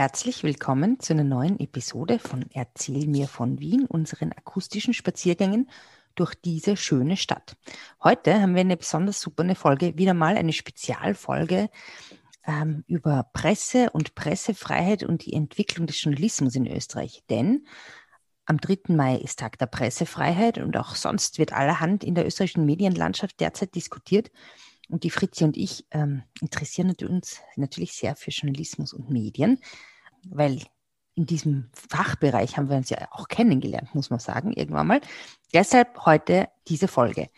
Herzlich 0.00 0.44
willkommen 0.44 0.98
zu 0.98 1.12
einer 1.12 1.24
neuen 1.24 1.60
Episode 1.60 2.18
von 2.18 2.46
Erzähl 2.54 3.06
mir 3.06 3.28
von 3.28 3.60
Wien, 3.60 3.84
unseren 3.84 4.32
akustischen 4.32 4.94
Spaziergängen 4.94 5.68
durch 6.14 6.34
diese 6.34 6.78
schöne 6.78 7.18
Stadt. 7.18 7.58
Heute 8.02 8.40
haben 8.40 8.54
wir 8.54 8.62
eine 8.62 8.78
besonders 8.78 9.20
super 9.20 9.42
eine 9.42 9.56
Folge, 9.56 9.98
wieder 9.98 10.14
mal 10.14 10.38
eine 10.38 10.54
Spezialfolge 10.54 11.68
ähm, 12.46 12.82
über 12.86 13.28
Presse 13.34 13.90
und 13.90 14.14
Pressefreiheit 14.14 15.02
und 15.02 15.26
die 15.26 15.34
Entwicklung 15.34 15.86
des 15.86 16.02
Journalismus 16.02 16.54
in 16.54 16.66
Österreich. 16.66 17.22
Denn 17.28 17.66
am 18.46 18.56
3. 18.56 18.94
Mai 18.94 19.16
ist 19.16 19.40
Tag 19.40 19.58
der 19.58 19.66
Pressefreiheit 19.66 20.56
und 20.56 20.78
auch 20.78 20.94
sonst 20.94 21.36
wird 21.36 21.52
allerhand 21.52 22.04
in 22.04 22.14
der 22.14 22.24
österreichischen 22.24 22.64
Medienlandschaft 22.64 23.38
derzeit 23.38 23.74
diskutiert. 23.74 24.30
Und 24.88 25.04
die 25.04 25.10
Fritzi 25.10 25.44
und 25.44 25.58
ich 25.58 25.84
ähm, 25.90 26.22
interessieren 26.40 26.96
uns 27.06 27.42
natürlich 27.56 27.92
sehr 27.92 28.16
für 28.16 28.30
Journalismus 28.30 28.94
und 28.94 29.10
Medien, 29.10 29.60
weil 30.24 30.62
in 31.14 31.26
diesem 31.26 31.70
Fachbereich 31.74 32.56
haben 32.56 32.70
wir 32.70 32.76
uns 32.76 32.90
ja 32.90 33.08
auch 33.10 33.28
kennengelernt, 33.28 33.94
muss 33.94 34.10
man 34.10 34.20
sagen, 34.20 34.52
irgendwann 34.52 34.86
mal. 34.86 35.00
Deshalb 35.52 36.06
heute 36.06 36.48
diese 36.68 36.88
Folge. 36.88 37.30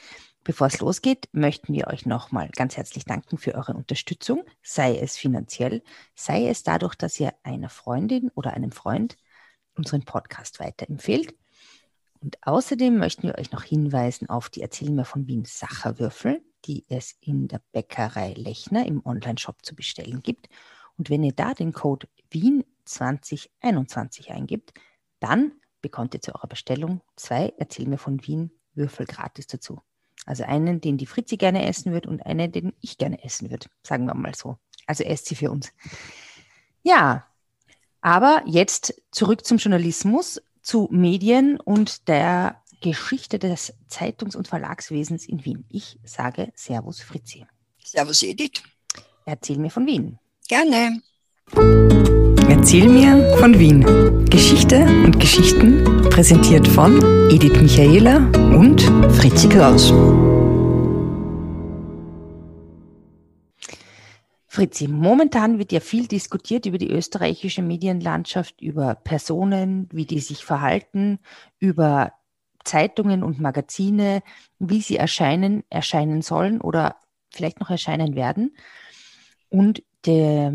Bevor 0.45 0.67
es 0.67 0.81
losgeht, 0.81 1.29
möchten 1.33 1.73
wir 1.73 1.87
euch 1.87 2.05
nochmal 2.05 2.49
ganz 2.51 2.77
herzlich 2.77 3.05
danken 3.05 3.39
für 3.39 3.55
eure 3.55 3.75
Unterstützung, 3.75 4.45
sei 4.61 4.99
es 4.99 5.17
finanziell, 5.17 5.83
sei 6.17 6.49
es 6.49 6.65
dadurch, 6.65 6.97
dass 6.97 7.19
ihr 7.21 7.33
einer 7.45 7.69
Freundin 7.69 8.29
oder 8.35 8.53
einem 8.53 8.73
Freund 8.73 9.17
unseren 9.75 10.05
Podcast 10.05 10.59
weiterempfehlt. 10.59 11.35
Und 12.21 12.39
außerdem 12.43 12.99
möchten 12.99 13.25
wir 13.25 13.39
euch 13.39 13.53
noch 13.53 13.63
hinweisen 13.63 14.29
auf 14.29 14.49
die 14.49 14.63
Erzähl 14.63 14.91
mir 14.91 15.05
von 15.05 15.27
Wien 15.27 15.45
Sacherwürfel, 15.45 16.43
die 16.65 16.85
es 16.89 17.17
in 17.21 17.49
der 17.49 17.61
Bäckerei 17.73 18.33
Lechner 18.35 18.87
im 18.87 19.05
Onlineshop 19.05 19.65
zu 19.65 19.75
bestellen 19.75 20.23
gibt. 20.23 20.49
Und 21.03 21.11
wenn 21.11 21.25
ihr 21.25 21.33
da 21.33 21.53
den 21.53 21.73
Code 21.73 22.07
Wien 22.31 22.63
2021 22.85 24.31
eingibt, 24.31 24.73
dann 25.19 25.51
bekommt 25.81 26.15
ihr 26.15 26.21
zu 26.21 26.33
eurer 26.33 26.47
Bestellung 26.47 27.01
zwei 27.17 27.53
Erzähl 27.59 27.89
mir 27.89 27.99
von 27.99 28.25
Wien 28.25 28.53
Würfel 28.75 29.07
gratis 29.07 29.49
dazu. 29.49 29.81
Also 30.27 30.45
einen, 30.45 30.81
den 30.81 30.99
die 30.99 31.07
Fritzi 31.07 31.39
gerne 31.39 31.67
essen 31.67 31.93
wird 31.93 32.07
und 32.07 32.25
einen, 32.25 32.53
den 32.53 32.73
ich 32.81 32.99
gerne 32.99 33.25
essen 33.25 33.51
würde. 33.51 33.67
Sagen 33.83 34.05
wir 34.05 34.15
mal 34.15 34.37
so. 34.37 34.59
Also 34.87 35.03
esst 35.03 35.27
sie 35.27 35.35
für 35.35 35.51
uns. 35.51 35.73
Ja, 36.85 37.27
aber 38.01 38.45
jetzt 38.47 39.03
zurück 39.11 39.45
zum 39.45 39.57
Journalismus, 39.57 40.41
zu 40.61 40.87
Medien 40.93 41.59
und 41.59 42.07
der 42.07 42.63
Geschichte 42.81 43.41
des 43.41 43.75
Zeitungs- 43.89 44.37
und 44.37 44.47
Verlagswesens 44.47 45.27
in 45.27 45.45
Wien. 45.45 45.65
Ich 45.69 45.99
sage 46.05 46.53
Servus 46.55 47.01
Fritzi. 47.01 47.45
Servus 47.83 48.23
Edith. 48.23 48.63
Erzähl 49.25 49.59
mir 49.59 49.71
von 49.71 49.85
Wien. 49.85 50.21
Gerne. 50.49 51.01
Erzähl 52.49 52.89
mir 52.89 53.37
von 53.39 53.59
Wien. 53.59 54.25
Geschichte 54.27 54.85
und 55.05 55.21
Geschichten 55.21 55.85
präsentiert 56.11 56.67
von 56.67 56.99
Edith 57.31 57.61
Michaela 57.61 58.17
und 58.57 58.83
Fritzi 59.15 59.49
Kraus. 59.49 59.93
Fritzi, 64.47 64.89
momentan 64.89 65.59
wird 65.59 65.73
ja 65.73 65.81
viel 65.81 66.07
diskutiert 66.07 66.67
über 66.67 66.79
die 66.79 66.91
österreichische 66.91 67.63
Medienlandschaft, 67.63 68.61
über 68.61 68.95
Personen, 68.97 69.89
wie 69.93 70.05
die 70.05 70.21
sich 70.21 70.45
verhalten, 70.45 71.21
über 71.59 72.13
Zeitungen 72.65 73.23
und 73.23 73.41
Magazine, 73.41 74.23
wie 74.59 74.83
sie 74.83 74.97
erscheinen, 74.97 75.65
erscheinen 75.71 76.21
sollen 76.21 76.61
oder 76.61 76.97
vielleicht 77.31 77.61
noch 77.61 77.71
erscheinen 77.71 78.15
werden. 78.15 78.55
Und 79.49 79.83
der, 80.05 80.53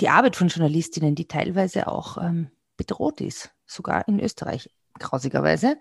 die 0.00 0.08
Arbeit 0.08 0.36
von 0.36 0.48
Journalistinnen, 0.48 1.14
die 1.14 1.26
teilweise 1.26 1.86
auch 1.86 2.18
ähm, 2.18 2.50
bedroht 2.76 3.20
ist, 3.20 3.50
sogar 3.66 4.06
in 4.08 4.20
Österreich, 4.20 4.70
grausigerweise. 4.98 5.76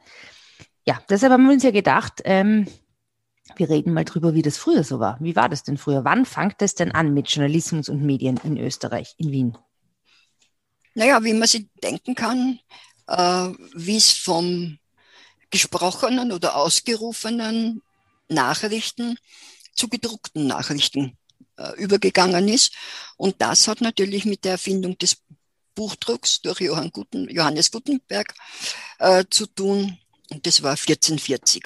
Ja, 0.85 1.01
deshalb 1.09 1.33
haben 1.33 1.45
wir 1.45 1.53
uns 1.53 1.63
ja 1.63 1.71
gedacht, 1.71 2.21
ähm, 2.25 2.67
wir 3.55 3.69
reden 3.69 3.93
mal 3.93 4.05
drüber, 4.05 4.33
wie 4.33 4.41
das 4.41 4.57
früher 4.57 4.83
so 4.83 4.99
war. 4.99 5.17
Wie 5.19 5.35
war 5.35 5.49
das 5.49 5.63
denn 5.63 5.77
früher? 5.77 6.03
Wann 6.05 6.25
fängt 6.25 6.61
es 6.61 6.75
denn 6.75 6.91
an 6.91 7.13
mit 7.13 7.29
Journalismus 7.29 7.89
und 7.89 8.03
Medien 8.03 8.39
in 8.43 8.57
Österreich, 8.57 9.15
in 9.17 9.31
Wien? 9.31 9.57
Naja, 10.93 11.23
wie 11.23 11.33
man 11.33 11.47
sich 11.47 11.67
denken 11.83 12.15
kann, 12.15 12.59
äh, 13.07 13.49
wie 13.73 13.97
es 13.97 14.11
vom 14.11 14.77
gesprochenen 15.49 16.31
oder 16.31 16.55
ausgerufenen 16.55 17.81
Nachrichten 18.27 19.17
zu 19.73 19.87
gedruckten 19.87 20.45
Nachrichten 20.47 21.17
übergegangen 21.77 22.47
ist. 22.47 22.73
Und 23.17 23.35
das 23.39 23.67
hat 23.67 23.81
natürlich 23.81 24.25
mit 24.25 24.45
der 24.45 24.53
Erfindung 24.53 24.97
des 24.97 25.17
Buchdrucks 25.75 26.41
durch 26.41 26.59
Johann 26.59 26.91
Guten, 26.91 27.29
Johannes 27.29 27.71
Gutenberg 27.71 28.33
äh, 28.99 29.23
zu 29.29 29.45
tun. 29.45 29.97
Und 30.29 30.45
das 30.45 30.61
war 30.61 30.71
1440. 30.71 31.63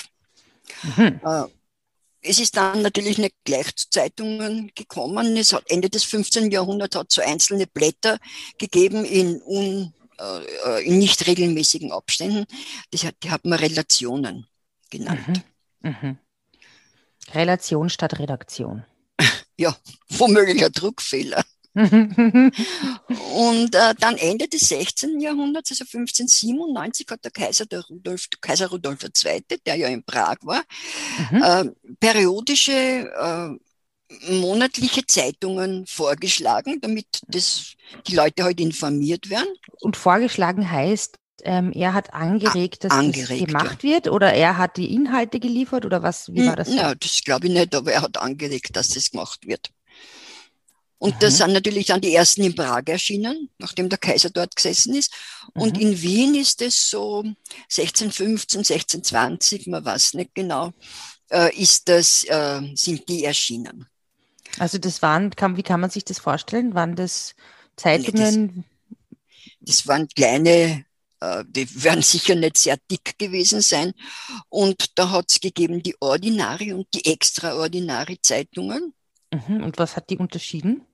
Mhm. 0.83 1.19
Äh, 1.23 1.43
es 2.21 2.39
ist 2.39 2.55
dann 2.55 2.81
natürlich 2.81 3.17
nicht 3.17 3.35
gleich 3.43 3.75
zu 3.75 3.89
Zeitungen 3.89 4.71
gekommen. 4.75 5.35
Es 5.35 5.51
hat 5.51 5.69
Ende 5.69 5.89
des 5.89 6.03
15. 6.03 6.51
Jahrhunderts 6.51 6.95
hat 6.95 7.11
so 7.11 7.21
einzelne 7.21 7.67
Blätter 7.67 8.17
gegeben 8.57 9.03
in, 9.03 9.41
un, 9.41 9.93
äh, 10.19 10.85
in 10.85 10.99
nicht 10.99 11.27
regelmäßigen 11.27 11.91
Abständen. 11.91 12.45
Das 12.91 13.03
hat, 13.03 13.15
die 13.23 13.31
hat 13.31 13.45
man 13.45 13.59
Relationen 13.59 14.47
genannt. 14.89 15.43
Mhm. 15.81 15.95
Mhm. 16.01 16.17
Relation 17.33 17.89
statt 17.89 18.19
Redaktion. 18.19 18.85
Ja, 19.63 19.75
womöglich 20.09 20.63
ein 20.63 20.73
Druckfehler. 20.73 21.41
und 21.75 22.51
äh, 23.73 23.95
dann 23.97 24.17
Ende 24.17 24.49
des 24.49 24.67
16. 24.67 25.21
Jahrhunderts, 25.21 25.71
also 25.71 25.85
1597, 25.85 27.07
hat 27.09 27.23
der 27.23 27.31
Kaiser, 27.31 27.65
der 27.65 27.79
Rudolf, 27.79 28.27
Kaiser 28.41 28.67
Rudolf 28.67 29.03
II., 29.03 29.41
der 29.65 29.75
ja 29.75 29.87
in 29.87 30.03
Prag 30.03 30.35
war, 30.41 30.61
mhm. 31.31 31.41
äh, 31.41 31.71
periodische 32.01 32.73
äh, 32.73 33.57
monatliche 34.29 35.07
Zeitungen 35.07 35.87
vorgeschlagen, 35.87 36.81
damit 36.81 37.07
das, 37.27 37.73
die 38.05 38.15
Leute 38.15 38.43
halt 38.43 38.59
informiert 38.59 39.29
werden. 39.29 39.55
Und 39.79 39.95
vorgeschlagen 39.95 40.69
heißt, 40.69 41.17
ähm, 41.43 41.71
er 41.73 41.93
hat 41.93 42.13
angeregt, 42.13 42.83
dass 42.83 42.91
angeregt, 42.91 43.29
das 43.41 43.47
gemacht 43.47 43.83
ja. 43.83 43.89
wird 43.89 44.07
oder 44.07 44.33
er 44.33 44.57
hat 44.57 44.77
die 44.77 44.93
Inhalte 44.93 45.39
geliefert 45.39 45.85
oder 45.85 46.03
was? 46.03 46.33
Wie 46.33 46.45
war 46.45 46.55
das? 46.55 46.73
Ja, 46.73 46.95
das 46.95 47.21
glaube 47.23 47.47
ich 47.47 47.53
nicht, 47.53 47.75
aber 47.75 47.91
er 47.91 48.01
hat 48.01 48.17
angeregt, 48.17 48.75
dass 48.75 48.89
das 48.89 49.11
gemacht 49.11 49.45
wird. 49.45 49.69
Und 50.97 51.15
mhm. 51.15 51.19
da 51.19 51.31
sind 51.31 51.51
natürlich 51.51 51.87
dann 51.87 51.99
die 51.99 52.15
ersten 52.15 52.43
in 52.43 52.55
Prag 52.55 52.83
erschienen, 52.85 53.49
nachdem 53.57 53.89
der 53.89 53.97
Kaiser 53.97 54.29
dort 54.29 54.55
gesessen 54.55 54.95
ist. 54.95 55.11
Und 55.53 55.75
mhm. 55.75 55.81
in 55.81 56.01
Wien 56.01 56.35
ist 56.35 56.61
es 56.61 56.89
so 56.89 57.23
1615, 57.63 58.59
1620, 58.59 59.67
man 59.67 59.83
weiß 59.83 60.13
nicht 60.13 60.33
genau, 60.33 60.71
äh, 61.29 61.53
ist 61.57 61.89
das, 61.89 62.23
äh, 62.23 62.61
sind 62.75 63.09
die 63.09 63.25
erschienen. 63.25 63.85
Also 64.59 64.77
das 64.77 65.01
waren, 65.01 65.31
kann, 65.31 65.57
wie 65.57 65.63
kann 65.63 65.81
man 65.81 65.89
sich 65.89 66.05
das 66.05 66.19
vorstellen? 66.19 66.73
Waren 66.73 66.95
das 66.95 67.35
Zeitungen? 67.75 68.45
Nee, 68.45 68.63
das, 69.59 69.77
das 69.77 69.87
waren 69.87 70.07
kleine 70.07 70.85
die 71.47 71.83
werden 71.83 72.01
sicher 72.01 72.35
nicht 72.35 72.57
sehr 72.57 72.77
dick 72.89 73.17
gewesen 73.17 73.61
sein. 73.61 73.93
Und 74.49 74.97
da 74.97 75.11
hat 75.11 75.25
es 75.29 75.39
gegeben 75.39 75.81
die 75.83 75.95
Ordinari 75.99 76.73
und 76.73 76.87
die 76.93 77.05
Extraordinari 77.05 78.19
Zeitungen. 78.21 78.93
Mhm. 79.31 79.63
Und 79.63 79.77
was 79.77 79.95
hat 79.95 80.09
die 80.09 80.17
unterschieden? 80.17 80.85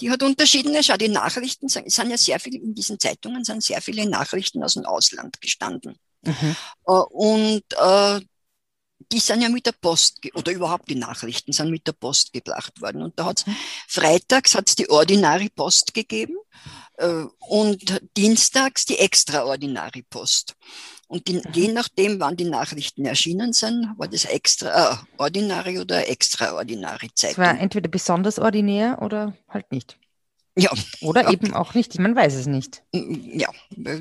die 0.00 0.10
hat 0.10 0.22
unterschiedene, 0.22 0.82
schau, 0.82 0.96
die 0.96 1.08
Nachrichten, 1.08 1.66
es 1.66 1.74
sind 1.74 2.10
ja 2.10 2.16
sehr 2.16 2.40
viele, 2.40 2.58
in 2.58 2.74
diesen 2.74 2.98
Zeitungen 2.98 3.44
sind 3.44 3.62
sehr 3.62 3.80
viele 3.82 4.08
Nachrichten 4.08 4.62
aus 4.62 4.74
dem 4.74 4.84
Ausland 4.84 5.40
gestanden. 5.40 5.96
Mhm. 6.22 6.56
Äh, 6.86 6.92
und 6.92 7.64
äh, 7.76 8.20
die 9.12 9.18
sind 9.18 9.42
ja 9.42 9.48
mit 9.48 9.66
der 9.66 9.72
Post, 9.72 10.20
oder 10.34 10.52
überhaupt 10.52 10.88
die 10.88 10.94
Nachrichten 10.94 11.52
sind 11.52 11.70
mit 11.70 11.86
der 11.86 11.92
Post 11.92 12.32
gebracht 12.32 12.80
worden. 12.80 13.02
Und 13.02 13.18
da 13.18 13.26
hat's 13.26 13.46
mhm. 13.46 13.56
freitags 13.88 14.54
hat's 14.54 14.74
die 14.74 14.88
Ordinary 14.88 15.48
Post 15.48 15.94
gegeben 15.94 16.36
äh, 16.89 16.89
und 17.06 18.02
dienstags 18.16 18.84
die 18.84 18.98
Extraordinary 18.98 20.02
Post. 20.02 20.54
Und 21.08 21.26
die, 21.26 21.42
je 21.52 21.72
nachdem, 21.72 22.20
wann 22.20 22.36
die 22.36 22.44
Nachrichten 22.44 23.04
erschienen 23.04 23.52
sind, 23.52 23.94
war 23.96 24.06
das 24.06 24.26
extra 24.26 24.92
äh, 24.92 24.96
ordinary 25.18 25.80
oder 25.80 26.08
extraordinary 26.08 27.10
Zeitung. 27.14 27.42
Es 27.42 27.50
war 27.50 27.58
entweder 27.58 27.88
besonders 27.88 28.38
ordinär 28.38 29.02
oder 29.02 29.36
halt 29.48 29.72
nicht. 29.72 29.98
Ja. 30.56 30.70
Oder 31.00 31.24
ja. 31.24 31.30
eben 31.30 31.54
auch 31.54 31.74
nicht, 31.74 31.98
man 31.98 32.14
weiß 32.14 32.34
es 32.34 32.46
nicht. 32.46 32.82
Ja, 32.92 33.48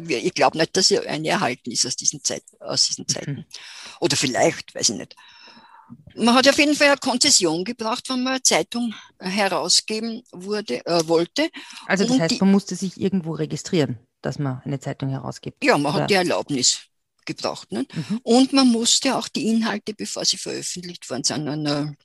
ich 0.07 0.34
glaube 0.34 0.57
nicht, 0.57 0.75
dass 0.75 0.92
eine 0.92 1.30
erhalten 1.30 1.72
ist 1.72 1.86
aus 1.86 1.95
diesen, 1.95 2.24
Zeit, 2.24 2.44
aus 2.60 2.88
diesen 2.88 3.06
mhm. 3.07 3.13
Zeiten. 3.13 3.31
Mhm. 3.31 3.45
Oder 4.02 4.18
vielleicht, 4.18 4.75
weiß 4.75 4.90
ich 4.90 4.98
nicht. 4.98 5.16
Man 6.15 6.36
hat 6.36 6.47
auf 6.47 6.57
jeden 6.57 6.75
Fall 6.75 6.88
eine 6.88 6.97
Konzession 6.97 7.63
gebraucht, 7.63 8.09
wenn 8.09 8.24
man 8.24 8.33
eine 8.33 8.44
Zeitung 8.44 8.94
herausgeben 9.19 10.24
wurde, 10.31 10.86
äh, 10.86 11.07
wollte. 11.07 11.50
Also 11.86 12.03
das 12.03 12.13
Und 12.13 12.21
heißt, 12.21 12.41
man 12.41 12.51
musste 12.51 12.75
sich 12.75 13.00
irgendwo 13.00 13.33
registrieren, 13.33 14.00
dass 14.21 14.39
man 14.39 14.62
eine 14.65 14.80
Zeitung 14.80 15.09
herausgibt. 15.09 15.63
Ja, 15.63 15.77
man 15.77 15.94
oder? 15.94 16.03
hat 16.03 16.09
die 16.09 16.15
Erlaubnis 16.15 16.81
gebraucht. 17.25 17.71
Ne? 17.71 17.86
Mhm. 17.94 18.19
Und 18.24 18.53
man 18.53 18.68
musste 18.68 19.15
auch 19.15 19.27
die 19.27 19.47
Inhalte, 19.47 19.94
bevor 19.94 20.25
sie 20.25 20.38
veröffentlicht 20.38 21.09
worden 21.09 21.24
sind, 21.24 21.47
an 21.47 21.47
einer 21.47 21.95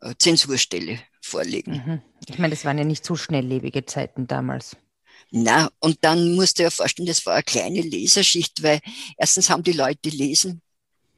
äh, 0.00 0.14
Zensurstelle 0.18 1.00
vorlegen. 1.20 1.72
Mhm. 1.72 2.02
Ich 2.28 2.38
meine, 2.38 2.54
das 2.54 2.64
waren 2.64 2.78
ja 2.78 2.84
nicht 2.84 3.04
so 3.04 3.16
schnelllebige 3.16 3.86
Zeiten 3.86 4.26
damals. 4.26 4.76
Na, 5.30 5.70
und 5.80 5.98
dann 6.02 6.34
musst 6.34 6.58
du 6.58 6.64
dir 6.64 6.70
vorstellen, 6.70 7.06
das 7.06 7.24
war 7.26 7.34
eine 7.34 7.42
kleine 7.42 7.80
Leserschicht, 7.80 8.62
weil 8.62 8.80
erstens 9.16 9.50
haben 9.50 9.62
die 9.62 9.72
Leute 9.72 10.10
lesen 10.10 10.60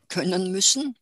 können 0.08 0.52
müssen 0.52 0.96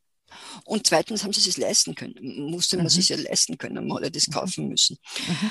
und 0.64 0.86
zweitens 0.86 1.24
haben 1.24 1.32
sie 1.32 1.48
es 1.48 1.56
leisten 1.56 1.94
können. 1.94 2.14
Musste 2.50 2.76
man 2.76 2.86
mhm. 2.86 2.90
sich 2.90 3.08
ja 3.08 3.16
leisten 3.16 3.58
können, 3.58 3.86
man 3.86 4.04
hat 4.04 4.14
das 4.14 4.28
mhm. 4.28 4.32
kaufen 4.32 4.68
müssen. 4.68 4.98
Mhm. 5.26 5.50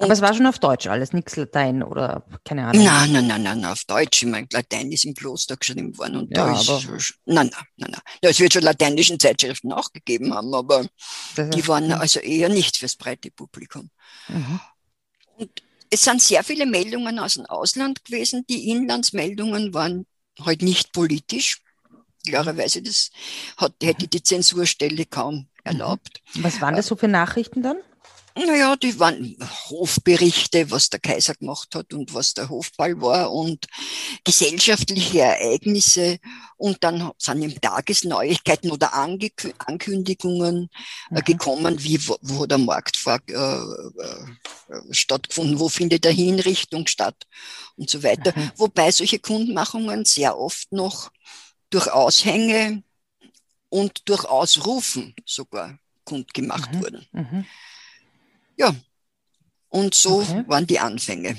Aber 0.00 0.12
es 0.12 0.20
war 0.20 0.32
schon 0.32 0.46
auf 0.46 0.60
Deutsch 0.60 0.86
alles, 0.86 1.12
nichts 1.12 1.34
Latein 1.34 1.82
oder 1.82 2.24
keine 2.44 2.66
Ahnung. 2.66 2.84
Nein, 2.84 3.12
nein, 3.12 3.26
nein, 3.26 3.42
nein, 3.42 3.64
auf 3.64 3.84
Deutsch. 3.84 4.22
Ich 4.22 4.28
meine, 4.28 4.46
Latein 4.52 4.92
ist 4.92 5.04
im 5.04 5.14
Kloster 5.14 5.56
geschrieben 5.56 5.96
worden 5.98 6.16
und 6.18 6.36
ja, 6.36 6.46
da 6.46 6.60
ist 6.60 6.70
aber 6.70 6.98
nein, 7.26 7.50
nein, 7.50 7.50
nein, 7.76 7.90
nein. 7.90 8.00
Es 8.20 8.38
wird 8.38 8.52
schon 8.52 8.62
lateinischen 8.62 9.18
Zeitschriften 9.18 9.72
auch 9.72 9.92
gegeben 9.92 10.32
haben, 10.32 10.54
aber 10.54 10.86
die 11.36 11.66
waren 11.66 11.90
also 11.90 12.20
eher 12.20 12.48
nicht 12.48 12.76
fürs 12.76 12.94
breite 12.94 13.32
Publikum. 13.32 13.90
Mhm. 14.28 14.60
Und 15.36 15.62
es 15.90 16.04
sind 16.04 16.22
sehr 16.22 16.44
viele 16.44 16.66
Meldungen 16.66 17.18
aus 17.18 17.34
dem 17.34 17.46
Ausland 17.46 18.04
gewesen. 18.04 18.44
Die 18.48 18.70
Inlandsmeldungen 18.70 19.74
waren 19.74 20.06
halt 20.40 20.62
nicht 20.62 20.92
politisch. 20.92 21.62
Klarerweise, 22.28 22.82
das 22.82 23.10
hat, 23.56 23.74
hätte 23.82 24.08
die 24.08 24.22
Zensurstelle 24.22 25.06
kaum 25.06 25.46
erlaubt. 25.64 26.22
Was 26.34 26.60
waren 26.60 26.76
das 26.76 26.86
so 26.86 26.96
für 26.96 27.08
Nachrichten 27.08 27.62
dann? 27.62 27.78
Naja, 28.46 28.76
die 28.76 29.00
waren 29.00 29.36
Hofberichte, 29.68 30.70
was 30.70 30.90
der 30.90 31.00
Kaiser 31.00 31.34
gemacht 31.34 31.74
hat 31.74 31.92
und 31.92 32.14
was 32.14 32.34
der 32.34 32.48
Hofball 32.48 33.00
war 33.00 33.32
und 33.32 33.66
gesellschaftliche 34.22 35.20
Ereignisse 35.20 36.18
und 36.56 36.84
dann 36.84 37.10
sind 37.18 37.42
eben 37.42 37.60
Tagesneuigkeiten 37.60 38.70
oder 38.70 38.94
Ankündigungen 38.94 40.70
äh, 41.10 41.14
mhm. 41.14 41.24
gekommen, 41.24 41.82
wie 41.82 42.06
wo, 42.06 42.16
wo 42.20 42.46
der 42.46 42.58
Markt 42.58 42.96
vor, 42.96 43.18
äh, 43.28 43.32
äh, 43.32 44.92
stattgefunden, 44.92 45.58
wo 45.58 45.68
findet 45.68 46.04
der 46.04 46.12
Hinrichtung 46.12 46.86
statt 46.86 47.26
und 47.76 47.90
so 47.90 48.04
weiter. 48.04 48.32
Mhm. 48.36 48.52
Wobei 48.56 48.92
solche 48.92 49.18
Kundmachungen 49.18 50.04
sehr 50.04 50.38
oft 50.38 50.70
noch 50.70 51.10
durch 51.70 51.90
Aushänge 51.90 52.82
und 53.68 54.08
durch 54.08 54.24
Ausrufen 54.24 55.14
sogar 55.24 55.78
kundgemacht 56.04 56.72
mhm. 56.72 56.80
wurden. 56.80 57.06
Mhm. 57.12 57.44
Ja, 58.56 58.74
und 59.68 59.94
so 59.94 60.20
okay. 60.20 60.44
waren 60.46 60.66
die 60.66 60.80
Anfänge. 60.80 61.36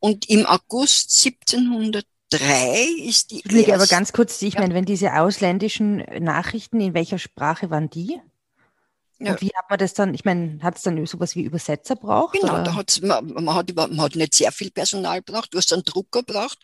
Und 0.00 0.28
im 0.28 0.46
August 0.46 1.24
1703 1.24 2.84
ist 3.06 3.30
die. 3.30 3.42
Entschuldige, 3.42 3.74
aber 3.74 3.86
ganz 3.86 4.12
kurz, 4.12 4.40
ich 4.42 4.54
ja. 4.54 4.60
meine, 4.60 4.74
wenn 4.74 4.84
diese 4.84 5.14
ausländischen 5.14 5.98
Nachrichten, 6.18 6.80
in 6.80 6.94
welcher 6.94 7.18
Sprache 7.18 7.70
waren 7.70 7.90
die? 7.90 8.20
Ja. 9.20 9.32
Und 9.32 9.42
wie 9.42 9.50
hat 9.54 9.68
man 9.68 9.78
das 9.78 9.92
dann, 9.92 10.14
ich 10.14 10.24
meine, 10.24 10.58
hat 10.62 10.76
es 10.76 10.82
dann 10.82 11.04
sowas 11.06 11.34
wie 11.36 11.42
Übersetzer 11.42 11.94
braucht? 11.94 12.40
Genau, 12.40 12.54
oder? 12.54 12.62
da 12.62 12.74
hat's, 12.74 13.02
man, 13.02 13.26
man, 13.26 13.54
hat, 13.54 13.74
man 13.74 14.00
hat 14.00 14.16
nicht 14.16 14.34
sehr 14.34 14.50
viel 14.50 14.70
Personal 14.70 15.20
braucht, 15.20 15.52
du 15.52 15.58
hast 15.58 15.72
einen 15.72 15.84
Drucker 15.84 16.22
braucht, 16.22 16.58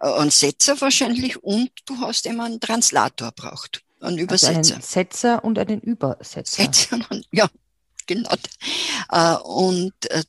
äh, 0.00 0.12
einen 0.12 0.30
Setzer 0.30 0.80
wahrscheinlich 0.80 1.42
und 1.42 1.70
du 1.86 2.00
hast 2.00 2.26
immer 2.26 2.44
einen 2.44 2.58
Translator 2.58 3.30
braucht, 3.30 3.82
einen 4.00 4.18
Übersetzer. 4.18 4.58
Also 4.58 4.74
einen 4.74 4.82
Setzer 4.82 5.44
und 5.44 5.56
einen 5.56 5.80
Übersetzer. 5.80 6.64
Setzer, 6.64 6.98
ja, 7.30 7.48
genau. 8.06 8.34
Äh, 9.10 9.36
und 9.44 9.94
äh, 10.10 10.24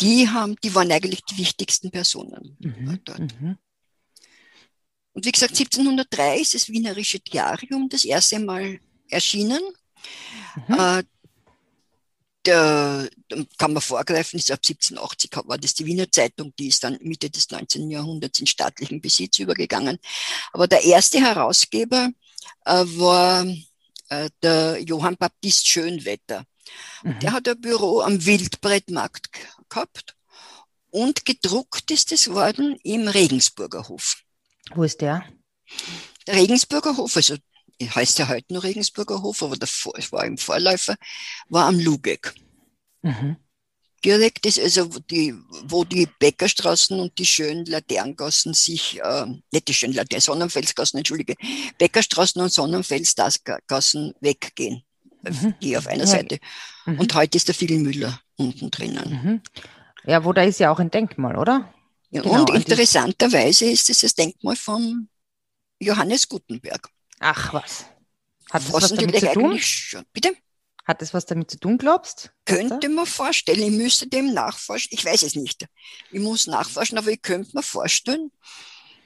die 0.00 0.28
haben, 0.28 0.56
die 0.64 0.74
waren 0.74 0.90
eigentlich 0.90 1.24
die 1.24 1.38
wichtigsten 1.38 1.92
Personen 1.92 2.56
mhm, 2.58 3.00
dort. 3.04 3.40
Mhm. 3.40 3.56
Und 5.12 5.24
wie 5.24 5.32
gesagt, 5.32 5.52
1703 5.52 6.40
ist 6.40 6.54
das 6.54 6.68
Wienerische 6.68 7.20
Diarium 7.20 7.88
das 7.88 8.04
erste 8.04 8.40
Mal 8.40 8.80
erschienen. 9.08 9.60
Mhm. 10.68 10.78
Äh, 10.78 11.02
der, 12.46 13.08
kann 13.58 13.72
man 13.72 13.82
vorgreifen, 13.82 14.38
ist 14.38 14.50
ab 14.50 14.60
1780 14.62 15.30
war 15.46 15.58
das 15.58 15.74
die 15.74 15.86
Wiener 15.86 16.10
Zeitung, 16.10 16.52
die 16.58 16.68
ist 16.68 16.84
dann 16.84 16.98
Mitte 17.00 17.30
des 17.30 17.50
19. 17.50 17.90
Jahrhunderts 17.90 18.38
in 18.38 18.46
staatlichen 18.46 19.00
Besitz 19.00 19.38
übergegangen. 19.38 19.98
Aber 20.52 20.66
der 20.68 20.84
erste 20.84 21.20
Herausgeber 21.20 22.10
äh, 22.66 22.84
war 22.84 23.46
äh, 24.10 24.30
der 24.42 24.80
Johann 24.82 25.16
Baptist 25.16 25.66
Schönwetter. 25.66 26.44
Mhm. 27.02 27.18
Der 27.20 27.32
hat 27.32 27.48
ein 27.48 27.60
Büro 27.60 28.00
am 28.00 28.24
Wildbrettmarkt 28.24 29.30
gehabt 29.68 30.14
und 30.90 31.24
gedruckt 31.24 31.90
ist 31.90 32.12
es 32.12 32.30
worden 32.30 32.78
im 32.82 33.08
Regensburger 33.08 33.88
Hof. 33.88 34.22
Wo 34.74 34.84
ist 34.84 35.00
der? 35.00 35.24
Der 36.26 36.36
Regensburger 36.36 36.96
Hof, 36.96 37.16
also 37.16 37.36
heißt 37.82 38.18
ja 38.18 38.28
heute 38.28 38.52
nur 38.52 38.62
Regensburger 38.62 39.22
Hof, 39.22 39.42
aber 39.42 39.56
davor, 39.56 39.94
es 39.96 40.12
war 40.12 40.24
im 40.24 40.38
Vorläufer, 40.38 40.96
war 41.48 41.66
am 41.66 41.78
Lugeck. 41.78 42.34
Mhm. 43.02 43.36
Direkt 44.04 44.44
ist 44.44 44.58
also 44.58 44.86
die, 45.10 45.34
wo 45.64 45.84
die 45.84 46.06
Bäckerstraßen 46.18 47.00
und 47.00 47.18
die 47.18 47.24
schönen 47.24 47.64
Laterngassen 47.64 48.52
sich, 48.52 49.00
äh, 49.02 49.26
nicht 49.50 49.68
die 49.68 49.74
schönen 49.74 49.94
Latern, 49.94 50.20
Sonnenfelsgassen, 50.20 50.98
entschuldige, 50.98 51.34
Bäckerstraßen 51.78 52.40
und 52.42 52.52
Sonnenfelsgassen 52.52 54.14
weggehen 54.20 54.84
mhm. 55.30 55.54
die 55.62 55.76
auf 55.76 55.86
einer. 55.86 56.06
Seite. 56.06 56.38
Mhm. 56.86 57.00
Und 57.00 57.14
heute 57.14 57.36
ist 57.36 57.48
der 57.48 57.78
Müller 57.78 58.20
unten 58.36 58.70
drinnen. 58.70 59.10
Mhm. 59.10 59.42
Ja, 60.04 60.24
wo 60.24 60.32
da 60.32 60.42
ist 60.42 60.60
ja 60.60 60.70
auch 60.70 60.78
ein 60.78 60.90
Denkmal, 60.90 61.36
oder? 61.36 61.72
Ja, 62.10 62.22
genau, 62.22 62.40
und 62.40 62.50
interessanterweise 62.50 63.64
ist 63.66 63.88
es 63.90 64.00
das 64.00 64.14
Denkmal 64.14 64.56
von 64.56 65.08
Johannes 65.80 66.28
Gutenberg. 66.28 66.88
Ach 67.26 67.54
was. 67.54 67.86
Hat 68.50 68.62
das 68.62 68.72
was, 68.74 68.82
was 68.82 68.94
damit 68.94 69.18
zu 69.18 69.32
tun? 69.32 69.58
Schon. 69.58 70.04
Bitte? 70.12 70.36
Hat 70.84 71.00
das 71.00 71.14
was 71.14 71.24
damit 71.24 71.50
zu 71.50 71.58
tun, 71.58 71.78
glaubst? 71.78 72.32
Könnte 72.44 72.90
man 72.90 73.06
vorstellen. 73.06 73.62
Ich 73.62 73.70
müsste 73.70 74.06
dem 74.06 74.34
nachforschen. 74.34 74.90
Ich 74.92 75.02
weiß 75.02 75.22
es 75.22 75.34
nicht. 75.34 75.66
Ich 76.12 76.20
muss 76.20 76.46
nachforschen, 76.46 76.98
aber 76.98 77.10
ich 77.10 77.22
könnte 77.22 77.56
mir 77.56 77.62
vorstellen, 77.62 78.30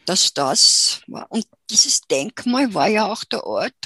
dass 0.05 0.35
das 0.35 1.03
war. 1.07 1.31
Und 1.31 1.47
dieses 1.71 2.01
Denkmal 2.01 2.75
war 2.75 2.89
ja 2.89 3.07
auch 3.07 3.23
der 3.23 3.47
Ort, 3.47 3.77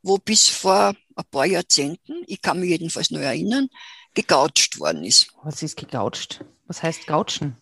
wo 0.00 0.16
bis 0.18 0.46
vor 0.48 0.94
ein 1.16 1.24
paar 1.32 1.46
Jahrzehnten, 1.46 2.22
ich 2.28 2.40
kann 2.40 2.60
mich 2.60 2.70
jedenfalls 2.70 3.10
nur 3.10 3.22
erinnern, 3.22 3.68
gegoucht 4.14 4.78
worden 4.78 5.02
ist. 5.02 5.26
Was 5.42 5.60
ist 5.64 5.76
gegoucht? 5.76 6.44
Was 6.68 6.84
heißt 6.84 7.08
gautschen? 7.08 7.56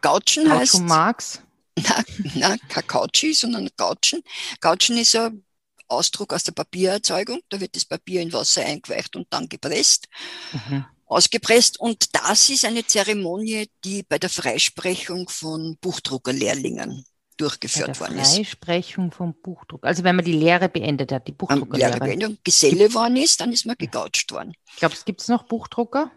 Gautschen 0.00 0.50
heißt. 0.50 0.80
Marx? 0.80 1.42
Na, 1.76 2.04
na, 2.34 2.56
kein 2.68 2.86
Gautschi, 2.86 3.32
sondern 3.32 3.68
Gautschen. 3.76 4.22
Gautschen 4.60 4.98
ist 4.98 5.16
ein 5.16 5.44
Ausdruck 5.88 6.32
aus 6.32 6.44
der 6.44 6.52
Papiererzeugung. 6.52 7.40
Da 7.48 7.60
wird 7.60 7.76
das 7.76 7.84
Papier 7.84 8.22
in 8.22 8.32
Wasser 8.32 8.64
eingeweicht 8.64 9.16
und 9.16 9.26
dann 9.30 9.48
gepresst. 9.48 10.08
Mhm. 10.52 10.84
Ausgepresst. 11.06 11.78
Und 11.80 12.14
das 12.14 12.48
ist 12.50 12.64
eine 12.64 12.86
Zeremonie, 12.86 13.68
die 13.84 14.02
bei 14.02 14.18
der 14.18 14.30
Freisprechung 14.30 15.28
von 15.28 15.76
Buchdruckerlehrlingen 15.80 17.04
durchgeführt 17.36 18.00
worden 18.00 18.18
ist. 18.18 18.36
Freisprechung 18.36 19.10
vom 19.10 19.34
Buchdruck. 19.40 19.84
Also 19.84 20.04
wenn 20.04 20.16
man 20.16 20.24
die 20.24 20.32
Lehre 20.32 20.68
beendet 20.68 21.12
hat, 21.12 21.26
die 21.26 21.32
Buchdruckerlehre. 21.32 21.92
Lehre 21.92 22.04
beendet, 22.04 22.44
Geselle 22.44 22.92
worden 22.94 23.16
ist, 23.16 23.40
dann 23.40 23.52
ist 23.52 23.66
man 23.66 23.76
gegoucht 23.76 24.30
worden. 24.30 24.54
Glaubst 24.78 25.02
du, 25.02 25.04
gibt 25.04 25.20
es 25.20 25.28
noch 25.28 25.44
Buchdrucker? 25.44 26.10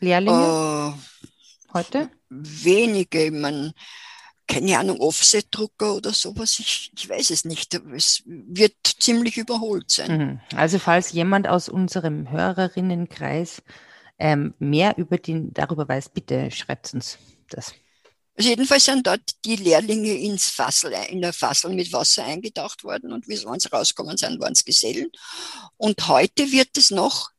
Lehrlinge? 0.00 0.94
Uh, 0.94 1.74
heute? 1.74 2.10
Wenige, 2.28 3.30
man, 3.30 3.72
keine 4.48 4.78
Ahnung, 4.78 4.98
Offset-Drucker 4.98 5.94
oder 5.94 6.12
sowas, 6.12 6.58
ich, 6.58 6.90
ich 6.96 7.08
weiß 7.08 7.30
es 7.30 7.44
nicht. 7.44 7.74
Es 7.94 8.22
wird 8.26 8.74
ziemlich 8.98 9.36
überholt 9.36 9.90
sein. 9.90 10.18
Mhm. 10.18 10.40
Also 10.56 10.78
falls 10.78 11.12
jemand 11.12 11.46
aus 11.46 11.68
unserem 11.68 12.30
Hörerinnenkreis 12.30 13.62
ähm, 14.18 14.54
mehr 14.58 14.96
über 14.96 15.18
den, 15.18 15.52
darüber 15.52 15.86
weiß, 15.86 16.08
bitte 16.08 16.50
schreibt 16.50 16.92
uns 16.94 17.18
das. 17.50 17.74
Also 18.36 18.50
jedenfalls 18.50 18.84
sind 18.84 19.06
dort 19.06 19.44
die 19.44 19.56
Lehrlinge 19.56 20.14
ins 20.14 20.48
Fassel, 20.48 20.92
in 21.08 21.20
der 21.20 21.32
Fassel 21.32 21.74
mit 21.74 21.92
Wasser 21.92 22.24
eingetaucht 22.24 22.84
worden 22.84 23.12
und 23.12 23.28
wie 23.28 23.36
sie 23.36 23.46
rausgekommen 23.46 24.16
sind, 24.16 24.40
waren 24.40 24.52
es 24.52 24.64
Gesellen. 24.64 25.10
Und 25.76 26.08
heute 26.08 26.50
wird 26.50 26.76
es 26.78 26.90
noch, 26.90 27.30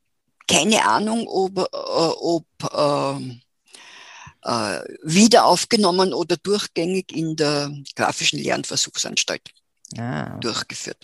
keine 0.48 0.86
Ahnung, 0.86 1.26
ob, 1.28 1.58
äh, 1.58 1.68
ob 1.74 2.46
äh, 2.64 3.40
äh, 4.44 4.82
wieder 5.04 5.46
aufgenommen 5.46 6.14
oder 6.14 6.38
durchgängig 6.38 7.16
in 7.16 7.36
der 7.36 7.72
grafischen 7.96 8.40
Lernversuchsanstalt 8.40 9.42
ah. 9.98 10.38
durchgeführt. 10.40 10.98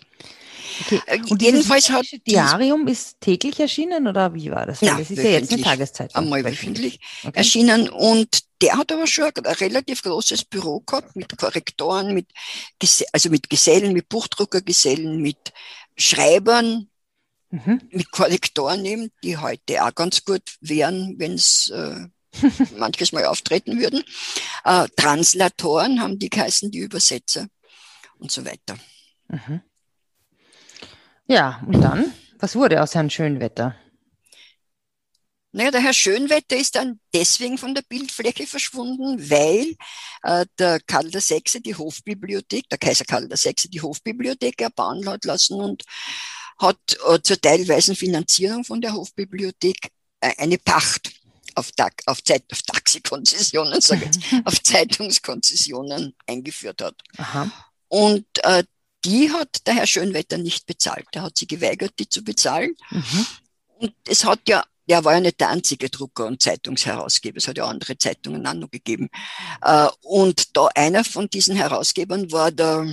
Okay. 0.81 1.01
Äh, 1.05 1.19
und 1.29 1.41
jedenfalls 1.41 1.89
hat 1.89 2.05
Diarium 2.27 2.87
ist 2.87 3.19
täglich 3.21 3.59
erschienen 3.59 4.07
oder 4.07 4.33
wie 4.33 4.51
war 4.51 4.65
das? 4.65 4.81
Ja, 4.81 4.97
das 4.97 5.11
ist 5.11 5.23
ja 5.23 5.31
jetzt 5.31 5.51
eine 5.51 5.61
Tageszeit. 5.61 6.15
Einmal 6.15 6.43
wöchentlich 6.43 6.99
okay. 7.23 7.37
erschienen 7.37 7.89
und 7.89 8.39
der 8.61 8.77
hat 8.77 8.91
aber 8.91 9.07
schon 9.07 9.25
ein 9.25 9.45
relativ 9.45 10.01
großes 10.01 10.45
Büro 10.45 10.79
gehabt 10.81 11.15
mit 11.15 11.37
Korrektoren, 11.37 12.13
mit 12.13 12.27
also 13.11 13.29
mit 13.29 13.49
Gesellen, 13.49 13.93
mit 13.93 14.09
Buchdruckergesellen, 14.09 15.21
mit 15.21 15.53
Schreibern, 15.97 16.89
mhm. 17.49 17.81
mit 17.91 18.11
Korrektoren 18.11 18.85
eben, 18.85 19.11
die 19.23 19.37
heute 19.37 19.83
auch 19.83 19.93
ganz 19.93 20.23
gut 20.23 20.55
wären, 20.61 21.15
wenn 21.17 21.33
es 21.33 21.69
äh, 21.69 22.07
manches 22.77 23.11
Mal 23.11 23.25
auftreten 23.25 23.79
würden. 23.79 24.03
Äh, 24.63 24.87
Translatoren 24.95 26.01
haben 26.01 26.19
die 26.19 26.29
geheißen, 26.29 26.71
die 26.71 26.79
Übersetzer 26.79 27.47
und 28.19 28.31
so 28.31 28.45
weiter. 28.45 28.77
Mhm. 29.27 29.61
Ja, 31.27 31.61
und 31.65 31.81
dann? 31.81 32.13
Was 32.39 32.55
wurde 32.55 32.81
aus 32.81 32.93
Herrn 32.95 33.09
Schönwetter? 33.09 33.75
Naja, 35.55 35.71
der 35.71 35.81
Herr 35.81 35.93
Schönwetter 35.93 36.57
ist 36.57 36.75
dann 36.75 36.99
deswegen 37.13 37.57
von 37.57 37.73
der 37.73 37.81
Bildfläche 37.83 38.45
verschwunden, 38.45 39.29
weil 39.29 39.75
äh, 40.23 40.45
der 40.59 40.81
Karl 40.85 41.13
VI. 41.13 41.61
die 41.61 41.75
Hofbibliothek, 41.75 42.67
der 42.67 42.77
Kaiser 42.77 43.05
Karl 43.05 43.29
VI. 43.29 43.69
die 43.69 43.81
Hofbibliothek 43.81 44.61
erbauen 44.61 45.07
hat 45.07 45.23
lassen 45.23 45.61
und 45.61 45.83
hat 46.59 46.97
äh, 47.07 47.21
zur 47.21 47.39
teilweisen 47.39 47.95
Finanzierung 47.95 48.65
von 48.65 48.81
der 48.81 48.93
Hofbibliothek 48.93 49.91
äh, 50.19 50.33
eine 50.37 50.57
Pacht 50.57 51.13
auf, 51.55 51.71
auf, 52.05 52.23
Zeit, 52.23 52.43
auf 52.51 52.61
Taxikonzessionen, 52.61 53.81
sage 53.81 54.09
ich 54.09 54.15
jetzt, 54.15 54.21
auf 54.45 54.61
Zeitungskonzessionen 54.61 56.15
eingeführt 56.27 56.81
hat. 56.81 56.95
Aha. 57.17 57.49
Und 57.87 58.25
äh, 58.43 58.63
die 59.03 59.31
hat 59.31 59.65
der 59.67 59.75
Herr 59.75 59.87
Schönwetter 59.87 60.37
nicht 60.37 60.65
bezahlt. 60.65 61.07
Er 61.13 61.23
hat 61.23 61.37
sie 61.37 61.47
geweigert, 61.47 61.93
die 61.99 62.09
zu 62.09 62.23
bezahlen. 62.23 62.75
Mhm. 62.89 63.27
Und 63.77 63.93
es 64.07 64.25
hat 64.25 64.41
ja 64.47 64.63
der 64.87 65.03
war 65.03 65.13
ja 65.13 65.19
nicht 65.19 65.39
der 65.39 65.49
einzige 65.49 65.89
Drucker 65.89 66.27
und 66.27 66.41
Zeitungsherausgeber, 66.41 67.37
es 67.37 67.47
hat 67.47 67.57
ja 67.57 67.65
andere 67.65 67.97
Zeitungen 67.97 68.45
auch 68.45 68.53
noch 68.53 68.69
gegeben. 68.69 69.09
Äh, 69.61 69.87
und 70.01 70.55
da 70.55 70.67
einer 70.75 71.03
von 71.03 71.29
diesen 71.29 71.55
Herausgebern 71.55 72.31
war 72.31 72.51
der 72.51 72.87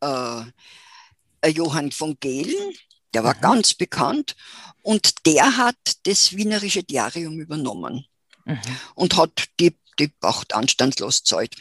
äh, 0.00 1.48
Johann 1.48 1.92
von 1.92 2.16
Gehlen, 2.20 2.74
der 3.14 3.24
war 3.24 3.36
mhm. 3.36 3.40
ganz 3.40 3.74
bekannt 3.74 4.36
und 4.82 5.26
der 5.26 5.56
hat 5.56 5.76
das 6.04 6.36
Wienerische 6.36 6.82
Diarium 6.82 7.38
übernommen 7.38 8.06
mhm. 8.44 8.60
und 8.94 9.16
hat 9.16 9.46
die, 9.58 9.76
die 9.98 10.08
Pacht 10.08 10.54
anstandslos 10.54 11.22
zahlt. 11.22 11.56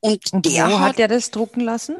Und, 0.00 0.32
und 0.32 0.46
der 0.46 0.68
wo 0.68 0.78
hat, 0.78 0.90
hat 0.90 0.98
er 1.00 1.08
das 1.08 1.30
drucken 1.30 1.60
lassen? 1.60 1.96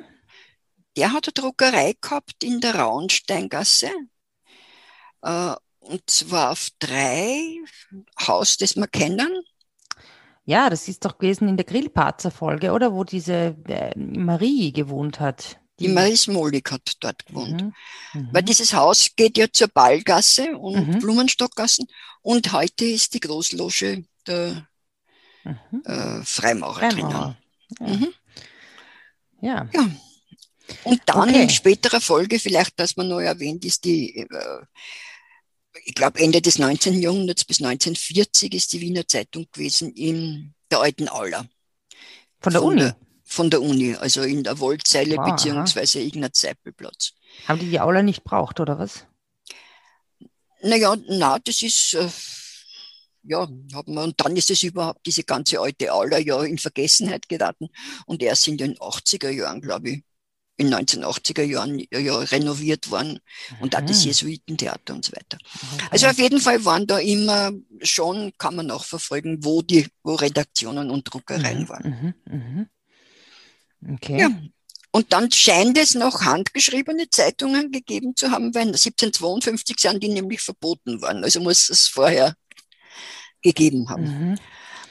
Der 0.96 1.12
hat 1.12 1.26
eine 1.26 1.32
Druckerei 1.32 1.94
gehabt 2.00 2.42
in 2.42 2.60
der 2.60 2.76
Raunsteingasse. 2.76 3.90
Äh, 5.22 5.54
und 5.80 6.10
zwar 6.10 6.50
auf 6.50 6.68
drei 6.78 7.58
Haus, 8.26 8.56
das 8.56 8.76
wir 8.76 8.88
kennen. 8.88 9.42
Ja, 10.44 10.70
das 10.70 10.88
ist 10.88 11.04
doch 11.04 11.18
gewesen 11.18 11.48
in 11.48 11.56
der 11.56 11.66
Grillparzer-Folge, 11.66 12.72
oder? 12.72 12.92
Wo 12.94 13.04
diese 13.04 13.56
äh, 13.68 13.96
Marie 13.98 14.72
gewohnt 14.72 15.20
hat. 15.20 15.60
Die, 15.78 15.86
die 15.86 15.92
Marie 15.92 16.16
Smolik 16.16 16.70
hat 16.72 16.96
dort 17.00 17.26
gewohnt. 17.26 17.62
Mhm. 17.62 17.74
Mhm. 18.14 18.28
Weil 18.32 18.42
dieses 18.42 18.72
Haus 18.72 19.10
geht 19.14 19.38
ja 19.38 19.46
zur 19.50 19.68
Ballgasse 19.68 20.56
und 20.56 20.88
mhm. 20.88 20.98
Blumenstockgassen. 20.98 21.86
Und 22.22 22.52
heute 22.52 22.84
ist 22.84 23.14
die 23.14 23.20
Großloge 23.20 24.04
der 24.26 24.68
mhm. 25.44 25.82
äh, 25.84 26.22
Freimaurer, 26.24 26.90
Freimaurer. 26.90 27.36
drinnen. 27.78 27.80
Ja. 27.80 27.86
Mhm. 27.86 28.14
ja. 29.40 29.68
ja. 29.72 29.90
Und 30.84 31.00
dann 31.06 31.30
okay. 31.30 31.42
in 31.42 31.50
späterer 31.50 32.00
Folge, 32.00 32.38
vielleicht, 32.38 32.78
dass 32.78 32.96
man 32.96 33.08
noch 33.08 33.20
erwähnt, 33.20 33.64
ist 33.64 33.84
die 33.84 34.16
äh, 34.16 34.60
ich 35.84 35.94
glaube, 35.94 36.20
Ende 36.20 36.42
des 36.42 36.58
19. 36.58 37.00
Jahrhunderts 37.00 37.44
bis 37.44 37.62
1940 37.62 38.54
ist 38.54 38.72
die 38.72 38.80
Wiener 38.80 39.06
Zeitung 39.06 39.46
gewesen 39.52 39.92
in 39.92 40.54
der 40.70 40.80
alten 40.80 41.08
Aula. 41.08 41.46
Von 42.40 42.52
der 42.52 42.62
von 42.62 42.72
Uni? 42.72 42.80
Der, 42.80 42.96
von 43.28 43.50
der 43.50 43.62
Uni, 43.62 43.94
also 43.94 44.22
in 44.22 44.42
der 44.42 44.58
Woldzeile 44.58 45.16
wow, 45.16 45.30
beziehungsweise 45.30 46.00
Ignaz-Seipel-Platz. 46.00 47.12
Haben 47.46 47.60
die 47.60 47.70
die 47.70 47.78
Aula 47.78 48.02
nicht 48.02 48.24
braucht, 48.24 48.58
oder 48.58 48.78
was? 48.78 49.06
Naja, 50.62 50.96
na, 51.08 51.38
das 51.38 51.62
ist, 51.62 51.94
äh, 51.94 52.08
ja, 53.22 53.40
haben 53.74 53.94
wir, 53.94 54.02
und 54.02 54.20
dann 54.20 54.34
ist 54.36 54.50
es 54.50 54.62
überhaupt 54.62 55.04
diese 55.06 55.24
ganze 55.24 55.60
alte 55.60 55.92
Aula 55.92 56.18
ja 56.18 56.42
in 56.42 56.58
Vergessenheit 56.58 57.28
geraten 57.28 57.68
und 58.06 58.22
erst 58.22 58.48
in 58.48 58.56
den 58.56 58.76
80er 58.78 59.28
Jahren, 59.28 59.60
glaube 59.60 59.90
ich, 59.90 60.02
in 60.56 60.74
1980er 60.74 61.42
Jahren 61.42 61.80
ja, 61.92 62.18
renoviert 62.18 62.90
worden 62.90 63.20
und 63.60 63.76
auch 63.76 63.80
das 63.82 64.04
Jesuitentheater 64.04 64.92
und 64.92 65.04
so 65.04 65.12
weiter. 65.12 65.38
Okay. 65.74 65.86
Also 65.90 66.06
auf 66.08 66.18
jeden 66.18 66.40
Fall 66.40 66.64
waren 66.64 66.86
da 66.86 66.98
immer 66.98 67.52
schon, 67.82 68.32
kann 68.38 68.56
man 68.56 68.72
auch 68.72 68.84
verfolgen, 68.84 69.44
wo 69.44 69.62
die 69.62 69.86
wo 70.02 70.16
Redaktionen 70.16 70.90
und 70.90 71.04
Druckereien 71.04 71.60
mhm. 71.60 71.68
waren. 71.68 72.14
Mhm. 72.24 72.68
Okay. 73.86 74.20
Ja. 74.20 74.30
Und 74.90 75.12
dann 75.12 75.30
scheint 75.30 75.76
es 75.76 75.94
noch 75.94 76.22
handgeschriebene 76.22 77.10
Zeitungen 77.10 77.70
gegeben 77.70 78.16
zu 78.16 78.30
haben, 78.30 78.54
weil 78.54 78.68
1752 78.68 79.78
sind 79.78 80.02
die 80.02 80.08
nämlich 80.08 80.40
verboten 80.40 81.02
worden. 81.02 81.24
Also 81.24 81.40
muss 81.40 81.68
es 81.68 81.86
vorher 81.86 82.34
gegeben 83.42 83.88
haben. 83.88 84.30
Mhm. 84.30 84.38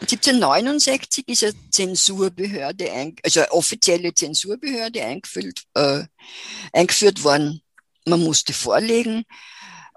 1769 0.01 1.27
ist 1.27 1.43
eine 1.43 1.53
Zensurbehörde, 1.71 2.91
also 3.23 3.39
eine 3.39 3.51
offizielle 3.51 4.13
Zensurbehörde 4.13 5.03
eingeführt, 5.03 5.63
äh, 5.73 6.03
eingeführt 6.71 7.23
worden. 7.23 7.61
Man 8.05 8.23
musste 8.23 8.53
vorlegen, 8.53 9.23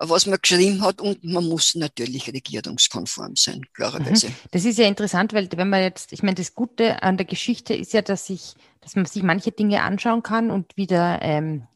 was 0.02 0.26
man 0.26 0.38
geschrieben 0.40 0.80
hat 0.82 1.00
und 1.00 1.22
man 1.22 1.46
muss 1.46 1.74
natürlich 1.74 2.32
regierungskonform 2.32 3.36
sein, 3.36 3.66
klarerweise. 3.74 4.28
Mhm. 4.28 4.34
Das 4.50 4.64
ist 4.64 4.78
ja 4.78 4.86
interessant, 4.86 5.34
weil 5.34 5.48
wenn 5.54 5.68
man 5.68 5.82
jetzt, 5.82 6.12
ich 6.12 6.22
meine, 6.22 6.36
das 6.36 6.54
Gute 6.54 7.02
an 7.02 7.18
der 7.18 7.26
Geschichte 7.26 7.74
ist 7.74 7.92
ja, 7.92 8.00
dass 8.00 8.30
ich, 8.30 8.54
dass 8.80 8.96
man 8.96 9.04
sich 9.04 9.22
manche 9.22 9.52
Dinge 9.52 9.82
anschauen 9.82 10.22
kann 10.22 10.50
und 10.50 10.76
wieder 10.76 11.20
ähm, 11.20 11.66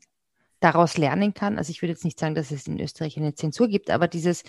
daraus 0.61 0.97
lernen 0.97 1.35
kann. 1.35 1.59
Also 1.59 1.71
ich 1.71 1.83
würde 1.83 1.93
jetzt 1.93 2.05
nicht 2.05 2.19
sagen, 2.19 2.35
dass 2.35 2.51
es 2.51 2.67
in 2.67 2.81
Österreich 2.81 3.19
eine 3.19 3.35
Zensur 3.35 3.69
gibt, 3.69 3.91
aber 3.91 4.09
dieses 4.09 4.43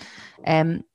ähm, 0.43 0.85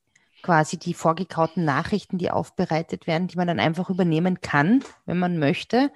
quasi 0.42 0.78
die 0.78 0.94
vorgekauten 0.94 1.66
Nachrichten, 1.66 2.16
die 2.16 2.30
aufbereitet 2.30 3.06
werden, 3.06 3.28
die 3.28 3.36
man 3.36 3.46
dann 3.46 3.60
einfach 3.60 3.90
übernehmen 3.90 4.40
kann, 4.40 4.82
wenn 5.04 5.18
man 5.18 5.38
möchte. 5.38 5.92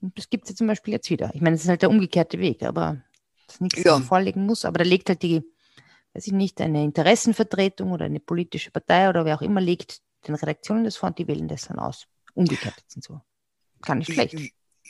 Und 0.00 0.18
das 0.18 0.28
gibt 0.28 0.44
es 0.44 0.50
ja 0.50 0.56
zum 0.56 0.66
Beispiel 0.66 0.92
jetzt 0.92 1.08
wieder. 1.08 1.30
Ich 1.34 1.40
meine, 1.40 1.54
es 1.54 1.62
ist 1.62 1.68
halt 1.68 1.82
der 1.82 1.90
umgekehrte 1.90 2.40
Weg, 2.40 2.64
aber 2.64 3.00
das 3.46 3.60
nichts 3.60 3.84
ja. 3.84 4.00
vorlegen 4.00 4.44
muss, 4.44 4.64
aber 4.64 4.78
da 4.78 4.84
legt 4.84 5.08
halt 5.08 5.22
die, 5.22 5.44
weiß 6.16 6.26
ich 6.28 6.32
nicht, 6.32 6.60
eine 6.60 6.82
Interessenvertretung 6.82 7.92
oder 7.92 8.06
eine 8.06 8.20
politische 8.20 8.70
Partei 8.70 9.08
oder 9.08 9.24
wer 9.24 9.36
auch 9.36 9.42
immer 9.42 9.60
legt 9.60 10.00
den 10.26 10.34
Redaktionen 10.34 10.84
das 10.84 10.96
vor 10.96 11.10
und 11.10 11.18
die 11.18 11.28
wählen 11.28 11.46
das 11.46 11.68
dann 11.68 11.78
aus. 11.78 12.06
Umgekehrt 12.34 12.74
sind 12.88 13.04
so. 13.04 13.20
Gar 13.82 13.96
nicht 13.96 14.12
schlecht. 14.12 14.34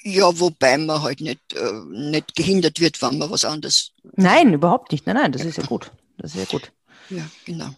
Ja, 0.02 0.38
wobei 0.38 0.78
man 0.78 1.02
halt 1.02 1.20
nicht, 1.20 1.52
äh, 1.54 1.72
nicht 1.90 2.34
gehindert 2.36 2.80
wird, 2.80 3.00
wenn 3.02 3.18
man 3.18 3.30
was 3.30 3.44
anderes. 3.44 3.92
Nein, 4.12 4.52
überhaupt 4.52 4.92
nicht. 4.92 5.06
Nein, 5.06 5.16
nein, 5.16 5.32
das 5.32 5.44
ist 5.44 5.58
ja 5.58 5.64
gut. 5.64 5.90
Das 6.16 6.34
ist 6.34 6.38
ja 6.38 6.58
gut. 6.58 6.72
Ja, 7.10 7.28
genau. 7.44 7.70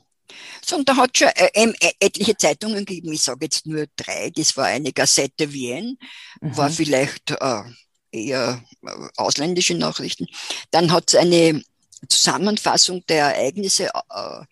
So, 0.65 0.77
und 0.77 0.89
da 0.89 0.97
hat 0.97 1.17
schon 1.17 1.29
äh, 1.29 1.49
äh, 1.55 1.93
etliche 2.01 2.37
Zeitungen 2.37 2.85
gegeben, 2.85 3.13
ich 3.13 3.23
sage 3.23 3.47
jetzt 3.47 3.67
nur 3.67 3.87
drei, 3.97 4.31
das 4.31 4.57
war 4.57 4.67
eine 4.67 4.93
Gazette 4.93 5.53
Wien, 5.53 5.99
mhm. 6.41 6.57
war 6.57 6.71
vielleicht 6.71 7.31
äh, 7.31 7.63
eher 8.13 8.63
äh, 8.83 9.09
ausländische 9.17 9.75
Nachrichten. 9.75 10.27
Dann 10.71 10.93
hat 10.93 11.05
es 11.09 11.15
eine 11.15 11.63
Zusammenfassung 12.09 13.05
der 13.07 13.35
Ereignisse 13.35 13.87
äh, 13.87 14.45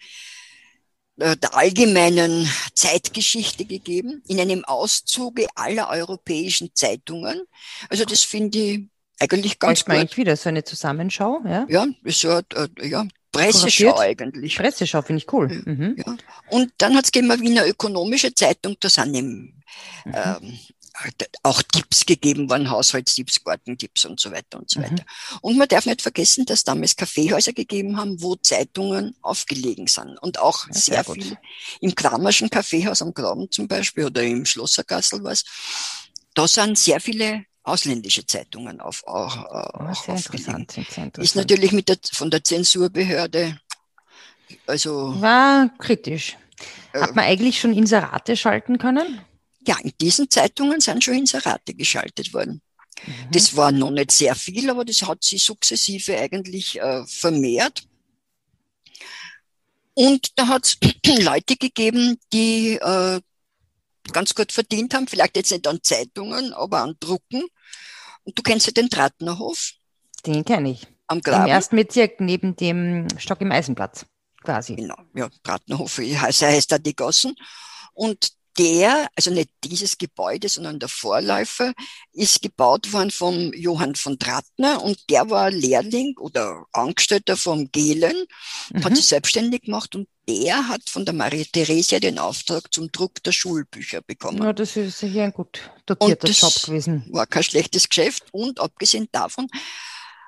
äh, 1.19 1.37
der 1.37 1.55
allgemeinen 1.55 2.49
Zeitgeschichte 2.75 3.65
gegeben, 3.65 4.23
in 4.29 4.38
einem 4.38 4.65
Auszuge 4.65 5.47
aller 5.55 5.88
europäischen 5.88 6.75
Zeitungen. 6.75 7.43
Also 7.88 8.05
das 8.05 8.23
finde 8.23 8.59
ich 8.59 8.81
eigentlich 9.19 9.59
ganz 9.59 9.85
gut. 9.85 9.95
Eigentlich 9.95 10.19
wieder 10.19 10.37
so 10.37 10.50
eine 10.50 10.65
Zusammenschau, 10.65 11.41
ja? 11.47 11.67
Ja, 11.71 11.87
so, 12.05 12.31
äh, 12.31 12.69
ja 12.83 13.07
Presseschau 13.33 13.99
eigentlich. 13.99 14.57
Presseschau 14.57 15.03
finde 15.03 15.23
ich 15.23 15.33
cool. 15.33 15.49
Mhm. 15.49 15.97
Ja. 15.97 16.17
Und 16.50 16.73
dann 16.79 16.95
hat 16.95 17.07
es 17.07 17.12
gegeben 17.12 17.41
Wiener 17.41 17.67
Ökonomische 17.67 18.35
Zeitung, 18.35 18.76
da 18.81 18.91
sind 18.91 19.15
eben, 19.15 19.62
mhm. 20.05 20.15
ähm, 20.15 20.59
auch 21.43 21.62
Tipps 21.62 22.07
gegeben 22.07 22.49
worden, 22.50 22.71
Haushaltstipps, 22.71 23.45
Gartentipps 23.45 24.05
und 24.05 24.19
so 24.19 24.31
weiter 24.31 24.59
und 24.59 24.71
so 24.71 24.81
mhm. 24.81 24.85
weiter. 24.85 25.05
Und 25.41 25.57
man 25.57 25.69
darf 25.69 25.87
nicht 25.87 26.03
vergessen, 26.03 26.47
dass 26.47 26.65
damals 26.65 26.97
Kaffeehäuser 26.97 27.53
gegeben 27.53 27.97
haben, 27.97 28.21
wo 28.23 28.37
Zeitungen 28.37 29.15
aufgelegen 29.23 29.87
sind. 29.87 30.19
Und 30.19 30.38
auch 30.38 30.67
ja, 30.67 30.73
sehr, 30.73 31.05
sehr 31.05 31.15
viel 31.15 31.38
im 31.81 31.95
Kramerschen 31.95 32.50
Kaffeehaus 32.50 33.03
am 33.03 33.15
Graben 33.15 33.50
zum 33.50 33.69
Beispiel 33.69 34.07
oder 34.07 34.23
im 34.23 34.45
Schlossergassel 34.45 35.23
was. 35.23 35.45
Da 36.35 36.47
sind 36.49 36.79
sehr 36.79 37.00
viele 37.00 37.45
ausländische 37.62 38.25
Zeitungen 38.25 38.81
auf, 38.81 39.07
auch, 39.07 39.95
sehr 40.05 40.17
interessant, 40.17 40.71
sehr 40.71 40.85
interessant. 40.85 41.19
Ist 41.19 41.35
natürlich 41.35 41.73
mit 41.73 41.88
der, 41.88 41.99
von 42.12 42.31
der 42.31 42.45
Zensurbehörde, 42.45 43.59
also. 44.67 45.21
War 45.21 45.71
kritisch. 45.79 46.37
Hat 46.95 47.15
man 47.15 47.25
eigentlich 47.25 47.61
schon 47.61 47.73
Inserate 47.73 48.37
schalten 48.37 48.79
können? 48.79 49.21
Ja, 49.66 49.78
in 49.82 49.92
diesen 50.00 50.30
Zeitungen 50.30 50.80
sind 50.80 51.02
schon 51.02 51.14
Inserate 51.14 51.75
geschaltet 51.75 52.32
worden. 52.32 52.62
Mhm. 53.04 53.30
Das 53.32 53.56
war 53.56 53.73
noch 53.73 53.90
nicht 53.90 54.12
sehr 54.12 54.35
viel, 54.35 54.70
aber 54.70 54.85
das 54.85 55.02
hat 55.02 55.23
sich 55.25 55.44
sukzessive 55.44 56.18
eigentlich 56.18 56.80
äh, 56.80 57.04
vermehrt. 57.06 57.82
Und 59.94 60.38
da 60.38 60.49
hat 60.49 60.66
es 60.66 60.78
Leute 61.25 61.56
gegeben, 61.56 62.18
die 62.32 62.75
äh, 62.75 63.20
ganz 64.12 64.35
gut 64.35 64.52
verdient 64.52 64.94
haben, 64.94 65.08
vielleicht 65.08 65.37
jetzt 65.37 65.50
nicht 65.50 65.66
an 65.66 65.80
Zeitungen, 65.82 66.52
aber 66.52 66.82
an 66.82 66.96
Drucken. 67.00 67.44
Und 68.25 68.38
du 68.38 68.42
kennst 68.42 68.66
ja 68.66 68.73
den 68.73 68.90
Trattnerhof? 68.90 69.73
Den 70.26 70.44
kenne 70.44 70.73
ich. 70.73 70.87
Am 71.06 71.20
Graben. 71.20 71.44
Im 71.44 71.50
ersten 71.50 71.76
Bezirk 71.76 72.20
neben 72.20 72.56
dem 72.56 73.06
Stock 73.18 73.40
im 73.40 73.52
Eisenplatz, 73.52 74.04
quasi. 74.42 74.75
Genau, 74.75 74.96
ja, 75.14 75.28
Trattnerhof, 75.42 75.99
heißt, 75.99 76.42
heißt 76.42 76.73
da 76.73 76.78
die 76.78 76.96
Gossen. 76.96 77.35
Und 77.94 78.32
der, 78.59 79.09
also 79.15 79.31
nicht 79.31 79.51
dieses 79.65 79.99
Gebäude, 79.99 80.49
sondern 80.49 80.79
der 80.79 80.89
Vorläufer, 80.89 81.73
ist 82.13 82.43
gebaut 82.43 82.93
worden 82.93 83.11
vom 83.11 83.53
Johann 83.53 83.95
von 83.95 84.19
Trattner 84.19 84.83
und 84.83 84.99
der 85.11 85.31
war 85.31 85.51
Lehrling 85.51 86.17
oder 86.19 86.65
Angestellter 86.73 87.37
vom 87.37 87.71
Gehlen, 87.73 88.27
mhm. 88.73 88.85
hat 88.85 88.97
sich 88.97 89.07
selbstständig 89.07 89.63
gemacht 89.63 89.95
und 89.95 90.09
der 90.29 90.69
hat 90.69 90.89
von 90.89 91.05
der 91.05 91.15
Maria 91.15 91.45
Theresia 91.53 92.01
den 92.01 92.19
Auftrag 92.19 92.73
zum 92.73 92.91
Druck 92.91 93.23
der 93.23 93.33
Schulbücher 93.33 94.01
bekommen. 94.03 94.43
Ja, 94.43 94.53
das 94.53 94.77
ist 94.77 94.99
sicher 94.99 95.25
ein 95.25 95.33
gut 95.33 95.71
dotierter 95.87 96.29
Job 96.29 96.55
gewesen. 96.65 97.07
War 97.11 97.27
kein 97.27 97.45
schlechtes 97.45 97.89
Geschäft 97.89 98.25
und 98.33 98.59
abgesehen 98.59 99.09
davon 99.13 99.49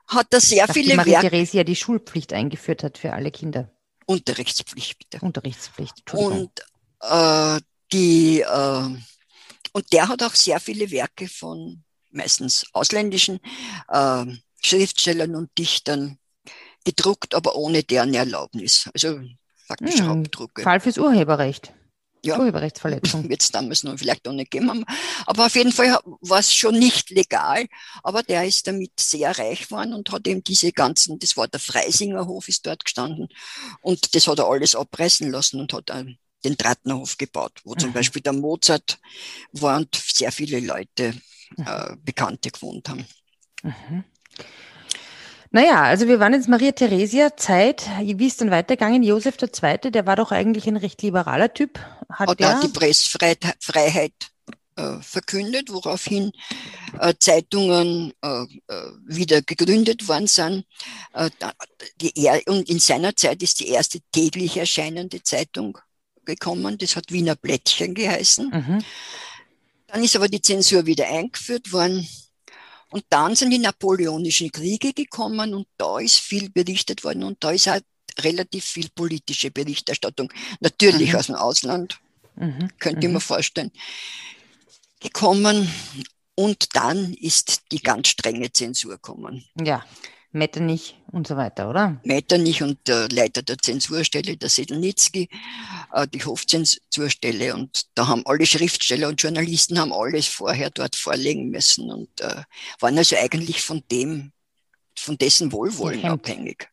hat 0.07 0.33
er 0.33 0.41
sehr 0.41 0.67
Dass 0.67 0.75
viele 0.75 0.91
die 0.91 0.97
Maria 0.97 1.21
Theresia 1.21 1.65
die 1.65 1.77
Schulpflicht 1.77 2.33
eingeführt 2.33 2.83
hat 2.83 2.99
für 2.99 3.13
alle 3.13 3.31
Kinder. 3.31 3.71
Unterrichtspflicht, 4.07 4.99
bitte. 4.99 5.25
Unterrichtspflicht, 5.25 6.15
Und 6.15 6.51
äh, 7.03 7.61
die, 7.93 8.41
äh, 8.41 8.97
und 9.73 9.93
der 9.93 10.09
hat 10.09 10.23
auch 10.23 10.35
sehr 10.35 10.61
viele 10.61 10.91
Werke 10.91 11.29
von 11.29 11.83
meistens 12.11 12.67
ausländischen 12.73 13.41
äh, 13.89 14.25
Schriftstellern 14.63 15.35
und 15.35 15.57
Dichtern 15.57 16.19
gedruckt, 16.85 17.35
aber 17.35 17.57
ohne 17.57 17.83
deren 17.83 18.15
Erlaubnis. 18.15 18.89
Also 18.95 19.21
faktisch 19.67 20.01
hm, 20.01 20.09
Raubdrucke. 20.09 20.63
Fall 20.63 20.81
fürs 20.81 20.99
Urheberrecht. 20.99 21.73
Ja, 22.25 22.39
Urheberrechtsverletzung. 22.39 23.29
Wird 23.29 23.43
es 23.43 23.51
damals 23.51 23.85
noch 23.85 23.97
vielleicht 23.97 24.25
noch 24.25 24.33
nicht 24.33 24.51
gegeben 24.51 24.71
haben. 24.71 24.85
Aber 25.27 25.47
auf 25.47 25.55
jeden 25.55 25.73
Fall 25.73 25.99
war 26.21 26.41
es 26.41 26.53
schon 26.53 26.79
nicht 26.79 27.11
legal. 27.11 27.67
Aber 28.03 28.23
der 28.23 28.45
ist 28.45 28.67
damit 28.67 28.93
sehr 28.99 29.37
reich 29.39 29.69
geworden 29.69 29.93
und 29.93 30.11
hat 30.11 30.27
eben 30.27 30.43
diese 30.43 30.73
ganzen, 30.73 31.19
das 31.19 31.37
war 31.37 31.47
der 31.47 31.61
Freisinger 31.61 32.27
Hof, 32.27 32.49
ist 32.49 32.67
dort 32.67 32.85
gestanden. 32.85 33.29
Und 33.81 34.15
das 34.15 34.27
hat 34.27 34.39
er 34.39 34.49
alles 34.49 34.75
abreißen 34.75 35.31
lassen 35.31 35.61
und 35.61 35.73
hat 35.73 35.91
den 36.45 36.57
Drahtnerhof 36.57 37.19
gebaut, 37.19 37.61
wo 37.65 37.75
mhm. 37.75 37.79
zum 37.79 37.93
Beispiel 37.93 38.23
der 38.23 38.33
Mozart 38.33 38.99
war 39.53 39.79
und 39.79 39.95
sehr 39.95 40.33
viele 40.33 40.61
Leute, 40.61 41.15
mhm. 41.57 41.67
äh, 41.67 41.97
Bekannte 42.05 42.51
gewohnt 42.51 42.89
haben. 42.89 43.07
Mhm. 43.63 44.05
Naja, 45.51 45.83
also 45.85 46.07
wir 46.07 46.21
waren 46.21 46.35
jetzt 46.35 46.49
Maria 46.49 46.73
Theresia 46.73 47.37
Zeit. 47.37 47.89
Wie 48.03 48.27
ist 48.27 48.41
dann 48.41 48.51
weitergegangen? 48.51 49.03
Josef 49.03 49.37
II., 49.41 49.91
der 49.91 50.05
war 50.05 50.17
doch 50.17 50.31
eigentlich 50.31 50.67
ein 50.67 50.77
recht 50.77 51.01
liberaler 51.01 51.53
Typ. 51.53 51.79
Hat, 52.11 52.29
hat 52.29 52.41
er 52.41 52.61
die 52.61 52.69
Pressfreiheit 52.69 54.13
äh, 54.77 55.01
verkündet, 55.01 55.73
woraufhin 55.73 56.33
äh, 57.01 57.15
Zeitungen 57.19 58.13
äh, 58.23 58.43
äh 58.43 58.47
wieder 59.07 59.41
gegründet 59.41 60.07
worden 60.07 60.27
sind. 60.27 60.67
Äh, 61.15 61.31
die, 62.01 62.13
und 62.47 62.69
in 62.69 62.79
seiner 62.79 63.17
Zeit 63.17 63.43
ist 63.43 63.61
die 63.61 63.69
erste 63.69 64.01
täglich 64.13 64.59
erscheinende 64.59 65.23
Zeitung 65.23 65.79
gekommen. 66.35 66.79
Das 66.79 66.97
hat 66.97 67.11
Wiener 67.13 67.37
Blättchen 67.37 67.95
geheißen. 67.95 68.51
Mhm. 68.51 68.85
Dann 69.89 70.05
ist 70.05 70.17
aber 70.17 70.29
die 70.29 70.43
Zensur 70.43 70.87
wieder 70.87 71.09
eingeführt 71.09 71.73
worden. 71.73 72.07
Und 72.91 73.05
dann 73.11 73.37
sind 73.37 73.51
die 73.51 73.59
napoleonischen 73.59 74.51
Kriege 74.51 74.93
gekommen 74.93 75.55
und 75.55 75.67
da 75.77 75.99
ist 75.99 76.21
viel 76.21 76.49
berichtet 76.49 77.05
worden 77.05 77.23
und 77.23 77.45
da 77.45 77.51
ist 77.51 77.67
halt 77.67 77.85
relativ 78.21 78.65
viel 78.65 78.89
politische 78.95 79.51
Berichterstattung, 79.51 80.33
natürlich 80.61 81.13
mhm. 81.13 81.19
aus 81.19 81.27
dem 81.27 81.35
Ausland, 81.35 82.01
mhm. 82.37 82.71
könnte 82.79 83.07
ich 83.07 83.13
mir 83.13 83.19
mhm. 83.19 83.21
vorstellen, 83.21 83.73
gekommen. 85.01 85.71
Und 86.35 86.77
dann 86.77 87.15
ist 87.15 87.63
die 87.73 87.83
ganz 87.83 88.09
strenge 88.09 88.53
Zensur 88.53 88.93
gekommen. 88.93 89.45
Ja, 89.61 89.85
Metternich 90.33 91.01
und 91.11 91.27
so 91.27 91.37
weiter, 91.37 91.71
oder? 91.71 92.01
Metternich 92.05 92.63
und 92.63 92.87
der 92.87 93.09
Leiter 93.09 93.43
der 93.43 93.59
Zensurstelle, 93.59 94.37
der 94.37 94.49
Sedlnitzki, 94.49 95.29
äh, 95.93 96.07
die 96.07 96.23
Hofzensurstelle. 96.23 97.55
Und 97.55 97.87
da 97.95 98.09
haben 98.09 98.27
alle 98.27 98.45
Schriftsteller 98.45 99.09
und 99.09 99.23
Journalisten 99.23 99.79
haben 99.79 99.93
alles 99.93 100.27
vorher 100.27 100.71
dort 100.71 100.97
vorlegen 100.97 101.49
müssen 101.49 101.91
und 101.91 102.21
äh, 102.21 102.43
waren 102.81 102.99
also 102.99 103.17
eigentlich 103.17 103.63
von 103.63 103.83
dem, 103.91 104.33
von 104.95 105.17
dessen 105.17 105.51
Wohlwollen 105.53 106.05
abhängig. 106.05 106.69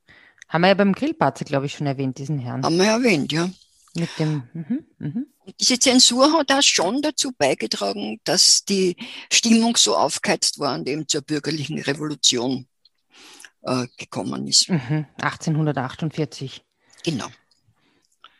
Haben 0.49 0.61
wir 0.61 0.67
ja 0.69 0.73
beim 0.73 0.93
Grillparzer, 0.93 1.45
glaube 1.45 1.65
ich, 1.67 1.73
schon 1.73 1.87
erwähnt, 1.87 2.17
diesen 2.17 2.39
Herrn. 2.39 2.63
Haben 2.63 2.77
wir 2.77 2.85
erwähnt, 2.85 3.31
ja. 3.31 3.49
Mit 3.95 4.09
dem, 4.19 4.43
mhm, 4.53 4.85
mhm. 4.99 5.27
Und 5.45 5.55
diese 5.59 5.79
Zensur 5.79 6.33
hat 6.33 6.51
auch 6.51 6.61
schon 6.61 7.01
dazu 7.01 7.31
beigetragen, 7.31 8.19
dass 8.23 8.65
die 8.65 8.97
Stimmung 9.31 9.77
so 9.77 9.95
aufgeheizt 9.95 10.59
war 10.59 10.75
und 10.75 10.89
eben 10.89 11.07
zur 11.07 11.21
bürgerlichen 11.21 11.79
Revolution 11.79 12.67
äh, 13.65 13.87
gekommen 13.97 14.47
ist. 14.47 14.69
Mhm, 14.69 15.05
1848. 15.21 16.63
Genau. 17.03 17.27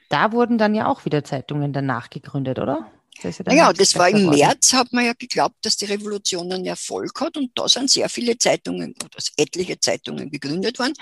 Da 0.09 0.31
wurden 0.31 0.57
dann 0.57 0.75
ja 0.75 0.87
auch 0.87 1.05
wieder 1.05 1.23
Zeitungen 1.23 1.73
danach 1.73 2.09
gegründet, 2.09 2.59
oder? 2.59 2.91
Das 3.21 3.37
ja 3.37 3.45
naja, 3.47 3.73
das 3.73 3.95
war 3.95 4.09
im 4.09 4.29
März, 4.29 4.73
hat 4.73 4.91
man 4.91 5.05
ja 5.05 5.13
geglaubt, 5.13 5.55
dass 5.61 5.77
die 5.77 5.85
Revolution 5.85 6.51
einen 6.51 6.65
Erfolg 6.65 7.19
hat 7.21 7.37
und 7.37 7.51
da 7.55 7.67
sind 7.69 7.89
sehr 7.89 8.09
viele 8.09 8.37
Zeitungen, 8.37 8.93
oder 9.01 9.17
etliche 9.37 9.79
Zeitungen 9.79 10.29
gegründet 10.29 10.79
worden. 10.79 10.93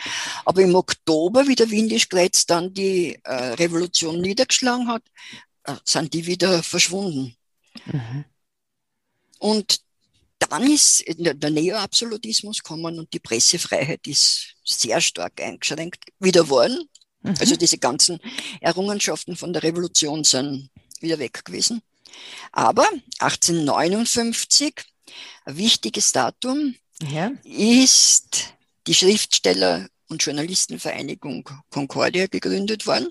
Aber 0.46 0.62
im 0.62 0.76
Oktober, 0.76 1.48
wie 1.48 1.56
der 1.56 1.72
Windischgrätz 1.72 2.46
dann 2.46 2.74
die 2.74 3.20
äh, 3.24 3.34
Revolution 3.54 4.22
niedergeschlagen 4.22 4.88
hat, 4.88 5.04
äh, 5.64 5.74
sind 5.86 6.14
die 6.14 6.28
wieder 6.28 6.62
verschwunden. 6.62 7.36
Mhm. 7.86 8.26
Und 9.40 9.80
dann 10.46 10.70
ist 10.70 11.04
der 11.08 11.50
Neoabsolutismus 11.50 12.64
gekommen 12.64 13.00
und 13.00 13.14
die 13.14 13.20
Pressefreiheit 13.20 14.06
ist 14.08 14.56
sehr 14.64 15.02
stark 15.02 15.42
eingeschränkt 15.42 16.04
wieder 16.20 16.50
worden. 16.50 16.90
Mhm. 17.22 17.36
Also 17.40 17.56
diese 17.56 17.78
ganzen 17.78 18.20
Errungenschaften 18.62 19.36
von 19.36 19.54
der 19.54 19.64
Revolution 19.64 20.24
sind 20.24 20.70
wieder 21.00 21.20
weg 21.20 21.44
gewesen. 21.46 21.82
Aber 22.52 22.88
1859, 23.20 24.74
ein 25.46 25.58
wichtiges 25.58 26.12
Datum, 26.12 26.76
ja. 27.12 27.32
ist 27.44 28.54
die 28.88 28.94
Schriftsteller- 28.94 29.88
und 30.10 30.24
Journalistenvereinigung 30.24 31.50
Concordia 31.70 32.28
gegründet 32.28 32.86
worden. 32.86 33.10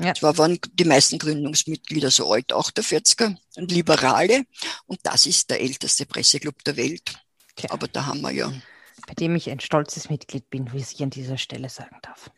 Ja. 0.00 0.14
Zwar 0.14 0.38
waren 0.38 0.58
die 0.72 0.84
meisten 0.84 1.18
Gründungsmitglieder 1.18 2.10
so 2.10 2.32
alt, 2.32 2.52
48er 2.52 3.36
und 3.56 3.70
Liberale. 3.70 4.44
Und 4.86 5.00
das 5.02 5.26
ist 5.26 5.50
der 5.50 5.60
älteste 5.60 6.06
Presseclub 6.06 6.64
der 6.64 6.76
Welt. 6.76 7.20
Tja. 7.56 7.70
Aber 7.70 7.86
da 7.86 8.06
haben 8.06 8.22
wir 8.22 8.30
ja. 8.30 8.50
Bei 9.06 9.14
dem 9.14 9.36
ich 9.36 9.50
ein 9.50 9.60
stolzes 9.60 10.08
Mitglied 10.08 10.48
bin, 10.50 10.72
wie 10.72 10.78
ich 10.78 11.02
an 11.02 11.10
dieser 11.10 11.36
Stelle 11.36 11.68
sagen 11.68 11.96
darf. 12.02 12.30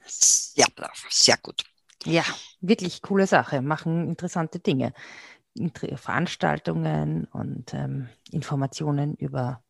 Ja, 0.54 0.66
sehr 1.08 1.36
gut. 1.36 1.64
Ja, 2.04 2.24
wirklich 2.60 3.02
coole 3.02 3.26
Sache. 3.26 3.62
Machen 3.62 4.08
interessante 4.08 4.58
Dinge. 4.58 4.92
Veranstaltungen 5.96 7.26
und 7.26 7.74
ähm, 7.74 8.08
Informationen 8.30 9.14
über 9.16 9.62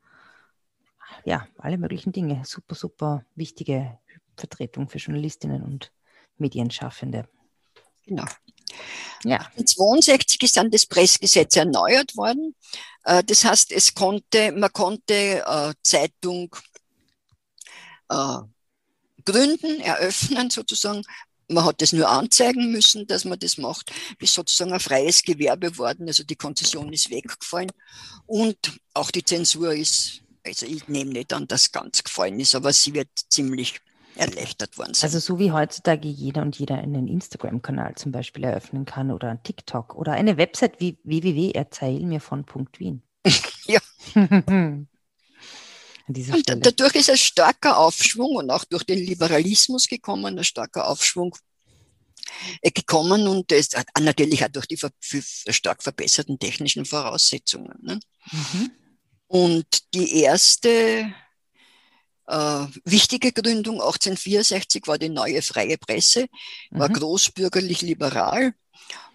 ja, 1.25 1.47
alle 1.59 1.77
möglichen 1.77 2.13
Dinge. 2.13 2.43
Super, 2.45 2.75
super 2.75 3.25
wichtige 3.35 3.99
Vertretung 4.37 4.89
für 4.89 4.99
Journalistinnen 4.99 5.63
und 5.63 5.93
Medienschaffende. 6.39 7.29
Genau. 8.07 8.25
Ja. 9.25 9.39
1962 9.57 10.43
ist 10.43 10.57
dann 10.57 10.71
das 10.71 10.87
Pressgesetz 10.87 11.57
erneuert 11.57 12.17
worden. 12.17 12.55
Äh, 13.05 13.23
das 13.25 13.45
heißt, 13.45 13.73
es 13.73 13.95
konnte, 13.95 14.53
man 14.53 14.73
konnte 14.73 15.45
äh, 15.47 15.75
Zeitung 15.83 16.55
äh, 18.09 18.39
gründen, 19.25 19.81
eröffnen 19.81 20.51
sozusagen. 20.51 21.03
Man 21.49 21.65
hat 21.65 21.83
es 21.83 21.93
nur 21.93 22.09
anzeigen 22.09 22.73
müssen, 22.73 23.07
dass 23.07 23.25
man 23.25 23.39
das 23.39 23.59
macht. 23.59 23.93
Ist 24.19 24.35
sozusagen 24.35 24.73
ein 24.73 24.81
freies 24.81 25.23
Gewerbe 25.23 25.77
worden. 25.77 26.07
Also 26.09 26.25
die 26.25 26.37
Konzession 26.37 26.93
ist 26.93 27.11
weggefallen. 27.11 27.71
Und 28.27 28.57
auch 28.95 29.11
die 29.11 29.25
Zensur 29.25 29.75
ist, 29.75 30.23
also 30.45 30.67
ich 30.67 30.89
nehme 30.89 31.13
nicht 31.13 31.33
an, 31.33 31.47
dass 31.47 31.71
ganz 31.71 32.03
gefallen 32.03 32.41
ist, 32.41 32.55
aber 32.55 32.73
sie 32.73 32.95
wird 32.95 33.09
ziemlich 33.29 33.81
erleichtert 34.17 34.79
worden 34.79 34.95
sind. 34.95 35.05
Also 35.05 35.19
so 35.19 35.39
wie 35.39 35.53
heutzutage 35.53 36.09
jeder 36.09 36.43
und 36.43 36.59
jeder 36.59 36.79
einen 36.79 37.09
Instagram-Kanal 37.09 37.95
zum 37.97 38.13
Beispiel 38.13 38.45
eröffnen 38.45 38.85
kann 38.85 39.11
oder 39.11 39.31
ein 39.31 39.43
TikTok 39.43 39.95
oder 39.95 40.13
eine 40.13 40.37
Website 40.37 40.81
wie 40.81 40.99
www.erzählmirvon.wien. 41.05 43.03
ja. 43.67 43.81
und 44.15 44.89
dadurch 46.67 46.95
ist 46.97 47.11
ein 47.11 47.17
starker 47.17 47.79
Aufschwung 47.79 48.37
und 48.37 48.51
auch 48.51 48.65
durch 48.65 48.85
den 48.85 48.99
Liberalismus 48.99 49.87
gekommen, 49.87 50.39
ein 50.39 50.45
starker 50.45 50.89
Aufschwung 50.89 51.35
äh, 52.61 52.71
gekommen 52.71 53.27
und 53.27 53.51
das 53.51 53.71
natürlich 53.99 54.45
auch 54.45 54.49
durch 54.49 54.67
die 54.67 54.79
stark 55.53 55.83
verbesserten 55.83 56.39
technischen 56.39 56.85
Voraussetzungen. 56.85 57.79
Ne? 57.83 58.01
Mhm. 58.31 58.71
Und 59.29 59.95
die 59.95 60.21
erste 60.21 61.15
äh, 62.27 62.67
wichtige 62.85 63.33
Gründung 63.33 63.81
1864 63.81 64.87
war 64.87 64.99
die 64.99 65.09
neue 65.09 65.43
freie 65.43 65.79
Presse, 65.79 66.27
war 66.71 66.89
mhm. 66.89 66.95
großbürgerlich 66.95 67.83
liberal 67.83 68.55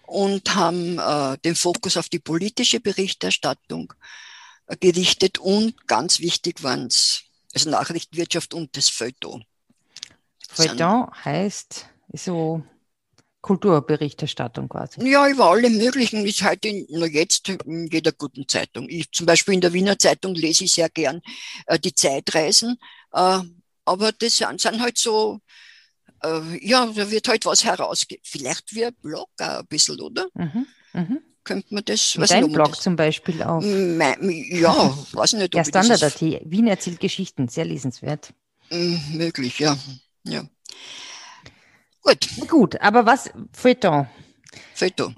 und 0.02 0.54
haben 0.54 0.98
äh, 0.98 1.38
den 1.44 1.54
Fokus 1.54 1.96
auf 1.96 2.08
die 2.08 2.18
politische 2.18 2.80
Berichterstattung 2.80 3.92
äh, 4.66 4.76
gerichtet 4.76 5.38
und 5.38 5.86
ganz 5.86 6.20
wichtig 6.20 6.62
waren 6.62 6.86
es, 6.86 7.22
also 7.54 7.70
Nachrichtenwirtschaft 7.70 8.54
und 8.54 8.76
das 8.76 8.88
Feuilleton. 8.88 9.44
Feuilleton 10.48 11.10
heißt 11.24 11.86
so 12.12 12.62
Kulturberichterstattung 13.40 14.68
quasi. 14.68 15.06
Ja, 15.08 15.28
über 15.28 15.50
alle 15.50 15.70
möglichen 15.70 16.26
ist 16.26 16.42
halt 16.42 16.64
in, 16.64 16.86
nur 16.90 17.06
jetzt 17.06 17.48
in 17.48 17.86
jeder 17.86 18.12
guten 18.12 18.48
Zeitung. 18.48 18.86
Ich, 18.88 19.10
zum 19.12 19.26
Beispiel 19.26 19.54
in 19.54 19.60
der 19.60 19.72
Wiener 19.72 19.98
Zeitung 19.98 20.34
lese 20.34 20.64
ich 20.64 20.72
sehr 20.72 20.88
gern 20.88 21.22
äh, 21.66 21.78
die 21.78 21.94
Zeitreisen, 21.94 22.78
äh, 23.12 23.40
aber 23.84 24.12
das 24.12 24.36
sind, 24.36 24.60
sind 24.60 24.80
halt 24.80 24.98
so, 24.98 25.40
äh, 26.22 26.66
ja, 26.66 26.86
da 26.86 27.10
wird 27.10 27.28
halt 27.28 27.46
was 27.46 27.64
herausgegeben. 27.64 28.22
Vielleicht 28.24 28.74
wie 28.74 28.84
ein 28.84 28.94
Blog 29.00 29.28
auch 29.40 29.60
ein 29.60 29.66
bisschen, 29.66 30.00
oder? 30.00 30.26
Mhm, 30.34 30.66
mh. 30.92 31.16
Könnte 31.44 31.74
man 31.74 31.84
das, 31.86 32.18
was 32.18 32.28
Dein 32.28 32.52
Blog 32.52 32.72
das? 32.72 32.80
zum 32.80 32.96
Beispiel 32.96 33.42
auch. 33.42 33.62
ja, 33.62 34.98
weiß 35.12 35.32
nicht. 35.34 35.54
Der 35.54 35.64
Standard.at, 35.64 36.20
Wien 36.20 36.66
erzählt 36.66 37.00
Geschichten, 37.00 37.48
sehr 37.48 37.64
lesenswert. 37.64 38.34
Möglich, 38.70 39.58
ja. 39.58 39.78
ja. 40.24 40.44
Gut. 42.02 42.28
Gut, 42.48 42.80
aber 42.82 43.06
was? 43.06 43.30
Feuilleton. 43.52 44.06
Feuilleton. 44.74 45.16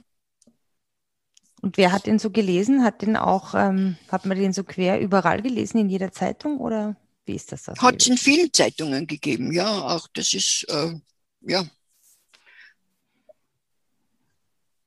Und 1.62 1.76
wer 1.76 1.92
hat 1.92 2.06
den 2.06 2.18
so 2.18 2.30
gelesen? 2.30 2.84
Hat 2.84 3.02
den 3.02 3.16
auch, 3.16 3.54
ähm, 3.54 3.96
hat 4.10 4.24
man 4.24 4.38
den 4.38 4.52
so 4.52 4.64
quer 4.64 5.00
überall 5.00 5.42
gelesen 5.42 5.78
in 5.78 5.88
jeder 5.88 6.12
Zeitung 6.12 6.58
oder 6.58 6.96
wie 7.26 7.34
ist 7.34 7.52
das? 7.52 7.66
Hat 7.68 8.00
es 8.00 8.08
in 8.08 8.16
vielen 8.16 8.52
Zeitungen 8.52 9.06
gegeben, 9.06 9.52
ja. 9.52 9.82
Auch 9.82 10.08
das 10.12 10.32
ist, 10.34 10.66
äh, 10.68 10.94
ja. 11.42 11.64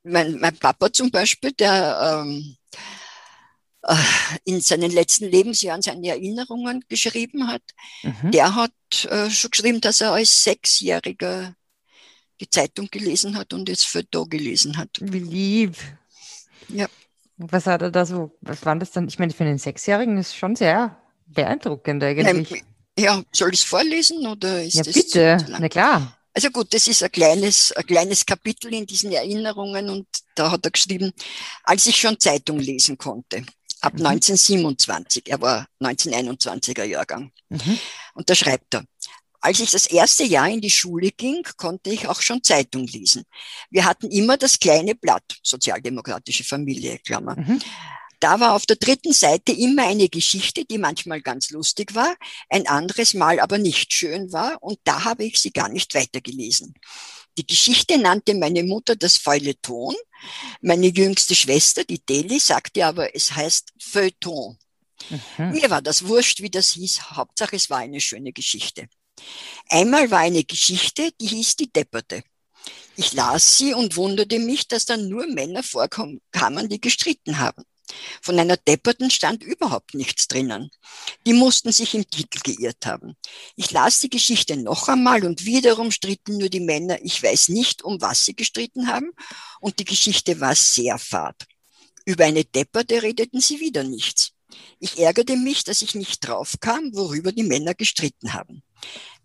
Mein, 0.04 0.38
mein 0.40 0.58
Papa 0.58 0.92
zum 0.92 1.10
Beispiel, 1.10 1.54
der 1.54 2.24
ähm, 2.26 2.58
äh, 3.84 3.96
in 4.44 4.60
seinen 4.60 4.92
letzten 4.92 5.30
Lebensjahren 5.30 5.82
seine 5.82 6.10
Erinnerungen 6.10 6.84
geschrieben 6.90 7.48
hat, 7.48 7.64
mhm. 8.02 8.32
der 8.32 8.56
hat 8.56 8.72
äh, 9.06 9.30
schon 9.30 9.52
geschrieben, 9.52 9.80
dass 9.80 10.02
er 10.02 10.12
als 10.12 10.44
Sechsjähriger 10.44 11.56
die 12.42 12.50
Zeitung 12.50 12.88
gelesen 12.92 13.38
hat 13.38 13.54
und 13.54 13.70
jetzt 13.70 13.86
Foto 13.86 14.26
gelesen 14.26 14.78
hat. 14.78 14.90
Wie 15.00 15.20
lieb. 15.20 15.78
Ja. 16.68 16.88
Was 17.38 17.66
hat 17.66 17.82
er 17.82 17.92
da 17.92 18.06
so, 18.06 18.38
was 18.42 18.66
war 18.66 18.76
das 18.76 18.92
dann? 18.92 19.08
Ich 19.08 19.20
meine, 19.20 19.34
für 19.34 19.44
einen 19.44 19.58
Sechsjährigen 19.58 20.18
ist 20.18 20.36
schon 20.36 20.56
sehr 20.56 21.03
beeindruckend 21.28 22.04
eigentlich. 22.04 22.64
Ja, 22.98 23.24
soll 23.32 23.54
ich 23.54 23.62
es 23.62 23.66
vorlesen 23.66 24.26
oder 24.28 24.64
ist 24.64 24.76
ja, 24.76 24.84
das 24.84 24.94
bitte, 24.94 25.46
na 25.50 25.68
klar. 25.68 26.18
Also 26.36 26.50
gut, 26.50 26.74
das 26.74 26.88
ist 26.88 27.04
ein 27.04 27.12
kleines, 27.12 27.72
ein 27.74 27.86
kleines 27.86 28.26
Kapitel 28.26 28.74
in 28.74 28.86
diesen 28.86 29.12
Erinnerungen 29.12 29.90
und 29.90 30.08
da 30.36 30.50
hat 30.52 30.66
er 30.66 30.72
geschrieben, 30.72 31.12
als 31.64 31.86
ich 31.86 31.96
schon 31.96 32.20
Zeitung 32.20 32.60
lesen 32.60 32.98
konnte, 32.98 33.46
ab 33.82 33.94
mhm. 33.94 34.06
1927, 34.06 35.30
er 35.30 35.42
war 35.42 35.68
1921er 35.80 36.84
Jahrgang. 36.84 37.32
Mhm. 37.50 37.80
Und 38.16 38.30
da 38.30 38.36
schreibt 38.36 38.74
er, 38.76 38.84
als 39.42 39.60
ich 39.60 39.72
das 39.72 39.86
erste 39.88 40.24
Jahr 40.24 40.48
in 40.48 40.62
die 40.62 40.70
Schule 40.70 41.12
ging, 41.12 41.44
konnte 41.58 41.90
ich 41.90 42.08
auch 42.08 42.22
schon 42.22 42.42
Zeitung 42.42 42.88
lesen. 42.88 43.26
Wir 43.70 43.84
hatten 43.84 44.10
immer 44.10 44.38
das 44.38 44.58
kleine 44.58 44.96
Blatt, 44.96 45.38
sozialdemokratische 45.44 46.46
Familie, 46.46 46.98
Klammer. 47.00 47.36
Mhm. 47.36 47.60
Da 48.24 48.40
war 48.40 48.56
auf 48.56 48.66
der 48.66 48.78
dritten 48.78 49.12
Seite 49.12 49.52
immer 49.52 49.86
eine 49.86 50.08
Geschichte, 50.08 50.64
die 50.64 50.78
manchmal 50.78 51.22
ganz 51.22 51.50
lustig 51.50 51.94
war, 51.94 52.16
ein 52.48 52.68
anderes 52.68 53.14
Mal 53.14 53.42
aber 53.42 53.58
nicht 53.58 53.92
schön 53.92 54.32
war, 54.32 54.64
und 54.64 54.80
da 54.86 55.04
habe 55.04 55.26
ich 55.26 55.42
sie 55.42 55.52
gar 55.52 55.68
nicht 55.68 55.94
weitergelesen. 55.94 56.74
Die 57.38 57.46
Geschichte 57.46 57.98
nannte 57.98 58.34
meine 58.34 58.64
Mutter 58.64 58.96
das 58.96 59.18
Feuilleton. 59.18 59.94
Meine 60.62 60.88
jüngste 60.88 61.36
Schwester, 61.36 61.84
die 61.84 62.00
Deli, 62.00 62.40
sagte 62.40 62.86
aber, 62.86 63.14
es 63.14 63.36
heißt 63.36 63.74
Feuilleton. 63.78 64.58
Mhm. 65.10 65.52
Mir 65.52 65.70
war 65.70 65.82
das 65.82 66.08
wurscht, 66.08 66.40
wie 66.40 66.50
das 66.50 66.70
hieß. 66.70 67.12
Hauptsache, 67.18 67.58
es 67.58 67.70
war 67.70 67.80
eine 67.80 68.00
schöne 68.00 68.32
Geschichte. 68.32 68.88
Einmal 69.68 70.12
war 70.12 70.20
eine 70.20 70.46
Geschichte, 70.46 71.12
die 71.20 71.28
hieß 71.28 71.58
die 71.58 71.74
Depperte. 71.74 72.24
Ich 72.96 73.12
las 73.12 73.58
sie 73.58 73.74
und 73.74 73.98
wunderte 73.98 74.40
mich, 74.40 74.70
dass 74.70 74.86
da 74.86 74.96
nur 74.96 75.28
Männer 75.28 75.62
vorkamen, 75.62 76.70
die 76.70 76.80
gestritten 76.80 77.40
haben. 77.40 77.66
Von 78.22 78.40
einer 78.40 78.58
Depperten 78.58 79.12
stand 79.12 79.44
überhaupt 79.44 79.94
nichts 79.94 80.28
drinnen. 80.28 80.72
Die 81.26 81.34
mussten 81.34 81.72
sich 81.72 81.94
im 81.94 82.10
Titel 82.10 82.40
geirrt 82.44 82.86
haben. 82.86 83.16
Ich 83.56 83.72
las 83.72 84.00
die 84.00 84.10
Geschichte 84.10 84.58
noch 84.58 84.88
einmal 84.88 85.26
und 85.26 85.46
wiederum 85.46 85.92
stritten 85.92 86.38
nur 86.38 86.50
die 86.50 86.60
Männer. 86.60 86.98
Ich 87.04 87.22
weiß 87.22 87.50
nicht, 87.50 87.84
um 87.84 88.02
was 88.02 88.26
sie 88.26 88.36
gestritten 88.36 88.88
haben 88.88 89.12
und 89.60 89.80
die 89.80 89.86
Geschichte 89.86 90.40
war 90.40 90.56
sehr 90.56 90.98
fad. 90.98 91.46
Über 92.06 92.26
eine 92.26 92.46
Depperte 92.46 93.02
redeten 93.02 93.40
sie 93.40 93.60
wieder 93.60 93.84
nichts. 93.84 94.32
Ich 94.80 95.00
ärgerte 95.00 95.36
mich, 95.36 95.64
dass 95.64 95.82
ich 95.82 95.96
nicht 95.96 96.28
draufkam, 96.28 96.92
worüber 96.94 97.32
die 97.32 97.44
Männer 97.44 97.74
gestritten 97.74 98.34
haben. 98.34 98.64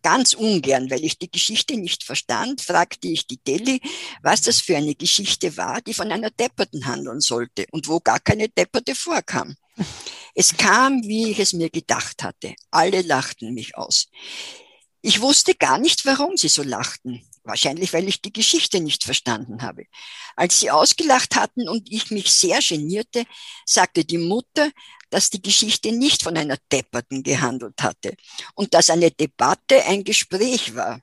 Ganz 0.03 0.35
ungern, 0.35 0.91
weil 0.91 1.05
ich 1.05 1.19
die 1.19 1.31
Geschichte 1.31 1.77
nicht 1.77 2.05
verstand, 2.05 2.61
fragte 2.61 3.09
ich 3.09 3.27
die 3.27 3.39
Deli, 3.39 3.81
was 4.23 4.43
das 4.43 4.61
für 4.61 4.77
eine 4.77 4.95
Geschichte 4.95 5.57
war, 5.57 5.81
die 5.81 5.95
von 5.95 6.13
einer 6.13 6.31
Depperten 6.31 6.87
handeln 6.87 7.21
sollte 7.21 7.67
und 7.73 7.89
wo 7.89 7.99
gar 8.01 8.21
keine 8.21 8.49
Depperte 8.49 8.95
vorkam. 8.95 9.57
Es 10.35 10.57
kam, 10.57 11.03
wie 11.03 11.31
ich 11.31 11.39
es 11.39 11.53
mir 11.53 11.71
gedacht 11.71 12.23
hatte. 12.23 12.55
Alle 12.71 13.03
lachten 13.03 13.55
mich 13.55 13.77
aus. 13.77 14.09
Ich 15.03 15.21
wusste 15.21 15.55
gar 15.55 15.79
nicht, 15.79 16.07
warum 16.07 16.37
sie 16.37 16.49
so 16.49 16.63
lachten. 16.63 17.23
Wahrscheinlich, 17.45 17.93
weil 17.93 18.07
ich 18.09 18.21
die 18.21 18.33
Geschichte 18.33 18.81
nicht 18.81 19.05
verstanden 19.05 19.63
habe. 19.63 19.87
Als 20.37 20.61
sie 20.61 20.71
ausgelacht 20.71 21.35
hatten 21.35 21.69
und 21.69 21.91
ich 21.91 22.11
mich 22.11 22.31
sehr 22.31 22.61
genierte, 22.61 23.25
sagte 23.65 24.05
die 24.05 24.19
Mutter, 24.19 24.71
dass 25.11 25.31
die 25.31 25.42
Geschichte 25.42 25.92
nicht 25.92 26.23
von 26.23 26.37
einer 26.37 26.57
Depperten 26.71 27.23
gehandelt 27.23 27.83
hatte 27.83 28.14
und 28.55 28.75
dass 28.75 28.90
eine 28.90 29.11
Debatte 29.11 29.85
ein 29.87 30.05
Gespräch 30.05 30.75
war. 30.75 31.01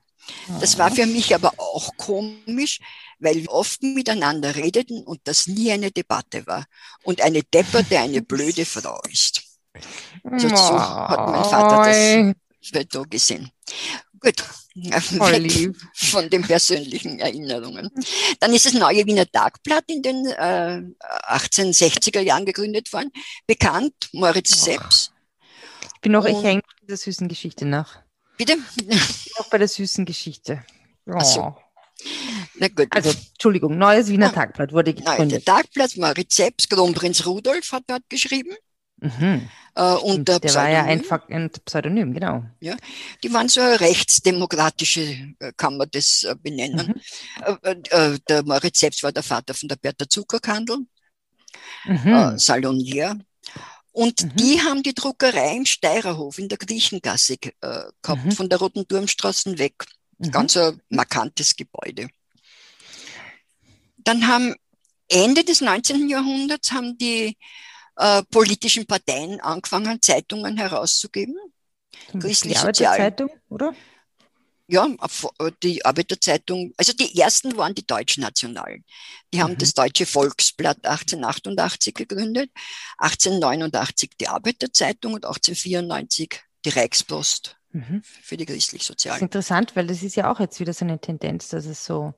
Das 0.60 0.76
war 0.76 0.90
für 0.90 1.06
mich 1.06 1.34
aber 1.34 1.52
auch 1.56 1.96
komisch, 1.96 2.80
weil 3.18 3.36
wir 3.36 3.50
oft 3.50 3.82
miteinander 3.82 4.56
redeten 4.56 5.04
und 5.04 5.20
das 5.24 5.46
nie 5.46 5.70
eine 5.70 5.90
Debatte 5.90 6.46
war. 6.46 6.64
Und 7.04 7.20
eine 7.20 7.42
Depperte 7.42 7.98
eine 7.98 8.22
blöde 8.22 8.64
Frau 8.64 9.00
ist. 9.10 9.42
So, 10.24 10.48
so 10.48 10.80
hat 10.80 11.28
mein 11.30 11.44
Vater 11.44 12.34
das 12.60 12.70
Foto 12.72 13.04
gesehen. 13.04 13.50
Gut, 14.20 14.42
von 15.94 16.28
den 16.28 16.42
persönlichen 16.42 17.18
Erinnerungen. 17.18 17.90
Dann 18.40 18.52
ist 18.52 18.66
das 18.66 18.74
neue 18.74 19.06
Wiener 19.06 19.30
Tagblatt 19.30 19.84
in 19.88 20.02
den 20.02 20.26
äh, 20.26 20.82
1860er 21.28 22.20
Jahren 22.20 22.44
gegründet 22.44 22.92
worden. 22.92 23.10
Bekannt, 23.46 23.94
Moritz 24.12 24.52
oh. 24.52 24.64
Seps. 24.64 25.12
Ich 25.94 26.00
bin 26.02 26.12
noch, 26.12 26.26
ich 26.26 26.42
hänge 26.42 26.62
bei 26.80 26.86
der 26.88 26.96
süßen 26.96 27.26
Geschichte 27.28 27.64
nach. 27.64 28.02
Bitte? 28.36 28.56
Ich 28.76 28.86
bin 28.86 28.98
noch 29.38 29.48
bei 29.48 29.58
der 29.58 29.68
süßen 29.68 30.04
Geschichte. 30.04 30.62
Oh. 31.06 31.20
So. 31.20 31.56
Na 32.58 32.68
gut. 32.68 32.88
Also, 32.90 33.10
Entschuldigung, 33.10 33.78
neues 33.78 34.08
Wiener 34.08 34.32
Tagblatt 34.32 34.72
wurde 34.72 34.92
gegründet. 34.92 35.30
Neues 35.30 35.44
Tagblatt, 35.44 35.96
Moritz 35.96 36.36
Seps, 36.36 36.68
Kronprinz 36.68 37.24
Rudolf 37.24 37.72
hat 37.72 37.84
dort 37.86 38.02
geschrieben. 38.10 38.54
Mhm. 38.98 39.48
Äh, 39.74 39.94
unter 39.94 40.40
der 40.40 40.54
war 40.54 40.70
ja 40.70 40.84
einfach 40.84 41.28
ein 41.28 41.50
Pseudonym, 41.50 42.14
genau. 42.14 42.44
Ja, 42.60 42.76
die 43.22 43.32
waren 43.32 43.48
so 43.48 43.60
rechtsdemokratische, 43.60 45.34
äh, 45.38 45.52
kann 45.56 45.76
man 45.76 45.88
das 45.90 46.22
äh, 46.22 46.34
benennen. 46.34 46.94
Mhm. 46.94 47.56
Äh, 47.62 47.72
äh, 47.90 48.18
der 48.26 48.42
Moritz 48.42 48.80
selbst 48.80 49.02
war 49.02 49.12
der 49.12 49.22
Vater 49.22 49.52
von 49.52 49.68
der 49.68 49.76
Bertha 49.76 50.08
Zuckerkandel, 50.08 50.78
mhm. 51.84 52.38
Salonier. 52.38 53.18
Und 53.92 54.24
mhm. 54.24 54.36
die 54.36 54.60
haben 54.62 54.82
die 54.82 54.94
Druckerei 54.94 55.56
im 55.56 55.66
Steirerhof 55.66 56.38
in 56.38 56.48
der 56.48 56.58
Griechengasse 56.58 57.36
gehabt, 57.36 58.24
mhm. 58.24 58.32
von 58.32 58.48
der 58.48 58.58
Roten 58.58 58.88
Turmstraße 58.88 59.58
weg. 59.58 59.74
Mhm. 60.18 60.30
Ganz 60.30 60.56
ein 60.56 60.80
markantes 60.88 61.54
Gebäude. 61.54 62.08
Dann 63.98 64.26
haben 64.26 64.54
Ende 65.08 65.44
des 65.44 65.60
19. 65.60 66.08
Jahrhunderts 66.08 66.72
haben 66.72 66.96
die 66.96 67.36
äh, 67.96 68.22
politischen 68.30 68.86
Parteien 68.86 69.40
angefangen, 69.40 70.00
Zeitungen 70.02 70.56
herauszugeben. 70.56 71.36
Christlich 72.20 72.54
die 72.54 72.58
Arbeiterzeitung, 72.58 73.30
oder? 73.48 73.74
Ja, 74.68 74.86
äh, 75.38 75.52
die 75.62 75.84
Arbeiterzeitung, 75.84 76.72
also 76.76 76.92
die 76.92 77.18
ersten 77.18 77.56
waren 77.56 77.74
die 77.74 77.86
Deutschnationalen. 77.86 78.84
Die 79.32 79.40
haben 79.40 79.52
mhm. 79.52 79.58
das 79.58 79.72
Deutsche 79.74 80.06
Volksblatt 80.06 80.84
1888 80.84 81.94
gegründet, 81.94 82.50
1889 82.98 84.10
die 84.20 84.28
Arbeiterzeitung 84.28 85.14
und 85.14 85.24
1894 85.24 86.40
die 86.64 86.68
Reichspost 86.70 87.56
mhm. 87.70 88.02
für 88.02 88.36
die 88.36 88.44
christlich-sozialen. 88.44 89.22
Interessant, 89.22 89.74
weil 89.76 89.86
das 89.86 90.02
ist 90.02 90.16
ja 90.16 90.30
auch 90.30 90.40
jetzt 90.40 90.60
wieder 90.60 90.72
so 90.72 90.84
eine 90.84 91.00
Tendenz, 91.00 91.48
dass 91.48 91.64
es 91.64 91.84
so 91.84 92.14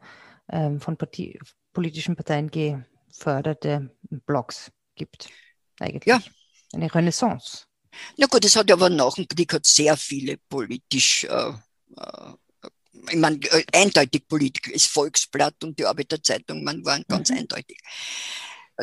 ähm, 0.50 0.80
von 0.80 0.96
Partie, 0.96 1.38
politischen 1.72 2.16
Parteien 2.16 2.50
geförderte 2.50 3.94
Blogs 4.26 4.72
gibt 4.96 5.28
eigentlich. 5.80 6.06
Ja. 6.06 6.20
Eine 6.72 6.92
Renaissance. 6.94 7.64
Na 8.16 8.26
gut, 8.26 8.44
es 8.44 8.56
hat 8.56 8.70
aber 8.70 8.90
nach 8.90 9.14
dem 9.14 9.26
Krieg 9.26 9.52
hat 9.52 9.66
sehr 9.66 9.96
viele 9.96 10.36
politisch, 10.48 11.24
äh, 11.24 11.52
äh, 11.96 12.32
ich 13.10 13.16
meine, 13.16 13.38
äh, 13.46 13.64
eindeutig 13.72 14.28
politisch, 14.28 14.72
das 14.72 14.86
Volksblatt 14.86 15.62
und 15.64 15.78
die 15.78 15.86
Arbeiterzeitung, 15.86 16.62
man 16.62 16.84
waren 16.84 17.04
ganz 17.08 17.30
mhm. 17.30 17.38
eindeutig. 17.38 17.78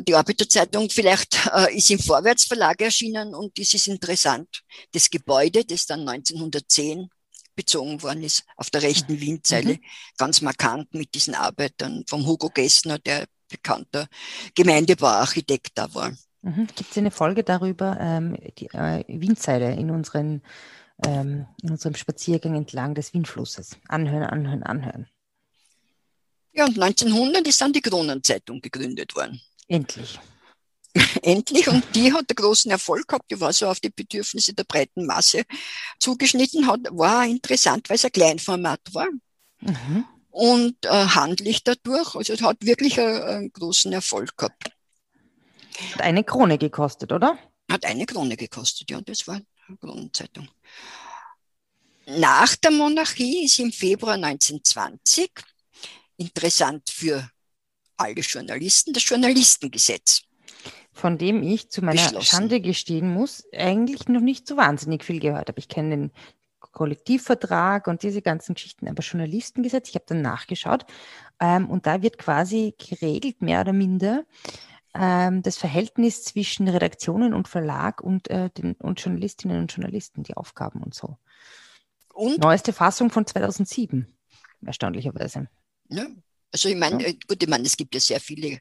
Die 0.02 0.16
Arbeiterzeitung 0.16 0.90
vielleicht 0.90 1.40
äh, 1.54 1.74
ist 1.78 1.90
im 1.90 2.00
Vorwärtsverlag 2.00 2.82
erschienen 2.82 3.34
und 3.34 3.58
das 3.58 3.74
ist 3.74 3.88
interessant. 3.88 4.64
Das 4.92 5.10
Gebäude, 5.10 5.64
das 5.64 5.86
dann 5.86 6.08
1910 6.08 7.10
bezogen 7.56 8.02
worden 8.04 8.24
ist, 8.24 8.44
auf 8.58 8.70
der 8.70 8.82
rechten 8.82 9.22
Wienzeile, 9.22 9.76
mhm. 9.76 9.84
ganz 10.18 10.42
markant 10.42 10.94
mit 10.94 11.14
diesen 11.16 11.36
Arbeitern 11.36 12.04
vom 12.08 12.26
Hugo 12.26 12.50
Gessner, 12.50 13.00
der 13.00 13.28
bekannter 13.48 14.08
Gemeindebauarchitekt 14.56 15.72
da 15.76 15.94
war. 15.94 16.12
Mhm. 16.46 16.68
Gibt 16.76 16.92
es 16.92 16.98
eine 16.98 17.10
Folge 17.10 17.44
darüber, 17.44 17.98
ähm, 18.00 18.38
die 18.60 18.68
äh, 18.68 19.04
Wienzeile 19.08 19.74
in, 19.74 19.90
unseren, 19.90 20.44
ähm, 21.04 21.48
in 21.64 21.72
unserem 21.72 21.96
Spaziergang 21.96 22.56
entlang 22.56 22.94
des 22.94 23.16
Wienflusses? 23.16 23.78
Anhören, 23.88 24.24
anhören, 24.24 24.62
anhören. 24.62 25.08
Ja, 26.54 26.66
und 26.66 26.80
1900 26.80 27.48
ist 27.48 27.60
dann 27.60 27.74
die 27.74 27.82
Kronenzeitung 27.82 28.62
gegründet 28.62 29.16
worden. 29.16 29.42
Endlich. 29.68 30.20
endlich. 31.24 31.68
Und 31.68 31.84
die 31.96 32.14
hat 32.14 32.30
einen 32.30 32.36
großen 32.36 32.70
Erfolg 32.70 33.08
gehabt. 33.08 33.32
Die 33.32 33.42
war 33.42 33.52
so 33.52 33.68
auf 33.68 33.80
die 33.80 33.90
Bedürfnisse 33.90 34.54
der 34.54 34.66
breiten 34.66 35.08
Masse 35.08 35.46
zugeschnitten. 35.98 36.68
Hat, 36.68 36.82
war 36.92 37.26
interessant, 37.26 37.90
weil 37.90 37.96
es 37.96 38.06
ein 38.06 38.12
Kleinformat 38.12 38.82
war. 38.94 39.08
Mhm. 39.62 40.06
Und 40.30 40.86
äh, 40.86 40.90
handlich 41.08 41.64
dadurch. 41.64 42.14
Also 42.14 42.34
es 42.34 42.42
hat 42.44 42.58
wirklich 42.62 43.00
einen, 43.00 43.24
einen 43.24 43.52
großen 43.52 43.92
Erfolg 43.92 44.38
gehabt. 44.38 44.75
Hat 45.94 46.02
eine 46.02 46.24
Krone 46.24 46.58
gekostet, 46.58 47.12
oder? 47.12 47.38
Hat 47.72 47.86
eine 47.86 48.06
Krone 48.06 48.38
gekostet, 48.38 48.92
ja. 48.92 49.02
Das 49.02 49.28
war 49.28 49.36
eine 49.68 49.78
Kronenzeitung. 49.78 50.48
Nach 52.08 52.56
der 52.56 52.72
Monarchie 52.72 53.46
ist 53.46 53.60
im 53.60 53.72
Februar 53.72 54.14
1920 54.14 55.32
interessant 56.18 56.90
für 56.90 57.30
alle 57.98 58.22
Journalisten 58.22 58.94
das 58.94 59.08
Journalistengesetz 59.08 60.22
von 60.96 61.18
dem 61.18 61.44
ich 61.44 61.70
zu 61.70 61.84
meiner 61.84 62.22
Schande 62.22 62.62
gestehen 62.62 63.14
muss, 63.14 63.44
eigentlich 63.54 64.08
noch 64.08 64.22
nicht 64.22 64.48
so 64.48 64.56
wahnsinnig 64.56 65.04
viel 65.04 65.20
gehört 65.20 65.50
habe. 65.50 65.60
Ich 65.60 65.68
kenne 65.68 65.90
den 65.90 66.12
Kollektivvertrag 66.60 67.88
und 67.88 68.02
diese 68.02 68.22
ganzen 68.22 68.56
Geschichten, 68.56 68.88
aber 68.88 69.04
Journalistengesetz, 69.04 69.90
ich 69.90 69.96
habe 69.96 70.06
dann 70.08 70.22
nachgeschaut 70.22 70.86
ähm, 71.42 71.70
und 71.70 71.86
da 71.86 72.02
wird 72.02 72.18
quasi 72.18 72.74
geregelt, 72.78 73.42
mehr 73.42 73.62
oder 73.62 73.74
minder, 73.74 74.24
ähm, 74.96 75.44
das 75.44 75.58
Verhältnis 75.58 76.24
zwischen 76.24 76.68
Redaktionen 76.68 77.34
und 77.34 77.48
Verlag 77.48 78.02
und, 78.02 78.30
äh, 78.30 78.50
den, 78.50 78.74
und 78.74 79.00
Journalistinnen 79.02 79.60
und 79.60 79.72
Journalisten, 79.72 80.24
die 80.24 80.38
Aufgaben 80.38 80.82
und 80.82 80.94
so. 80.94 81.18
Und? 82.14 82.40
Neueste 82.40 82.72
Fassung 82.72 83.10
von 83.10 83.28
2007, 83.28 84.08
erstaunlicherweise. 84.66 85.50
Ja, 85.90 86.08
also 86.52 86.70
ich 86.70 86.76
meine, 86.76 87.04
ja. 87.04 87.10
Äh, 87.10 87.18
gut, 87.28 87.44
ich 87.44 87.50
meine, 87.50 87.66
es 87.66 87.76
gibt 87.76 87.94
ja 87.94 88.00
sehr 88.00 88.20
viele 88.20 88.60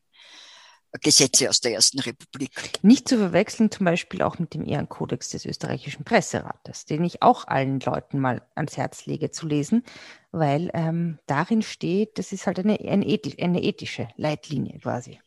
Gesetze 1.00 1.48
aus 1.48 1.60
der 1.60 1.72
Ersten 1.72 2.00
Republik. 2.00 2.50
Nicht 2.82 3.08
zu 3.08 3.16
verwechseln 3.16 3.70
zum 3.70 3.84
Beispiel 3.84 4.22
auch 4.22 4.38
mit 4.38 4.54
dem 4.54 4.64
Ehrenkodex 4.64 5.30
des 5.30 5.44
österreichischen 5.44 6.04
Presserates, 6.04 6.84
den 6.84 7.04
ich 7.04 7.22
auch 7.22 7.46
allen 7.46 7.80
Leuten 7.80 8.20
mal 8.20 8.42
ans 8.54 8.76
Herz 8.76 9.06
lege 9.06 9.30
zu 9.30 9.46
lesen, 9.46 9.82
weil 10.30 10.70
ähm, 10.72 11.18
darin 11.26 11.62
steht, 11.62 12.18
das 12.18 12.32
ist 12.32 12.46
halt 12.46 12.60
eine, 12.60 12.78
eine, 12.80 13.06
ethisch, 13.06 13.34
eine 13.40 13.62
ethische 13.62 14.08
Leitlinie 14.16 14.78
quasi. 14.78 15.20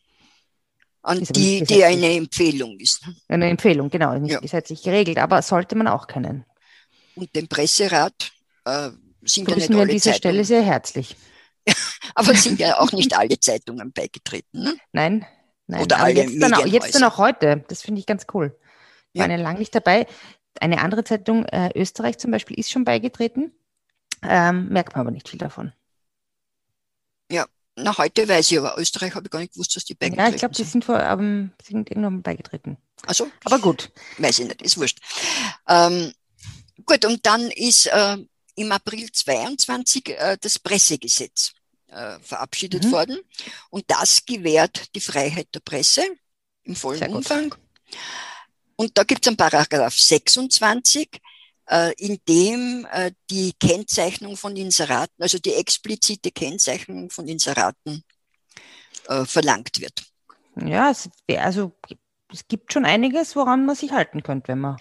An 1.02 1.22
die, 1.22 1.62
die 1.62 1.84
eine 1.84 2.14
Empfehlung 2.14 2.78
ist. 2.78 3.02
Eine 3.28 3.48
Empfehlung, 3.48 3.88
genau, 3.88 4.18
nicht 4.18 4.32
ja. 4.32 4.40
gesetzlich 4.40 4.82
geregelt, 4.82 5.18
aber 5.18 5.40
sollte 5.42 5.76
man 5.76 5.88
auch 5.88 6.06
kennen. 6.06 6.44
Und 7.14 7.34
den 7.34 7.48
Presserat 7.48 8.32
äh, 8.64 8.90
sind 9.22 9.46
Grüßen 9.46 9.48
ja 9.48 9.56
nicht 9.56 9.70
wir 9.70 9.82
an 9.82 9.88
dieser 9.88 10.12
Zeitungen. 10.12 10.18
Stelle 10.18 10.44
sehr 10.44 10.62
herzlich. 10.62 11.16
aber 12.14 12.34
sind 12.34 12.58
ja 12.58 12.78
auch 12.80 12.92
nicht 12.92 13.16
alle 13.16 13.38
Zeitungen 13.38 13.92
beigetreten. 13.92 14.62
Ne? 14.62 14.76
Nein, 14.92 15.26
Nein, 15.68 15.82
Oder 15.82 16.00
alle 16.00 16.14
jetzt 16.14 16.42
dann, 16.42 16.54
auch, 16.54 16.66
jetzt 16.66 16.94
dann 16.94 17.04
auch 17.04 17.18
heute. 17.18 17.64
Das 17.68 17.82
finde 17.82 18.00
ich 18.00 18.06
ganz 18.06 18.26
cool. 18.32 18.58
Ich 19.12 19.20
ja. 19.20 19.28
war 19.28 19.36
lange 19.36 19.58
nicht 19.58 19.74
dabei. 19.74 20.06
Eine 20.60 20.80
andere 20.80 21.04
Zeitung, 21.04 21.44
äh, 21.44 21.70
Österreich 21.78 22.18
zum 22.18 22.30
Beispiel, 22.30 22.58
ist 22.58 22.70
schon 22.70 22.84
beigetreten. 22.84 23.52
Ähm, 24.22 24.70
merkt 24.70 24.94
man 24.94 25.02
aber 25.02 25.10
nicht 25.10 25.28
viel 25.28 25.38
davon. 25.38 25.72
Ja, 27.30 27.46
nach 27.82 27.98
heute 27.98 28.28
weiß 28.28 28.50
ich, 28.50 28.58
aber 28.58 28.78
Österreich 28.78 29.14
habe 29.14 29.26
ich 29.26 29.30
gar 29.30 29.40
nicht 29.40 29.54
gewusst, 29.54 29.74
dass 29.76 29.84
die 29.84 29.94
beigetreten 29.94 30.24
sind. 30.24 30.30
Ja, 30.30 30.34
ich 30.34 30.40
glaube, 30.40 30.54
die 30.54 30.64
sind, 30.64 30.84
vor, 30.84 31.00
ähm, 31.00 31.52
sind 31.62 31.90
irgendwann 31.90 32.22
beigetreten. 32.22 32.76
Also, 33.06 33.28
aber 33.44 33.58
gut. 33.58 33.90
Weiß 34.18 34.38
ich 34.38 34.46
nicht, 34.46 34.62
ist 34.62 34.78
wurscht. 34.78 34.98
Ähm, 35.68 36.12
gut, 36.84 37.04
und 37.04 37.24
dann 37.24 37.50
ist 37.50 37.86
äh, 37.86 38.18
im 38.56 38.72
April 38.72 39.10
22 39.10 40.08
äh, 40.08 40.36
das 40.40 40.58
Pressegesetz 40.58 41.52
äh, 41.88 42.18
verabschiedet 42.20 42.84
mhm. 42.84 42.92
worden. 42.92 43.18
Und 43.70 43.84
das 43.88 44.24
gewährt 44.26 44.94
die 44.94 45.00
Freiheit 45.00 45.48
der 45.54 45.60
Presse 45.60 46.02
im 46.64 46.76
vollen 46.76 47.14
Umfang. 47.14 47.54
Und 48.76 48.96
da 48.96 49.04
gibt 49.04 49.24
es 49.24 49.28
einen 49.28 49.36
Paragraph 49.36 49.98
26, 49.98 51.20
äh, 51.68 51.92
in 51.96 52.18
dem 52.28 52.86
äh, 52.90 53.12
die 53.30 53.52
Kennzeichnung 53.60 54.36
von 54.36 54.56
Inseraten, 54.56 55.22
also 55.22 55.38
die 55.38 55.54
explizite 55.54 56.30
Kennzeichnung 56.30 57.10
von 57.10 57.28
Inseraten 57.28 58.04
äh, 59.08 59.24
verlangt 59.24 59.80
wird. 59.80 60.04
Ja, 60.56 60.90
es, 60.90 61.08
also 61.36 61.72
es 62.32 62.46
gibt 62.48 62.72
schon 62.72 62.84
einiges, 62.84 63.36
woran 63.36 63.64
man 63.64 63.76
sich 63.76 63.92
halten 63.92 64.22
könnte, 64.22 64.48
wenn 64.48 64.60
man. 64.60 64.76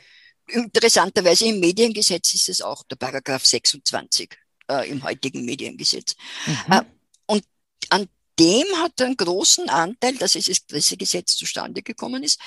Interessanterweise 0.47 1.45
im 1.45 1.60
Mediengesetz 1.60 2.34
ist 2.34 2.50
es 2.50 2.62
auch 2.62 2.84
der 2.84 2.95
Paragraph 2.95 3.45
26 3.45 4.38
äh, 4.69 4.89
im 4.89 5.04
heutigen 5.04 5.43
Mediengesetz. 5.45 6.15
Mhm. 6.45 6.73
Äh, 6.73 6.82
und 7.26 7.43
an 7.89 8.08
dem 8.39 8.65
hat 8.78 9.00
er 9.00 9.08
einen 9.08 9.17
großen 9.17 9.69
Anteil, 9.69 10.15
dass 10.15 10.34
dieses 10.34 10.62
Pressegesetz 10.62 11.36
zustande 11.36 11.82
gekommen 11.82 12.23
ist. 12.23 12.39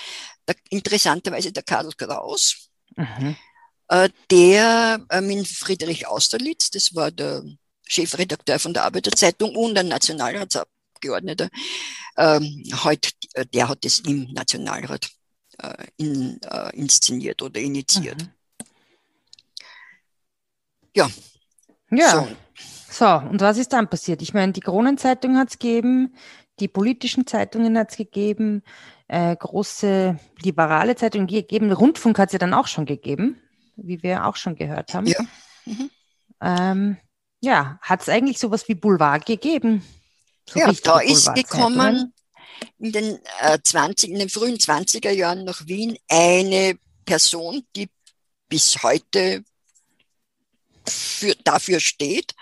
Der, 0.48 0.56
interessanterweise 0.70 1.52
der 1.52 1.62
Karl 1.62 1.90
Kraus, 1.96 2.70
mhm. 2.96 3.36
Äh, 3.90 4.08
der 4.30 5.04
äh, 5.08 5.20
mit 5.20 5.48
Friedrich 5.48 6.06
Austerlitz, 6.06 6.70
das 6.70 6.94
war 6.94 7.10
der 7.10 7.42
Chefredakteur 7.86 8.60
von 8.60 8.72
der 8.72 8.84
Arbeiterzeitung 8.84 9.56
und 9.56 9.76
ein 9.76 9.88
Nationalratsabgeordneter, 9.88 11.48
ähm, 12.16 12.62
heute, 12.84 13.10
äh, 13.34 13.44
der 13.46 13.68
hat 13.68 13.84
es 13.84 13.98
im 14.00 14.32
Nationalrat 14.32 15.10
in, 15.98 16.40
inszeniert 16.72 17.42
oder 17.42 17.60
initiiert. 17.60 18.22
Mhm. 18.22 18.28
Ja. 20.96 21.10
Ja. 21.90 22.10
So. 22.10 22.28
So, 22.90 23.28
und 23.28 23.42
was 23.42 23.58
ist 23.58 23.74
dann 23.74 23.90
passiert? 23.90 24.22
Ich 24.22 24.32
meine, 24.32 24.52
die 24.52 24.60
Kronenzeitung 24.60 25.36
hat 25.36 25.50
es 25.50 25.58
gegeben, 25.58 26.14
die 26.60 26.68
politischen 26.68 27.26
Zeitungen 27.26 27.76
hat 27.76 27.90
es 27.90 27.98
gegeben, 27.98 28.62
äh, 29.08 29.36
große 29.36 30.18
liberale 30.42 30.96
Zeitungen 30.96 31.26
gegeben, 31.26 31.72
Rundfunk 31.72 32.18
hat 32.18 32.30
es 32.30 32.32
ja 32.32 32.38
dann 32.38 32.54
auch 32.54 32.66
schon 32.66 32.86
gegeben, 32.86 33.38
wie 33.82 34.02
wir 34.02 34.26
auch 34.26 34.36
schon 34.36 34.56
gehört 34.56 34.94
haben. 34.94 35.06
Ja, 35.06 35.20
mhm. 35.64 35.90
ähm, 36.40 36.96
ja 37.40 37.78
hat 37.82 38.02
es 38.02 38.08
eigentlich 38.08 38.38
sowas 38.38 38.68
wie 38.68 38.74
Boulevard 38.74 39.26
gegeben? 39.26 39.82
So 40.48 40.58
ja, 40.58 40.72
da 40.72 41.00
ist 41.00 41.32
gekommen 41.34 42.12
in 42.78 42.92
den, 42.92 43.18
äh, 43.40 43.58
20, 43.62 44.10
in 44.10 44.18
den 44.18 44.28
frühen 44.28 44.56
20er 44.56 45.10
Jahren 45.10 45.44
nach 45.44 45.66
Wien 45.66 45.96
eine 46.08 46.78
Person, 47.04 47.64
die 47.76 47.88
bis 48.48 48.82
heute 48.82 49.44
für, 50.86 51.34
dafür 51.44 51.80
steht, 51.80 52.34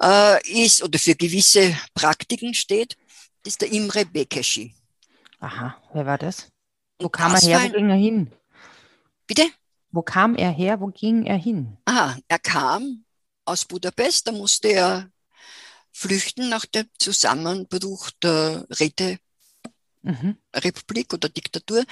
äh, 0.00 0.64
ist 0.64 0.82
oder 0.82 0.98
für 0.98 1.14
gewisse 1.14 1.76
Praktiken 1.94 2.54
steht, 2.54 2.96
ist 3.44 3.60
der 3.60 3.72
Imre 3.72 4.04
Bekeschi. 4.04 4.74
Aha, 5.40 5.76
wer 5.92 6.06
war 6.06 6.18
das? 6.18 6.48
Wo 7.00 7.08
kam 7.08 7.32
das 7.32 7.46
er 7.46 7.60
her? 7.60 7.70
Wo 7.70 7.76
ging 7.76 7.90
er 7.90 7.96
hin? 7.96 8.32
Bitte? 9.26 9.50
Wo 9.90 10.02
kam 10.02 10.34
er 10.36 10.50
her? 10.50 10.80
Wo 10.80 10.88
ging 10.88 11.26
er 11.26 11.36
hin? 11.36 11.76
Aha, 11.84 12.16
er 12.28 12.38
kam 12.38 13.04
aus 13.44 13.64
Budapest, 13.64 14.26
da 14.26 14.32
musste 14.32 14.68
er 14.68 15.10
flüchten 15.92 16.48
nach 16.48 16.66
dem 16.66 16.86
Zusammenbruch 16.98 18.10
der 18.22 18.66
Räte 18.78 19.18
mhm. 20.02 20.36
Republik 20.54 21.12
oder 21.14 21.28
Diktatur 21.28 21.84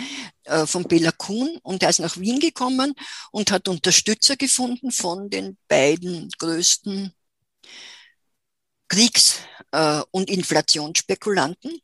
äh, 0.45 0.67
von 0.67 0.85
Bela 0.85 1.13
Kun 1.13 1.59
und 1.63 1.83
er 1.83 1.91
ist 1.91 2.01
nach 2.01 2.17
Wien 2.19 2.41
gekommen 2.41 2.95
und 3.33 3.51
hat 3.51 3.69
Unterstützer 3.69 4.37
gefunden 4.37 4.91
von 4.93 5.31
den 5.31 5.57
beiden 5.69 6.29
größten 6.39 7.13
Kriegs- 8.89 9.41
äh, 9.73 10.03
und 10.11 10.31
Inflationsspekulanten, 10.31 11.81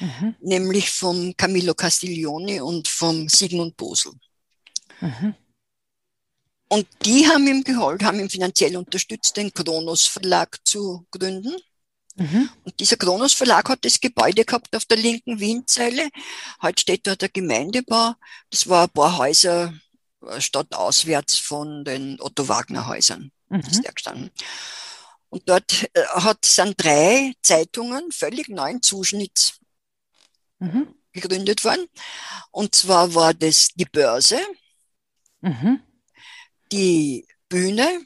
mhm. 0.00 0.34
nämlich 0.40 0.90
vom 0.90 1.36
Camillo 1.36 1.74
Castiglione 1.74 2.64
und 2.64 2.88
vom 2.88 3.28
Sigmund 3.28 3.76
Bosel. 3.76 4.12
Mhm. 5.00 5.34
Und 6.68 6.86
die 7.04 7.28
haben 7.28 7.46
ihm 7.46 7.62
geholfen, 7.62 8.06
haben 8.06 8.20
ihm 8.20 8.30
finanziell 8.30 8.76
unterstützt, 8.76 9.36
den 9.36 9.52
Kronos 9.52 10.06
Verlag 10.06 10.58
zu 10.64 11.06
gründen. 11.10 11.56
Mhm. 12.16 12.48
Und 12.64 12.80
dieser 12.80 12.96
Kronos 12.96 13.34
Verlag 13.34 13.68
hat 13.68 13.84
das 13.84 14.00
Gebäude 14.00 14.44
gehabt 14.44 14.74
auf 14.74 14.84
der 14.86 14.96
linken 14.96 15.38
Wienzeile. 15.38 16.08
Heute 16.62 16.80
steht 16.80 17.06
dort 17.06 17.22
der 17.22 17.28
Gemeindebau. 17.28 18.14
Das 18.50 18.68
war 18.68 18.84
ein 18.84 18.90
paar 18.90 19.18
Häuser 19.18 19.74
äh, 20.26 20.40
stadtauswärts 20.40 21.36
von 21.38 21.84
den 21.84 22.20
Otto 22.20 22.48
Wagner 22.48 22.86
Häusern. 22.86 23.30
Mhm. 23.48 23.60
ist 23.60 23.84
der 23.84 23.92
gestanden. 23.92 24.30
Und 25.28 25.48
dort 25.48 25.84
äh, 25.94 26.04
hat, 26.06 26.44
sind 26.44 26.74
drei 26.82 27.34
Zeitungen 27.42 28.10
völlig 28.10 28.48
neuen 28.48 28.82
Zuschnitts 28.82 29.60
mhm. 30.58 30.94
gegründet 31.12 31.64
worden. 31.64 31.86
Und 32.50 32.74
zwar 32.74 33.14
war 33.14 33.34
das 33.34 33.68
die 33.74 33.84
Börse, 33.84 34.40
mhm. 35.40 35.80
Die 36.72 37.26
Bühne 37.48 38.00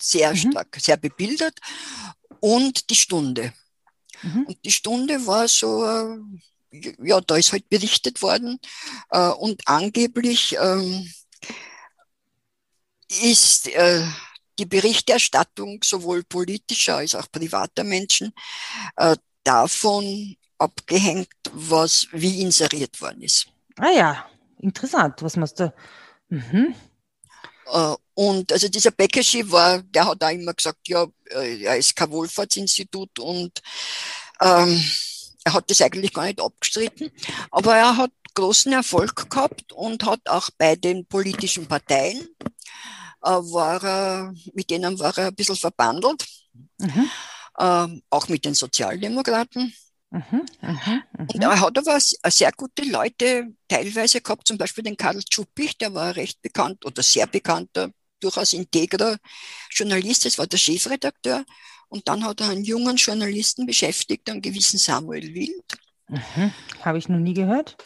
sehr 0.00 0.30
mhm. 0.30 0.36
stark, 0.36 0.76
sehr 0.80 0.96
bebildert. 0.96 1.58
Und 2.40 2.88
die 2.88 2.96
Stunde. 2.96 3.52
Mhm. 4.22 4.46
Und 4.46 4.64
die 4.64 4.72
Stunde 4.72 5.26
war 5.26 5.46
so, 5.46 5.84
äh, 5.84 6.18
ja, 7.02 7.20
da 7.20 7.36
ist 7.36 7.52
halt 7.52 7.68
berichtet 7.68 8.22
worden. 8.22 8.58
Äh, 9.10 9.28
und 9.28 9.60
angeblich 9.66 10.56
ähm, 10.58 11.12
ist 13.08 13.68
äh, 13.68 14.06
die 14.58 14.66
Berichterstattung 14.66 15.80
sowohl 15.82 16.22
politischer 16.24 16.96
als 16.96 17.14
auch 17.14 17.30
privater 17.32 17.82
Menschen 17.82 18.32
davon 19.42 20.36
abgehängt, 20.58 21.30
was 21.52 22.06
wie 22.12 22.42
inseriert 22.42 23.00
worden 23.00 23.22
ist. 23.22 23.46
Ah 23.78 23.90
ja, 23.90 24.26
interessant. 24.58 25.22
Was 25.22 25.36
machst 25.36 25.60
du? 25.60 25.72
Mhm. 26.28 26.74
Äh, 27.72 27.94
und 28.14 28.52
also 28.52 28.68
dieser 28.68 28.90
Beckerschi 28.90 29.50
war, 29.50 29.82
der 29.82 30.06
hat 30.06 30.22
auch 30.22 30.30
immer 30.30 30.54
gesagt, 30.54 30.88
ja, 30.88 31.06
äh, 31.30 31.62
er 31.62 31.76
ist 31.76 31.96
kein 31.96 32.10
Wohlfahrtsinstitut 32.10 33.18
und 33.18 33.62
ähm, 34.40 34.84
er 35.44 35.54
hat 35.54 35.70
das 35.70 35.80
eigentlich 35.80 36.12
gar 36.12 36.24
nicht 36.24 36.40
abgestritten, 36.40 37.10
aber 37.50 37.76
er 37.76 37.96
hat 37.96 38.12
großen 38.34 38.72
Erfolg 38.72 39.30
gehabt 39.30 39.72
und 39.72 40.04
hat 40.04 40.20
auch 40.26 40.50
bei 40.58 40.76
den 40.76 41.06
politischen 41.06 41.66
Parteien 41.66 42.28
äh, 43.22 43.30
war 43.30 43.82
er, 43.82 44.34
mit 44.54 44.70
denen 44.70 44.98
war 44.98 45.16
er 45.18 45.28
ein 45.28 45.34
bisschen 45.34 45.56
verbandelt, 45.56 46.24
mhm. 46.78 47.10
ähm, 47.58 48.02
auch 48.10 48.28
mit 48.28 48.44
den 48.44 48.54
Sozialdemokraten. 48.54 49.74
Mhm, 50.12 50.44
mhm, 50.60 51.02
und 51.18 51.34
mhm. 51.36 51.42
er 51.42 51.60
hat 51.60 51.78
aber 51.78 52.00
sehr 52.00 52.50
gute 52.52 52.82
Leute 52.82 53.54
teilweise 53.68 54.20
gehabt, 54.20 54.48
zum 54.48 54.58
Beispiel 54.58 54.82
den 54.82 54.96
Karl 54.96 55.22
Tschuppich, 55.22 55.78
der 55.78 55.94
war 55.94 56.16
recht 56.16 56.42
bekannt 56.42 56.84
oder 56.84 57.00
sehr 57.02 57.28
bekannter, 57.28 57.92
durchaus 58.18 58.52
integrer 58.52 59.18
Journalist, 59.70 60.24
das 60.24 60.36
war 60.36 60.48
der 60.48 60.58
Chefredakteur. 60.58 61.44
Und 61.88 62.06
dann 62.08 62.24
hat 62.24 62.40
er 62.40 62.50
einen 62.50 62.64
jungen 62.64 62.96
Journalisten 62.96 63.66
beschäftigt, 63.66 64.28
einen 64.30 64.42
gewissen 64.42 64.78
Samuel 64.78 65.34
Wild. 65.34 65.78
Mhm. 66.08 66.52
Habe 66.82 66.98
ich 66.98 67.08
noch 67.08 67.18
nie 67.18 67.34
gehört? 67.34 67.76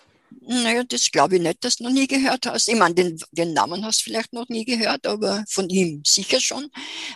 Naja, 0.41 0.85
das 0.85 1.11
glaube 1.11 1.37
ich 1.37 1.43
nicht, 1.43 1.65
dass 1.65 1.77
du 1.77 1.85
noch 1.85 1.91
nie 1.91 2.07
gehört 2.07 2.47
hast. 2.47 2.69
Ich 2.69 2.77
meine, 2.77 2.95
den, 2.95 3.19
den 3.33 3.55
Namen 3.55 3.85
hast 3.85 4.01
du 4.01 4.05
vielleicht 4.05 4.33
noch 4.33 4.49
nie 4.49 4.65
gehört, 4.65 5.07
aber 5.07 5.45
von 5.49 5.71
ihm 5.71 6.03
sicher 6.05 6.41
schon, 6.41 6.71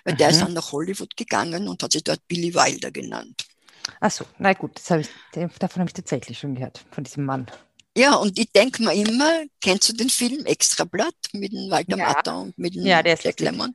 weil 0.05 0.15
mhm. 0.15 0.19
der 0.19 0.31
ist 0.31 0.41
dann 0.41 0.55
nach 0.55 0.73
Hollywood 0.73 1.15
gegangen 1.17 1.69
und 1.69 1.83
hat 1.83 1.93
sich 1.93 2.05
dort 2.05 2.27
Billy 2.27 2.55
Wilder 2.55 2.91
genannt. 2.91 3.45
Ach 4.01 4.11
so, 4.11 4.25
na 4.39 4.53
gut, 4.53 4.73
das 4.77 5.01
ich, 5.01 5.09
davon 5.59 5.81
habe 5.81 5.89
ich 5.89 5.95
tatsächlich 5.95 6.39
schon 6.39 6.55
gehört, 6.55 6.85
von 6.91 7.05
diesem 7.05 7.25
Mann. 7.25 7.47
Ja, 7.97 8.15
und 8.15 8.39
ich 8.39 8.53
denke 8.53 8.83
mir 8.83 8.95
immer, 8.95 9.45
kennst 9.61 9.89
du 9.89 9.93
den 9.93 10.11
Film 10.11 10.45
Extrablatt 10.47 11.17
mit 11.33 11.53
dem 11.53 11.71
Walter 11.71 11.97
ja. 11.97 12.07
Matter 12.07 12.39
und 12.39 12.57
mit 12.57 12.75
dem 12.75 12.87
ja, 12.87 13.03
der 13.03 13.19
Jack 13.21 13.41
Lemmon? 13.41 13.75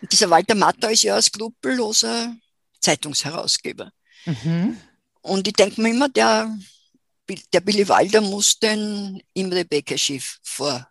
Und 0.00 0.12
dieser 0.12 0.28
Walter 0.30 0.54
Matter 0.54 0.90
ist 0.90 1.02
ja 1.02 1.16
ein 1.16 1.22
skrupelloser 1.22 2.34
Zeitungsherausgeber. 2.80 3.92
Mhm. 4.24 4.78
Und 5.20 5.46
ich 5.46 5.54
denke 5.54 5.80
mir 5.80 5.90
immer, 5.90 6.08
der, 6.08 6.56
der 7.52 7.60
Billy 7.60 7.88
Wilder 7.88 8.20
muss 8.20 8.58
den 8.58 9.22
Imre 9.34 9.64
Becker 9.64 9.98
Schiff 9.98 10.38
vor 10.42 10.88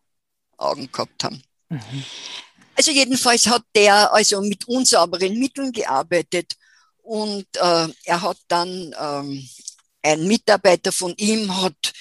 Augen 0.57 0.89
gehabt 0.91 1.23
haben. 1.23 1.41
Mhm. 1.69 2.03
Also 2.75 2.91
jedenfalls 2.91 3.47
hat 3.47 3.63
der 3.75 4.13
also 4.13 4.39
mit 4.41 4.67
unsauberen 4.67 5.37
Mitteln 5.39 5.71
gearbeitet 5.71 6.55
und 7.07 7.47
äh, 7.55 7.87
er 8.03 8.21
hat 8.21 8.37
dann, 8.49 8.93
ähm, 8.99 9.49
ein 10.01 10.27
Mitarbeiter 10.27 10.91
von 10.91 11.13
ihm 11.15 11.61
hat 11.61 11.93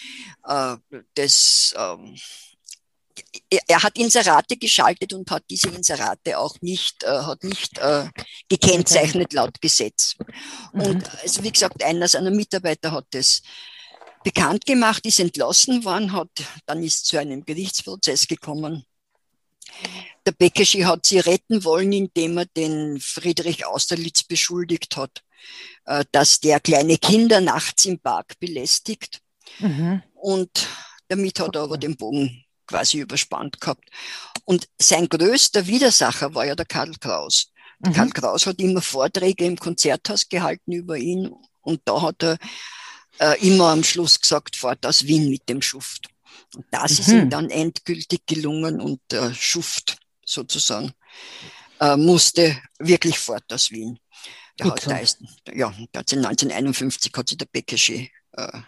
äh, 0.44 0.76
das, 1.14 1.74
ähm, 1.78 2.16
er 3.68 3.82
hat 3.82 3.96
Inserate 3.98 4.56
geschaltet 4.56 5.12
und 5.12 5.30
hat 5.30 5.44
diese 5.48 5.68
Inserate 5.68 6.36
auch 6.38 6.56
nicht, 6.60 7.04
äh, 7.04 7.22
hat 7.22 7.44
nicht 7.44 7.78
äh, 7.78 8.08
gekennzeichnet 8.48 9.32
laut 9.32 9.60
Gesetz. 9.60 10.16
Mhm. 10.72 10.80
Und 10.80 11.22
also 11.22 11.44
wie 11.44 11.52
gesagt, 11.52 11.84
einer 11.84 12.08
seiner 12.08 12.32
Mitarbeiter 12.32 12.90
hat 12.90 13.06
das 13.10 13.42
bekannt 14.24 14.66
gemacht, 14.66 15.06
ist 15.06 15.20
entlassen 15.20 15.84
worden, 15.84 16.12
hat, 16.12 16.30
dann 16.66 16.82
ist 16.82 17.06
zu 17.06 17.16
einem 17.16 17.44
Gerichtsprozess 17.44 18.26
gekommen 18.26 18.84
der 20.26 20.32
Bekeschi 20.32 20.80
hat 20.80 21.06
sie 21.06 21.20
retten 21.20 21.64
wollen, 21.64 21.92
indem 21.92 22.38
er 22.38 22.46
den 22.46 22.98
Friedrich 23.00 23.64
Austerlitz 23.64 24.24
beschuldigt 24.24 24.96
hat, 24.96 25.22
äh, 25.84 26.04
dass 26.12 26.40
der 26.40 26.60
kleine 26.60 26.98
Kinder 26.98 27.40
nachts 27.40 27.84
im 27.84 28.00
Park 28.00 28.38
belästigt. 28.40 29.20
Mhm. 29.60 30.02
Und 30.14 30.68
damit 31.08 31.38
hat 31.38 31.54
er 31.54 31.62
aber 31.62 31.78
den 31.78 31.96
Bogen 31.96 32.44
quasi 32.66 32.98
überspannt 32.98 33.60
gehabt. 33.60 33.88
Und 34.44 34.68
sein 34.80 35.08
größter 35.08 35.66
Widersacher 35.66 36.34
war 36.34 36.44
ja 36.44 36.56
der 36.56 36.66
Karl 36.66 36.92
Kraus. 37.00 37.52
Mhm. 37.78 37.92
Karl 37.92 38.10
Kraus 38.10 38.46
hat 38.46 38.58
immer 38.58 38.82
Vorträge 38.82 39.46
im 39.46 39.56
Konzerthaus 39.56 40.28
gehalten 40.28 40.72
über 40.72 40.96
ihn 40.96 41.32
und 41.62 41.80
da 41.84 42.02
hat 42.02 42.22
er 42.24 42.38
äh, 43.18 43.46
immer 43.46 43.68
am 43.68 43.84
Schluss 43.84 44.20
gesagt, 44.20 44.56
fahrt 44.56 44.84
aus 44.84 45.04
Wien 45.04 45.30
mit 45.30 45.48
dem 45.48 45.62
Schuft. 45.62 46.08
Und 46.54 46.66
das 46.72 46.92
mhm. 46.92 46.98
ist 46.98 47.08
ihm 47.08 47.30
dann 47.30 47.50
endgültig 47.50 48.26
gelungen 48.26 48.80
und 48.80 49.00
der 49.10 49.32
Schuft 49.32 49.98
sozusagen, 50.26 50.92
äh, 51.80 51.96
musste 51.96 52.60
wirklich 52.78 53.18
fort 53.18 53.50
aus 53.52 53.70
Wien. 53.70 53.98
Der 54.58 54.66
hat, 54.66 54.86
da 54.86 54.98
ist, 54.98 55.18
ja, 55.48 55.70
der 55.70 56.00
hat 56.00 56.12
1951 56.12 57.12
hat 57.14 57.28
sich 57.28 57.38
der 57.38 57.46
Bekesche 57.46 58.08
äh, 58.32 58.60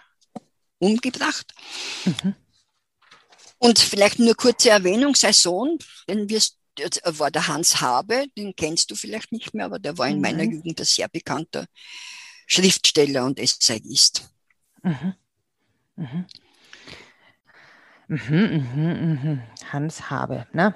umgebracht. 0.79 1.53
Mhm. 2.05 2.35
Und 3.59 3.79
vielleicht 3.79 4.19
nur 4.19 4.35
kurze 4.35 4.71
Erwähnung, 4.71 5.15
sein 5.15 5.33
Sohn, 5.33 5.79
den 6.09 6.29
wirst, 6.31 6.59
war 7.05 7.31
der 7.31 7.49
Hans 7.49 7.81
Habe, 7.81 8.27
den 8.37 8.55
kennst 8.55 8.91
du 8.91 8.95
vielleicht 8.95 9.33
nicht 9.33 9.53
mehr, 9.53 9.67
aber 9.67 9.79
der 9.79 9.99
war 9.99 10.09
in 10.09 10.17
mhm. 10.17 10.23
meiner 10.23 10.45
Jugend 10.45 10.79
ein 10.81 10.85
sehr 10.85 11.09
bekannter 11.09 11.67
Schriftsteller 12.47 13.25
und 13.25 13.39
Essayist. 13.39 14.31
Mhm. 14.83 15.15
Mhm. 15.97 16.27
Mhm, 18.09 18.67
mhm, 18.75 19.21
mhm. 19.23 19.43
Hans 19.71 20.09
Habe, 20.09 20.47
ne? 20.53 20.75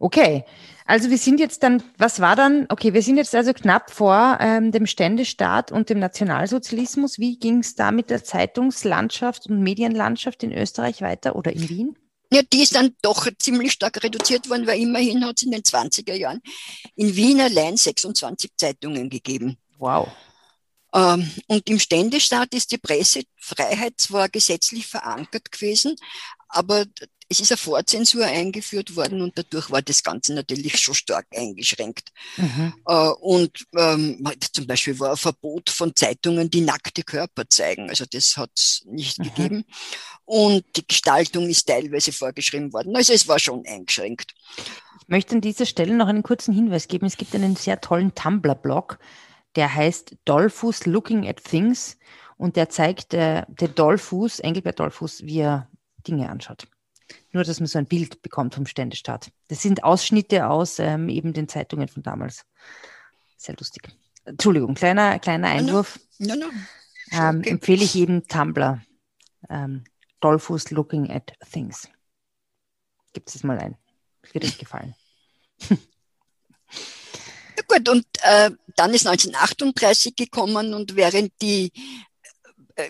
Okay, 0.00 0.44
also 0.84 1.10
wir 1.10 1.18
sind 1.18 1.40
jetzt 1.40 1.62
dann, 1.62 1.82
was 1.98 2.20
war 2.20 2.36
dann, 2.36 2.66
okay, 2.68 2.94
wir 2.94 3.02
sind 3.02 3.16
jetzt 3.16 3.34
also 3.34 3.52
knapp 3.52 3.90
vor 3.90 4.38
ähm, 4.40 4.72
dem 4.72 4.86
Ständestaat 4.86 5.72
und 5.72 5.90
dem 5.90 5.98
Nationalsozialismus. 5.98 7.18
Wie 7.18 7.38
ging 7.38 7.58
es 7.58 7.74
da 7.74 7.90
mit 7.90 8.08
der 8.10 8.22
Zeitungslandschaft 8.22 9.48
und 9.48 9.62
Medienlandschaft 9.62 10.42
in 10.44 10.52
Österreich 10.52 11.02
weiter 11.02 11.36
oder 11.36 11.52
in 11.52 11.68
Wien? 11.68 11.98
Ja, 12.30 12.42
die 12.42 12.62
ist 12.62 12.74
dann 12.74 12.94
doch 13.02 13.26
ziemlich 13.38 13.72
stark 13.72 14.02
reduziert 14.02 14.48
worden, 14.50 14.66
weil 14.66 14.80
immerhin 14.80 15.24
hat 15.24 15.36
es 15.38 15.42
in 15.42 15.50
den 15.50 15.62
20er 15.62 16.14
Jahren 16.14 16.40
in 16.94 17.16
Wien 17.16 17.40
allein 17.40 17.76
26 17.76 18.50
Zeitungen 18.56 19.08
gegeben. 19.08 19.56
Wow. 19.78 20.08
Ähm, 20.94 21.30
und 21.48 21.68
im 21.68 21.78
Ständestaat 21.78 22.54
ist 22.54 22.70
die 22.70 22.78
Pressefreiheit 22.78 23.94
zwar 23.96 24.28
gesetzlich 24.28 24.86
verankert 24.86 25.50
gewesen, 25.50 25.96
aber 26.48 26.84
es 27.30 27.40
ist 27.40 27.52
eine 27.52 27.58
Vorzensur 27.58 28.24
eingeführt 28.24 28.96
worden 28.96 29.20
und 29.20 29.36
dadurch 29.36 29.70
war 29.70 29.82
das 29.82 30.02
Ganze 30.02 30.32
natürlich 30.32 30.78
schon 30.78 30.94
stark 30.94 31.26
eingeschränkt. 31.34 32.10
Mhm. 32.38 32.72
Äh, 32.86 33.08
und 33.20 33.66
ähm, 33.76 34.24
zum 34.52 34.66
Beispiel 34.66 34.98
war 34.98 35.10
ein 35.10 35.16
Verbot 35.16 35.68
von 35.68 35.94
Zeitungen, 35.94 36.50
die 36.50 36.62
nackte 36.62 37.02
Körper 37.02 37.46
zeigen. 37.48 37.90
Also 37.90 38.06
das 38.10 38.36
hat 38.38 38.50
es 38.54 38.82
nicht 38.86 39.18
mhm. 39.18 39.24
gegeben. 39.24 39.64
Und 40.24 40.64
die 40.76 40.86
Gestaltung 40.86 41.48
ist 41.48 41.66
teilweise 41.66 42.12
vorgeschrieben 42.12 42.72
worden. 42.72 42.96
Also 42.96 43.12
es 43.12 43.28
war 43.28 43.38
schon 43.38 43.62
eingeschränkt. 43.66 44.34
Ich 45.02 45.08
möchte 45.08 45.34
an 45.34 45.42
dieser 45.42 45.66
Stelle 45.66 45.94
noch 45.94 46.08
einen 46.08 46.22
kurzen 46.22 46.54
Hinweis 46.54 46.88
geben. 46.88 47.06
Es 47.06 47.18
gibt 47.18 47.34
einen 47.34 47.56
sehr 47.56 47.80
tollen 47.80 48.14
Tumblr-Blog, 48.14 48.98
der 49.54 49.74
heißt 49.74 50.16
Dollfuß 50.24 50.86
Looking 50.86 51.28
at 51.28 51.44
Things 51.44 51.98
und 52.38 52.56
der 52.56 52.70
zeigt 52.70 53.12
äh, 53.12 53.44
der 53.48 53.68
Dollfuß, 53.68 54.40
Engelbert 54.40 54.80
Dollfuß, 54.80 55.24
wie 55.24 55.40
er 55.40 55.68
Dinge 56.06 56.30
anschaut. 56.30 56.66
Nur, 57.32 57.44
dass 57.44 57.60
man 57.60 57.66
so 57.66 57.78
ein 57.78 57.86
Bild 57.86 58.22
bekommt 58.22 58.54
vom 58.54 58.66
Ständestaat. 58.66 59.30
Das 59.48 59.62
sind 59.62 59.84
Ausschnitte 59.84 60.48
aus 60.48 60.78
ähm, 60.78 61.08
eben 61.08 61.32
den 61.32 61.48
Zeitungen 61.48 61.88
von 61.88 62.02
damals. 62.02 62.44
Sehr 63.36 63.54
lustig. 63.56 63.88
Entschuldigung, 64.24 64.74
kleiner, 64.74 65.18
kleiner 65.18 65.48
Einwurf. 65.48 65.98
No, 66.18 66.34
no. 66.34 66.46
no. 66.46 66.52
Ähm, 67.12 67.38
okay. 67.38 67.50
Empfehle 67.50 67.84
ich 67.84 67.94
jedem 67.94 68.26
Tumblr. 68.26 68.82
Ähm, 69.48 69.84
Dolphus 70.20 70.70
Looking 70.70 71.10
at 71.10 71.32
Things. 71.50 71.88
Gibt 73.12 73.34
es 73.34 73.42
mal 73.42 73.58
ein. 73.58 73.76
Wird 74.32 74.44
euch 74.44 74.58
gefallen. 74.58 74.94
Ja, 77.58 77.64
gut, 77.66 77.88
und 77.88 78.06
äh, 78.22 78.52
dann 78.76 78.94
ist 78.94 79.06
1938 79.06 80.14
gekommen 80.14 80.74
und 80.74 80.94
während 80.94 81.32
die 81.42 81.72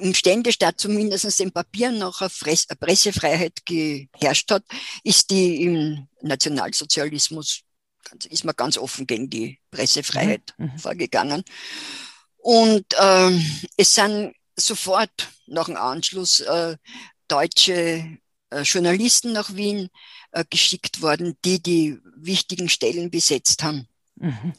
im 0.01 0.15
Ständestaat 0.15 0.81
zumindest 0.81 1.41
im 1.41 1.53
Papier 1.53 1.91
noch 1.91 2.21
eine 2.21 2.31
Pressefreiheit 2.79 3.65
geherrscht 3.65 4.51
hat, 4.51 4.65
ist 5.03 5.31
die 5.31 5.63
im 5.63 6.09
Nationalsozialismus, 6.21 7.63
ist 8.29 8.45
man 8.45 8.57
ganz 8.57 8.77
offen 8.77 9.07
gegen 9.07 9.31
die 9.31 9.59
Pressefreiheit 9.71 10.55
mhm. 10.59 10.67
mhm. 10.67 10.79
vorgegangen. 10.79 11.45
Und 12.39 12.87
äh, 12.99 13.39
es 13.77 13.95
sind 13.95 14.35
sofort 14.57 15.29
nach 15.47 15.67
dem 15.67 15.77
Anschluss 15.77 16.41
äh, 16.41 16.77
deutsche 17.27 18.19
äh, 18.51 18.63
Journalisten 18.63 19.33
nach 19.33 19.55
Wien 19.55 19.89
äh, 20.33 20.45
geschickt 20.49 21.03
worden, 21.03 21.37
die 21.45 21.63
die 21.63 21.99
wichtigen 22.17 22.69
Stellen 22.69 23.11
besetzt 23.11 23.63
haben. 23.63 23.89
Mhm. 24.17 24.53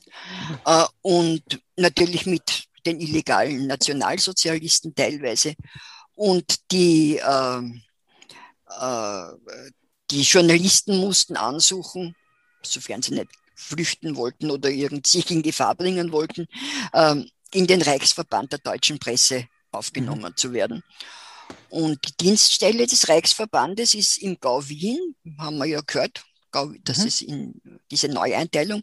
Äh, 0.66 0.86
und 1.02 1.62
natürlich 1.76 2.26
mit 2.26 2.69
den 2.86 3.00
illegalen 3.00 3.68
Nationalsozialisten 3.68 4.94
teilweise. 4.96 5.56
Und 6.16 6.72
die, 6.72 7.18
äh, 7.18 7.62
äh, 8.80 9.72
die 10.12 10.22
Journalisten 10.22 10.98
mussten 10.98 11.38
ansuchen, 11.38 12.16
sofern 12.64 13.02
sie 13.02 13.14
nicht 13.14 13.30
flüchten 13.56 14.16
wollten 14.16 14.52
oder 14.52 14.70
irgend, 14.70 15.08
sich 15.08 15.30
in 15.32 15.42
Gefahr 15.42 15.76
bringen 15.76 16.12
wollten, 16.12 16.48
äh, 16.94 17.16
in 17.54 17.68
den 17.68 17.82
Reichsverband 17.82 18.52
der 18.52 18.60
deutschen 18.60 19.00
Presse 19.00 19.48
aufgenommen 19.72 20.32
mhm. 20.32 20.38
zu 20.38 20.54
werden. 20.54 20.84
Und 21.70 22.00
die 22.08 22.26
Dienststelle 22.26 22.88
des 22.88 23.10
Reichsverbandes 23.10 23.94
ist 23.94 24.18
im 24.20 24.40
Gau 24.40 24.68
Wien, 24.68 25.16
haben 25.38 25.58
wir 25.58 25.66
ja 25.66 25.82
gehört, 25.82 26.24
das 26.84 27.00
mhm. 27.00 27.08
ist 27.08 27.22
in 27.22 27.62
diese 27.92 28.08
Neueinteilung, 28.08 28.82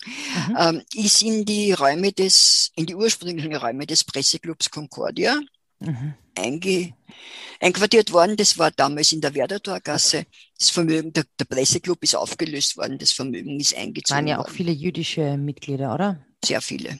mhm. 0.48 0.56
ähm, 0.58 0.82
ist 0.94 1.22
in 1.22 1.44
die 1.44 1.72
Räume 1.72 2.12
des, 2.12 2.70
in 2.76 2.86
die 2.86 2.94
ursprünglichen 2.94 3.54
Räume 3.54 3.86
des 3.86 4.04
Presseclubs 4.04 4.70
Concordia 4.70 5.40
mhm. 5.80 6.14
einge, 6.34 6.94
einquartiert 7.60 8.12
worden. 8.12 8.36
Das 8.36 8.58
war 8.58 8.70
damals 8.70 9.12
in 9.12 9.20
der 9.20 9.34
Werdertorgasse. 9.34 10.26
Das 10.58 10.70
Vermögen, 10.70 11.12
der, 11.12 11.24
der 11.38 11.44
Presseclub 11.44 12.02
ist 12.02 12.14
aufgelöst 12.14 12.76
worden, 12.76 12.98
das 12.98 13.12
Vermögen 13.12 13.60
ist 13.60 13.76
eingezogen. 13.76 14.16
Waren 14.16 14.26
ja 14.28 14.38
auch 14.38 14.44
worden. 14.44 14.56
viele 14.56 14.72
jüdische 14.72 15.36
Mitglieder, 15.36 15.94
oder? 15.94 16.24
Sehr 16.44 16.60
viele. 16.60 16.98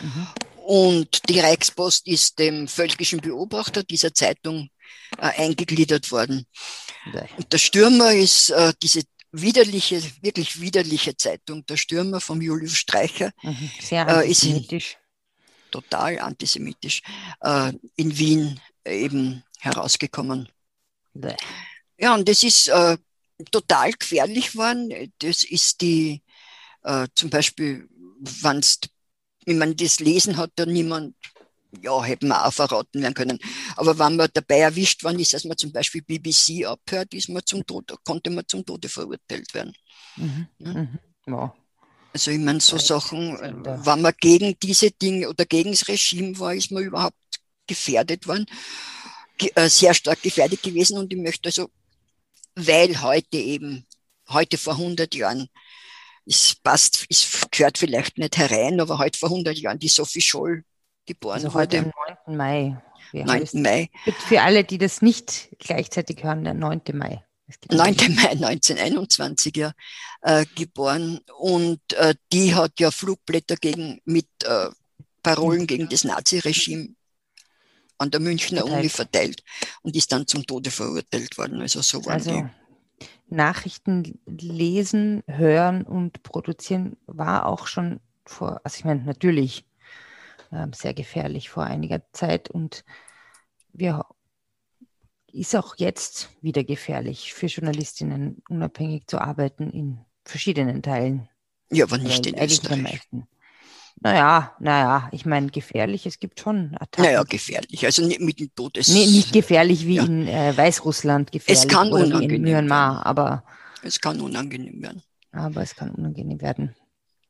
Mhm. 0.00 0.26
Und 0.64 1.28
die 1.28 1.40
Reichspost 1.40 2.06
ist 2.06 2.38
dem 2.38 2.68
völkischen 2.68 3.20
Beobachter 3.20 3.82
dieser 3.82 4.14
Zeitung 4.14 4.70
äh, 5.18 5.42
eingegliedert 5.42 6.12
worden. 6.12 6.46
Und 7.36 7.52
der 7.52 7.58
Stürmer 7.58 8.12
ist 8.12 8.50
äh, 8.50 8.72
diese 8.80 9.02
widerliche, 9.32 10.02
wirklich 10.20 10.60
widerliche 10.60 11.16
Zeitung, 11.16 11.64
der 11.66 11.76
Stürmer 11.76 12.20
vom 12.20 12.40
Julius 12.40 12.76
Streicher. 12.76 13.32
Mhm, 13.42 13.70
sehr 13.80 14.06
antisemitisch. 14.06 14.92
Äh, 14.94 15.70
total 15.70 16.18
antisemitisch. 16.20 17.02
Äh, 17.40 17.72
in 17.96 18.16
Wien 18.18 18.60
eben 18.84 19.42
herausgekommen. 19.58 20.48
Bäh. 21.14 21.34
Ja, 21.98 22.14
und 22.14 22.28
das 22.28 22.42
ist 22.42 22.68
äh, 22.68 22.96
total 23.50 23.92
gefährlich 23.92 24.52
geworden. 24.52 25.12
Das 25.18 25.44
ist 25.44 25.80
die, 25.80 26.22
äh, 26.82 27.08
zum 27.14 27.30
Beispiel, 27.30 27.88
wenn 29.44 29.58
man 29.58 29.76
das 29.76 30.00
lesen 30.00 30.36
hat, 30.36 30.52
dann 30.56 30.72
niemand 30.72 31.14
ja, 31.80 32.02
hätten 32.02 32.28
wir 32.28 32.44
auch 32.44 32.52
verraten 32.52 33.02
werden 33.02 33.14
können. 33.14 33.38
Aber 33.76 33.98
wenn 33.98 34.16
man 34.16 34.28
dabei 34.32 34.58
erwischt 34.58 35.02
worden 35.04 35.18
ist, 35.20 35.32
dass 35.32 35.44
man 35.44 35.56
zum 35.56 35.72
Beispiel 35.72 36.02
BBC 36.02 36.66
abhört, 36.66 37.14
ist 37.14 37.28
man 37.28 37.42
zum 37.44 37.64
Tode, 37.66 37.96
konnte 38.04 38.30
man 38.30 38.44
zum 38.46 38.64
Tode 38.64 38.88
verurteilt 38.88 39.52
werden. 39.54 39.72
Mhm. 40.16 40.46
Ja. 40.58 40.72
Mhm. 40.72 40.98
Ja. 41.26 41.54
Also 42.12 42.30
ich 42.30 42.38
meine, 42.38 42.60
so 42.60 42.76
Sachen, 42.76 43.38
wenn 43.40 44.02
man 44.02 44.12
gegen 44.20 44.54
diese 44.62 44.90
Dinge 44.90 45.30
oder 45.30 45.46
gegen 45.46 45.70
das 45.70 45.88
Regime 45.88 46.38
war, 46.38 46.54
ist 46.54 46.70
man 46.70 46.82
überhaupt 46.82 47.16
gefährdet 47.66 48.26
worden, 48.26 48.44
äh, 49.54 49.68
sehr 49.70 49.94
stark 49.94 50.20
gefährdet 50.20 50.62
gewesen. 50.62 50.98
Und 50.98 51.10
ich 51.12 51.18
möchte 51.18 51.48
also, 51.48 51.70
weil 52.54 53.00
heute 53.00 53.38
eben, 53.38 53.86
heute 54.28 54.58
vor 54.58 54.74
100 54.74 55.14
Jahren, 55.14 55.48
es 56.26 56.54
passt, 56.54 57.06
es 57.08 57.46
gehört 57.50 57.78
vielleicht 57.78 58.18
nicht 58.18 58.36
herein, 58.36 58.78
aber 58.80 58.98
heute 58.98 59.18
vor 59.18 59.30
100 59.30 59.56
Jahren 59.56 59.78
die 59.78 59.88
Sophie 59.88 60.20
Scholl 60.20 60.64
geboren 61.06 61.34
also 61.34 61.54
heute 61.54 61.78
wurde. 61.84 62.18
am 62.26 62.36
9. 62.36 62.36
Mai. 62.36 62.82
9. 63.12 63.62
Mai. 63.62 63.90
Für 64.28 64.42
alle, 64.42 64.64
die 64.64 64.78
das 64.78 65.02
nicht 65.02 65.50
gleichzeitig 65.58 66.22
hören, 66.22 66.44
der 66.44 66.54
9. 66.54 66.82
Mai. 66.94 67.24
9. 67.70 67.96
Mai 68.14 68.30
1921 68.30 69.56
ja, 69.56 69.72
äh, 70.22 70.46
geboren 70.54 71.20
und 71.38 71.80
äh, 71.94 72.14
die 72.32 72.54
hat 72.54 72.80
ja 72.80 72.90
Flugblätter 72.90 73.56
gegen, 73.56 74.00
mit 74.04 74.28
äh, 74.44 74.68
Parolen 75.22 75.66
gegen 75.66 75.88
das 75.88 76.04
Naziregime 76.04 76.94
an 77.98 78.10
der 78.10 78.20
Münchner. 78.20 78.64
Uni 78.64 78.88
verteilt 78.88 79.42
und 79.82 79.94
ist 79.96 80.10
dann 80.12 80.26
zum 80.26 80.46
Tode 80.46 80.70
verurteilt 80.70 81.38
worden. 81.38 81.60
Also 81.60 81.82
so 81.82 82.04
waren 82.04 82.14
also, 82.14 82.30
die. 82.30 82.46
Nachrichten 83.28 84.18
lesen, 84.26 85.22
hören 85.26 85.82
und 85.84 86.22
produzieren 86.22 86.96
war 87.06 87.46
auch 87.46 87.66
schon 87.66 88.00
vor, 88.24 88.60
also 88.62 88.76
ich 88.78 88.84
meine, 88.84 89.02
natürlich 89.04 89.64
sehr 90.74 90.94
gefährlich 90.94 91.50
vor 91.50 91.64
einiger 91.64 92.02
Zeit 92.12 92.50
und 92.50 92.84
wir 93.72 94.04
ist 95.32 95.56
auch 95.56 95.76
jetzt 95.78 96.28
wieder 96.42 96.62
gefährlich 96.62 97.32
für 97.32 97.46
Journalistinnen, 97.46 98.42
unabhängig 98.48 99.06
zu 99.06 99.18
arbeiten 99.18 99.70
in 99.70 99.98
verschiedenen 100.24 100.82
Teilen. 100.82 101.28
Ja, 101.70 101.86
aber 101.86 101.98
nicht 101.98 102.26
in 102.26 102.38
Österreich. 102.38 103.00
Naja, 104.00 104.54
naja, 104.58 105.08
ich 105.12 105.26
meine 105.26 105.48
gefährlich, 105.48 106.06
es 106.06 106.18
gibt 106.18 106.40
schon 106.40 106.74
Attacken. 106.78 107.04
Naja, 107.04 107.22
gefährlich, 107.22 107.84
also 107.84 108.06
nicht 108.06 108.20
mit 108.20 108.40
dem 108.40 108.54
Todes... 108.54 108.88
Nee, 108.88 109.06
nicht 109.06 109.32
gefährlich 109.32 109.86
wie 109.86 109.96
ja. 109.96 110.04
in 110.04 110.26
äh, 110.26 110.56
Weißrussland, 110.56 111.30
gefährlich 111.30 111.62
es 111.62 111.68
kann 111.68 111.92
oder 111.92 112.04
unangenehm 112.04 112.36
in 112.36 112.42
Myanmar, 112.42 112.96
werden. 112.96 113.06
aber... 113.06 113.44
Es 113.82 114.00
kann 114.00 114.20
unangenehm 114.20 114.82
werden. 114.82 115.02
Aber 115.30 115.62
es 115.62 115.76
kann 115.76 115.90
unangenehm 115.90 116.40
werden. 116.40 116.74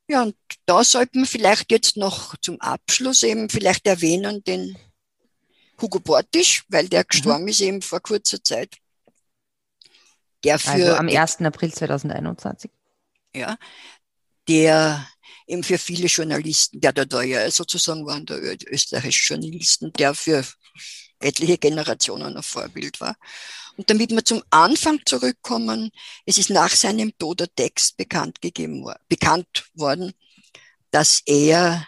Ja, 0.07 0.23
und 0.23 0.35
da 0.65 0.83
sollten 0.83 1.19
wir 1.19 1.27
vielleicht 1.27 1.71
jetzt 1.71 1.97
noch 1.97 2.35
zum 2.37 2.59
Abschluss 2.59 3.23
eben 3.23 3.49
vielleicht 3.49 3.87
erwähnen 3.87 4.43
den 4.43 4.77
Hugo 5.81 5.99
Bortisch, 5.99 6.63
weil 6.67 6.89
der 6.89 7.01
mhm. 7.01 7.07
gestorben 7.07 7.43
mhm. 7.43 7.49
ist 7.49 7.61
eben 7.61 7.81
vor 7.81 8.01
kurzer 8.01 8.43
Zeit. 8.43 8.75
Der 10.43 10.59
für, 10.59 10.71
also 10.71 10.95
am 10.95 11.07
1. 11.07 11.41
April 11.41 11.73
2021. 11.73 12.69
Ja, 13.33 13.57
der 14.47 15.07
eben 15.47 15.63
für 15.63 15.77
viele 15.77 16.07
Journalisten, 16.07 16.81
der 16.81 16.91
da, 16.91 17.05
da 17.05 17.21
ja 17.21 17.49
sozusagen 17.49 18.05
waren 18.05 18.25
der 18.25 18.39
österreichische 18.67 19.33
Journalisten, 19.33 19.93
der 19.93 20.13
für 20.13 20.45
etliche 21.19 21.57
Generationen 21.57 22.35
ein 22.35 22.43
Vorbild 22.43 22.99
war. 22.99 23.15
Und 23.75 23.89
damit 23.89 24.11
wir 24.11 24.23
zum 24.23 24.43
Anfang 24.49 24.99
zurückkommen, 25.05 25.91
es 26.25 26.37
ist 26.37 26.49
nach 26.49 26.69
seinem 26.69 27.17
Tod 27.17 27.39
der 27.39 27.53
Text 27.53 27.97
bekannt 27.97 28.41
gegeben, 28.41 28.85
bekannt 29.09 29.65
worden, 29.73 30.13
dass 30.91 31.21
er 31.25 31.85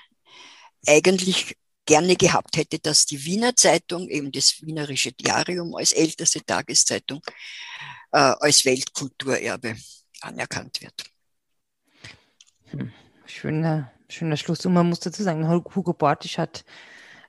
eigentlich 0.87 1.55
gerne 1.85 2.15
gehabt 2.15 2.57
hätte, 2.57 2.79
dass 2.79 3.05
die 3.05 3.23
Wiener 3.25 3.55
Zeitung, 3.55 4.09
eben 4.09 4.31
das 4.31 4.61
Wienerische 4.61 5.11
Diarium 5.11 5.75
als 5.75 5.91
älteste 5.91 6.43
Tageszeitung, 6.43 7.21
äh, 8.11 8.17
als 8.17 8.65
Weltkulturerbe 8.65 9.75
anerkannt 10.21 10.81
wird. 10.81 11.03
Hm. 12.71 12.91
Schöner, 13.27 13.91
schöner 14.09 14.37
Schluss. 14.37 14.65
Und 14.65 14.73
man 14.73 14.89
muss 14.89 14.99
dazu 14.99 15.21
sagen, 15.21 15.47
Hugo 15.47 15.93
Bortisch 15.93 16.37
hat 16.39 16.65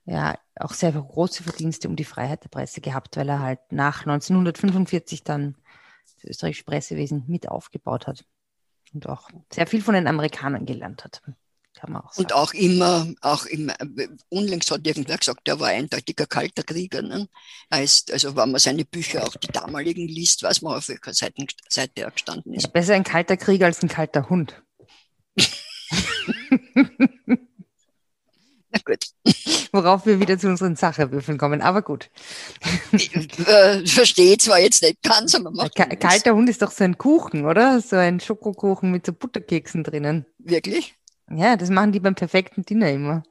ja 0.07 0.39
auch 0.59 0.73
sehr 0.73 0.93
große 0.93 1.43
Verdienste 1.43 1.89
um 1.89 1.97
die 1.97 2.05
Freiheit 2.05 2.45
der 2.45 2.49
Presse 2.49 2.81
gehabt, 2.81 3.17
weil 3.17 3.29
er 3.29 3.41
halt 3.41 3.61
nach 3.71 4.01
1945 4.01 5.25
dann 5.25 5.57
das 6.15 6.25
österreichische 6.25 6.65
Pressewesen 6.65 7.25
mit 7.27 7.49
aufgebaut 7.49 8.07
hat 8.07 8.25
und 8.95 9.09
auch 9.09 9.29
sehr 9.53 9.67
viel 9.67 9.83
von 9.83 9.95
den 9.95 10.07
Amerikanern 10.07 10.65
gelernt 10.65 11.05
hat. 11.05 11.23
Kann 11.75 11.93
man 11.93 12.03
auch 12.03 12.13
sagen. 12.13 12.25
Und 12.25 12.33
auch 12.33 12.55
immer, 12.55 13.13
auch 13.21 13.45
immer, 13.45 13.75
unlängst 14.31 14.71
hat 14.71 14.87
irgendwer 14.87 15.19
gesagt, 15.19 15.47
er 15.47 15.61
war 15.61 15.69
eindeutiger 15.69 16.25
kalter 16.27 16.63
Krieger. 16.63 17.03
Ne? 17.03 17.29
Heißt, 17.73 18.13
also 18.13 18.35
wenn 18.35 18.51
man 18.51 18.61
seine 18.61 18.87
Bücher, 18.87 19.27
auch 19.27 19.37
die 19.37 19.49
damaligen 19.49 20.09
liest, 20.09 20.43
weiß 20.43 20.63
man, 20.63 20.77
auf 20.77 20.89
welcher 20.89 21.13
Seite, 21.13 21.45
Seite 21.69 22.01
er 22.01 22.11
gestanden 22.11 22.55
ist. 22.55 22.73
Besser 22.73 22.95
ein 22.95 23.05
kalter 23.05 23.37
Krieger 23.37 23.67
als 23.67 23.83
ein 23.83 23.91
kalter 23.91 24.31
Hund. 24.31 24.63
Gut. 28.85 29.07
Worauf 29.73 30.07
wir 30.07 30.21
wieder 30.21 30.39
zu 30.39 30.49
unseren 30.49 30.77
Sacherwürfeln 30.77 31.39
kommen, 31.39 31.63
aber 31.63 31.83
gut. 31.83 32.11
Ich 32.93 33.15
äh, 33.47 33.87
verstehe 33.87 34.39
zwar 34.39 34.59
jetzt 34.59 34.83
nicht 34.83 35.03
ganz, 35.03 35.35
aber 35.35 35.51
macht 35.51 35.75
Kalter 35.75 36.35
Hund 36.35 36.49
ist 36.49 36.63
doch 36.63 36.71
so 36.71 36.85
ein 36.85 36.99
Kuchen, 36.99 37.45
oder? 37.45 37.81
So 37.81 37.97
ein 37.97 38.21
Schokokuchen 38.21 38.91
mit 38.91 39.07
so 39.07 39.13
Butterkeksen 39.13 39.85
drinnen. 39.85 40.27
Wirklich? 40.39 40.95
Ja, 41.31 41.57
das 41.57 41.71
machen 41.71 41.93
die 41.93 42.01
beim 42.01 42.15
perfekten 42.15 42.65
Dinner 42.65 42.91
immer. 42.91 43.23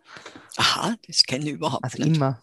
Aha, 0.58 0.96
das 1.08 1.24
kenne 1.24 1.46
ich 1.46 1.52
überhaupt 1.52 1.84
also 1.84 2.04
nicht. 2.04 2.18
immer. 2.18 2.42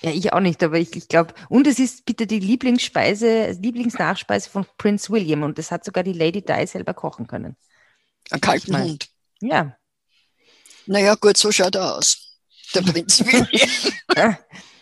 Ja, 0.00 0.10
ich 0.10 0.32
auch 0.32 0.40
nicht, 0.40 0.62
aber 0.62 0.78
ich, 0.78 0.96
ich 0.96 1.08
glaube, 1.08 1.34
und 1.48 1.66
es 1.66 1.78
ist 1.78 2.06
bitte 2.06 2.26
die 2.26 2.38
Lieblingsspeise, 2.38 3.50
Lieblingsnachspeise 3.52 4.48
von 4.48 4.66
Prince 4.78 5.10
William 5.10 5.42
und 5.42 5.58
das 5.58 5.70
hat 5.70 5.84
sogar 5.84 6.02
die 6.02 6.14
Lady 6.14 6.42
Di 6.42 6.66
selber 6.66 6.94
kochen 6.94 7.26
können. 7.26 7.56
Ein 8.30 8.40
kalten 8.40 8.80
Hund. 8.80 9.08
Ja. 9.40 9.76
Naja, 10.86 11.14
gut, 11.16 11.36
so 11.36 11.52
schaut 11.52 11.74
er 11.74 11.96
aus 11.96 12.31
der 12.74 12.82
Prinz 12.82 13.24
William. 13.24 14.36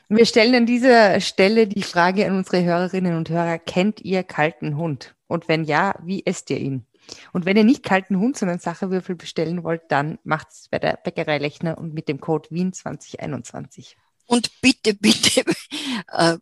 Wir 0.09 0.27
stellen 0.27 0.55
an 0.57 0.67
dieser 0.67 1.21
Stelle 1.21 1.69
die 1.69 1.85
Frage 1.85 2.27
an 2.27 2.37
unsere 2.37 2.65
Hörerinnen 2.65 3.17
und 3.17 3.29
Hörer, 3.31 3.59
kennt 3.59 4.01
ihr 4.01 4.25
kalten 4.25 4.77
Hund? 4.77 5.15
Und 5.29 5.47
wenn 5.47 5.63
ja, 5.63 5.95
wie 6.03 6.27
esst 6.27 6.51
ihr 6.51 6.59
ihn? 6.59 6.85
Und 7.33 7.45
wenn 7.45 7.57
ihr 7.57 7.65
nicht 7.65 7.85
kalten 7.85 8.19
Hund, 8.19 8.37
sondern 8.37 8.59
Sacherwürfel 8.59 9.15
bestellen 9.15 9.63
wollt, 9.63 9.83
dann 9.89 10.19
macht 10.25 10.49
es 10.51 10.69
bei 10.69 10.79
der 10.79 10.99
Bäckerei 11.03 11.39
Lechner 11.39 11.79
und 11.79 11.95
mit 11.95 12.09
dem 12.09 12.21
Code 12.21 12.49
Wien 12.51 12.73
2021. 12.73 13.97
Und 14.27 14.61
bitte, 14.61 14.95
bitte, 14.95 15.45
äh, 16.13 16.39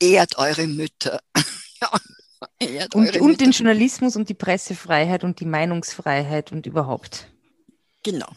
ehrt 0.00 0.36
eure 0.36 0.66
Mütter. 0.66 1.20
ehrt 2.58 2.94
und, 2.94 3.08
eure 3.08 3.20
und 3.20 3.26
Mütter. 3.28 3.44
den 3.44 3.50
Journalismus 3.52 4.16
und 4.16 4.28
die 4.28 4.34
Pressefreiheit 4.34 5.24
und 5.24 5.40
die 5.40 5.46
Meinungsfreiheit 5.46 6.52
und 6.52 6.66
überhaupt. 6.66 7.28
Genau. 8.02 8.28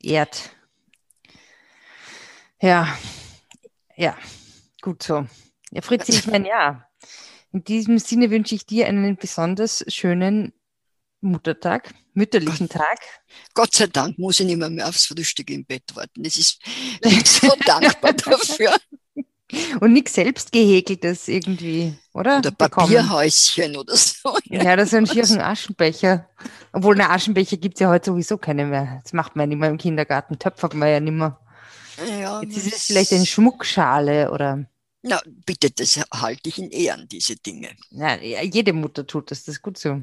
ehrt. 0.00 0.50
Ja, 2.62 2.96
ja, 3.96 4.16
gut 4.82 5.02
so. 5.02 5.26
Ja, 5.72 5.82
Fritzi, 5.82 6.12
ich 6.12 6.28
meine, 6.28 6.48
ja, 6.48 6.86
in 7.50 7.64
diesem 7.64 7.98
Sinne 7.98 8.30
wünsche 8.30 8.54
ich 8.54 8.66
dir 8.66 8.86
einen 8.86 9.16
besonders 9.16 9.84
schönen 9.88 10.52
Muttertag, 11.20 11.92
mütterlichen 12.14 12.68
Tag. 12.68 13.00
Gott 13.54 13.74
sei 13.74 13.88
Dank 13.88 14.16
muss 14.16 14.38
ich 14.38 14.46
nicht 14.46 14.58
mehr, 14.58 14.70
mehr 14.70 14.88
aufs 14.88 15.06
Frühstück 15.06 15.50
im 15.50 15.64
Bett 15.64 15.82
warten. 15.94 16.22
Das 16.22 16.36
ist, 16.36 16.60
bin 17.02 17.24
so 17.24 17.52
dankbar 17.66 18.12
dafür. 18.12 18.76
Und 19.80 19.92
nichts 19.92 20.14
selbst 20.14 20.52
gehäkeltes 20.52 21.26
irgendwie, 21.26 21.94
oder? 22.14 22.38
Oder 22.38 22.52
Papierhäuschen 22.52 23.76
oder 23.76 23.96
so. 23.96 24.38
Ja, 24.44 24.76
das 24.76 24.92
ist 24.92 24.94
ein 24.94 25.06
schieren 25.08 25.40
Aschenbecher. 25.40 26.28
Obwohl, 26.72 26.94
eine 26.94 27.10
Aschenbecher 27.10 27.56
gibt 27.56 27.74
es 27.74 27.80
ja 27.80 27.90
heute 27.90 28.12
sowieso 28.12 28.38
keine 28.38 28.66
mehr. 28.66 29.00
Das 29.02 29.12
macht 29.12 29.34
man 29.34 29.44
ja 29.44 29.46
nicht 29.48 29.58
mehr 29.58 29.70
im 29.70 29.78
Kindergarten. 29.78 30.38
Töpfert 30.38 30.74
man 30.74 30.88
ja 30.88 31.00
nicht 31.00 31.12
mehr. 31.12 31.38
Ja, 31.98 32.42
Jetzt 32.42 32.56
ist 32.56 32.72
es 32.72 32.84
vielleicht 32.84 33.12
eine 33.12 33.26
Schmuckschale 33.26 34.30
oder. 34.30 34.64
Na, 35.02 35.20
bitte, 35.26 35.70
das 35.70 36.00
halte 36.12 36.48
ich 36.48 36.58
in 36.58 36.70
Ehren, 36.70 37.08
diese 37.08 37.36
Dinge. 37.36 37.70
Ja, 37.90 38.16
jede 38.16 38.72
Mutter 38.72 39.06
tut 39.06 39.30
das, 39.30 39.44
das 39.44 39.56
ist 39.56 39.62
gut 39.62 39.78
so. 39.78 40.00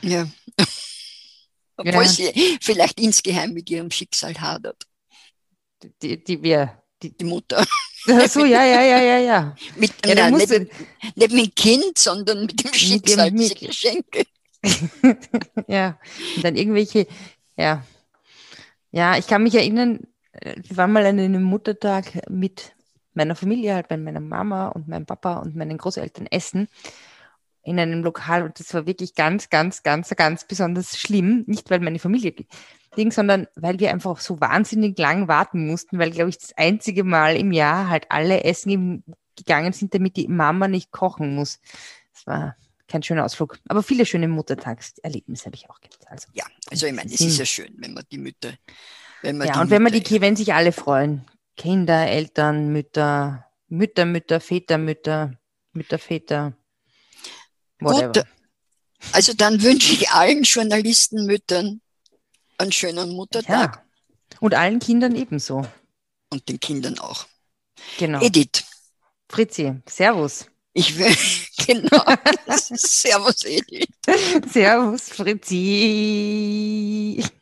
Ja. 0.00 0.26
Obwohl 1.76 2.04
ja. 2.04 2.08
sie 2.08 2.58
vielleicht 2.60 2.98
insgeheim 2.98 3.52
mit 3.52 3.70
ihrem 3.70 3.90
Schicksal 3.90 4.34
hadert. 4.40 4.86
Die, 6.02 6.22
die, 6.22 6.42
wer? 6.42 6.82
Die, 7.02 7.16
die 7.16 7.24
Mutter. 7.24 7.64
Ach 8.08 8.28
so, 8.28 8.44
ja, 8.44 8.64
ja, 8.64 8.82
ja, 8.82 9.00
ja, 9.00 9.18
ja. 9.18 9.56
Mit, 9.76 9.92
ja, 10.04 10.14
nein, 10.14 10.34
nicht, 10.34 10.50
nicht, 10.50 10.72
mit 11.14 11.30
dem 11.30 11.54
Kind, 11.54 11.98
sondern 11.98 12.46
mit 12.46 12.64
dem 12.64 12.72
Schicksal, 12.72 13.30
mit 13.30 13.60
dem, 13.60 13.68
Geschenke. 13.68 14.26
ja, 15.68 15.98
und 16.36 16.44
dann 16.44 16.56
irgendwelche, 16.56 17.06
ja. 17.56 17.84
Ja, 18.90 19.16
ich 19.18 19.26
kann 19.26 19.42
mich 19.42 19.54
erinnern, 19.54 20.00
wir 20.42 20.76
waren 20.76 20.92
mal 20.92 21.06
an 21.06 21.18
einem 21.18 21.42
Muttertag 21.42 22.28
mit 22.28 22.74
meiner 23.14 23.34
Familie, 23.34 23.74
halt 23.74 23.88
bei 23.88 23.96
meiner 23.96 24.20
Mama 24.20 24.68
und 24.68 24.88
meinem 24.88 25.06
Papa 25.06 25.38
und 25.38 25.56
meinen 25.56 25.78
Großeltern 25.78 26.26
essen 26.26 26.68
in 27.68 27.78
einem 27.78 28.02
Lokal 28.02 28.44
und 28.44 28.58
das 28.58 28.72
war 28.72 28.86
wirklich 28.86 29.14
ganz, 29.14 29.50
ganz, 29.50 29.82
ganz, 29.82 30.08
ganz 30.16 30.46
besonders 30.46 30.98
schlimm. 30.98 31.44
Nicht, 31.46 31.70
weil 31.70 31.80
meine 31.80 31.98
Familie 31.98 32.32
ging, 32.96 33.10
sondern 33.10 33.46
weil 33.56 33.78
wir 33.78 33.90
einfach 33.90 34.18
so 34.20 34.40
wahnsinnig 34.40 34.98
lang 34.98 35.28
warten 35.28 35.66
mussten, 35.66 35.98
weil, 35.98 36.10
glaube 36.10 36.30
ich, 36.30 36.38
das 36.38 36.56
einzige 36.56 37.04
Mal 37.04 37.36
im 37.36 37.52
Jahr 37.52 37.90
halt 37.90 38.10
alle 38.10 38.44
essen 38.44 39.04
gegangen 39.36 39.72
sind, 39.72 39.94
damit 39.94 40.16
die 40.16 40.28
Mama 40.28 40.66
nicht 40.66 40.90
kochen 40.90 41.34
muss. 41.34 41.60
Das 42.14 42.26
war 42.26 42.56
kein 42.88 43.02
schöner 43.02 43.24
Ausflug. 43.24 43.58
Aber 43.68 43.82
viele 43.82 44.06
schöne 44.06 44.28
Muttertagserlebnisse 44.28 45.46
habe 45.46 45.56
ich 45.56 45.68
auch 45.68 45.80
gehabt. 45.80 46.06
Also, 46.08 46.28
ja, 46.32 46.44
also 46.70 46.86
ich 46.86 46.94
meine, 46.94 47.12
es 47.12 47.20
ist 47.20 47.38
ja 47.38 47.44
schön, 47.44 47.74
wenn 47.76 47.92
man 47.92 48.04
die 48.10 48.18
Mütter. 48.18 48.54
Wenn 49.22 49.42
ja, 49.42 49.60
und 49.60 49.70
wenn 49.70 49.82
man 49.82 49.92
die, 49.92 50.20
wenn 50.20 50.36
sich 50.36 50.54
alle 50.54 50.72
freuen. 50.72 51.24
Kinder, 51.56 52.06
Eltern, 52.06 52.68
Mütter, 52.72 53.46
Mütter, 53.68 54.04
Mütter, 54.04 54.40
Väter, 54.40 54.78
Mütter, 54.78 55.32
Mütter, 55.72 55.98
Väter. 55.98 56.52
Whatever. 57.80 58.12
Gut, 58.12 58.24
also 59.12 59.32
dann 59.34 59.62
wünsche 59.62 59.92
ich 59.92 60.10
allen 60.10 60.42
Journalistenmüttern 60.42 61.80
einen 62.58 62.72
schönen 62.72 63.10
Muttertag. 63.10 63.76
Ja. 63.76 63.84
Und 64.40 64.54
allen 64.54 64.78
Kindern 64.80 65.14
ebenso. 65.16 65.66
Und 66.30 66.48
den 66.48 66.60
Kindern 66.60 66.98
auch. 66.98 67.26
Genau. 67.98 68.20
Edith. 68.20 68.64
Fritzi, 69.28 69.74
Servus. 69.88 70.46
Ich 70.72 70.98
will, 70.98 71.14
genau. 71.66 72.04
Servus, 72.56 73.44
Edith. 73.44 73.88
Servus, 74.52 75.08
Fritzi. 75.08 75.54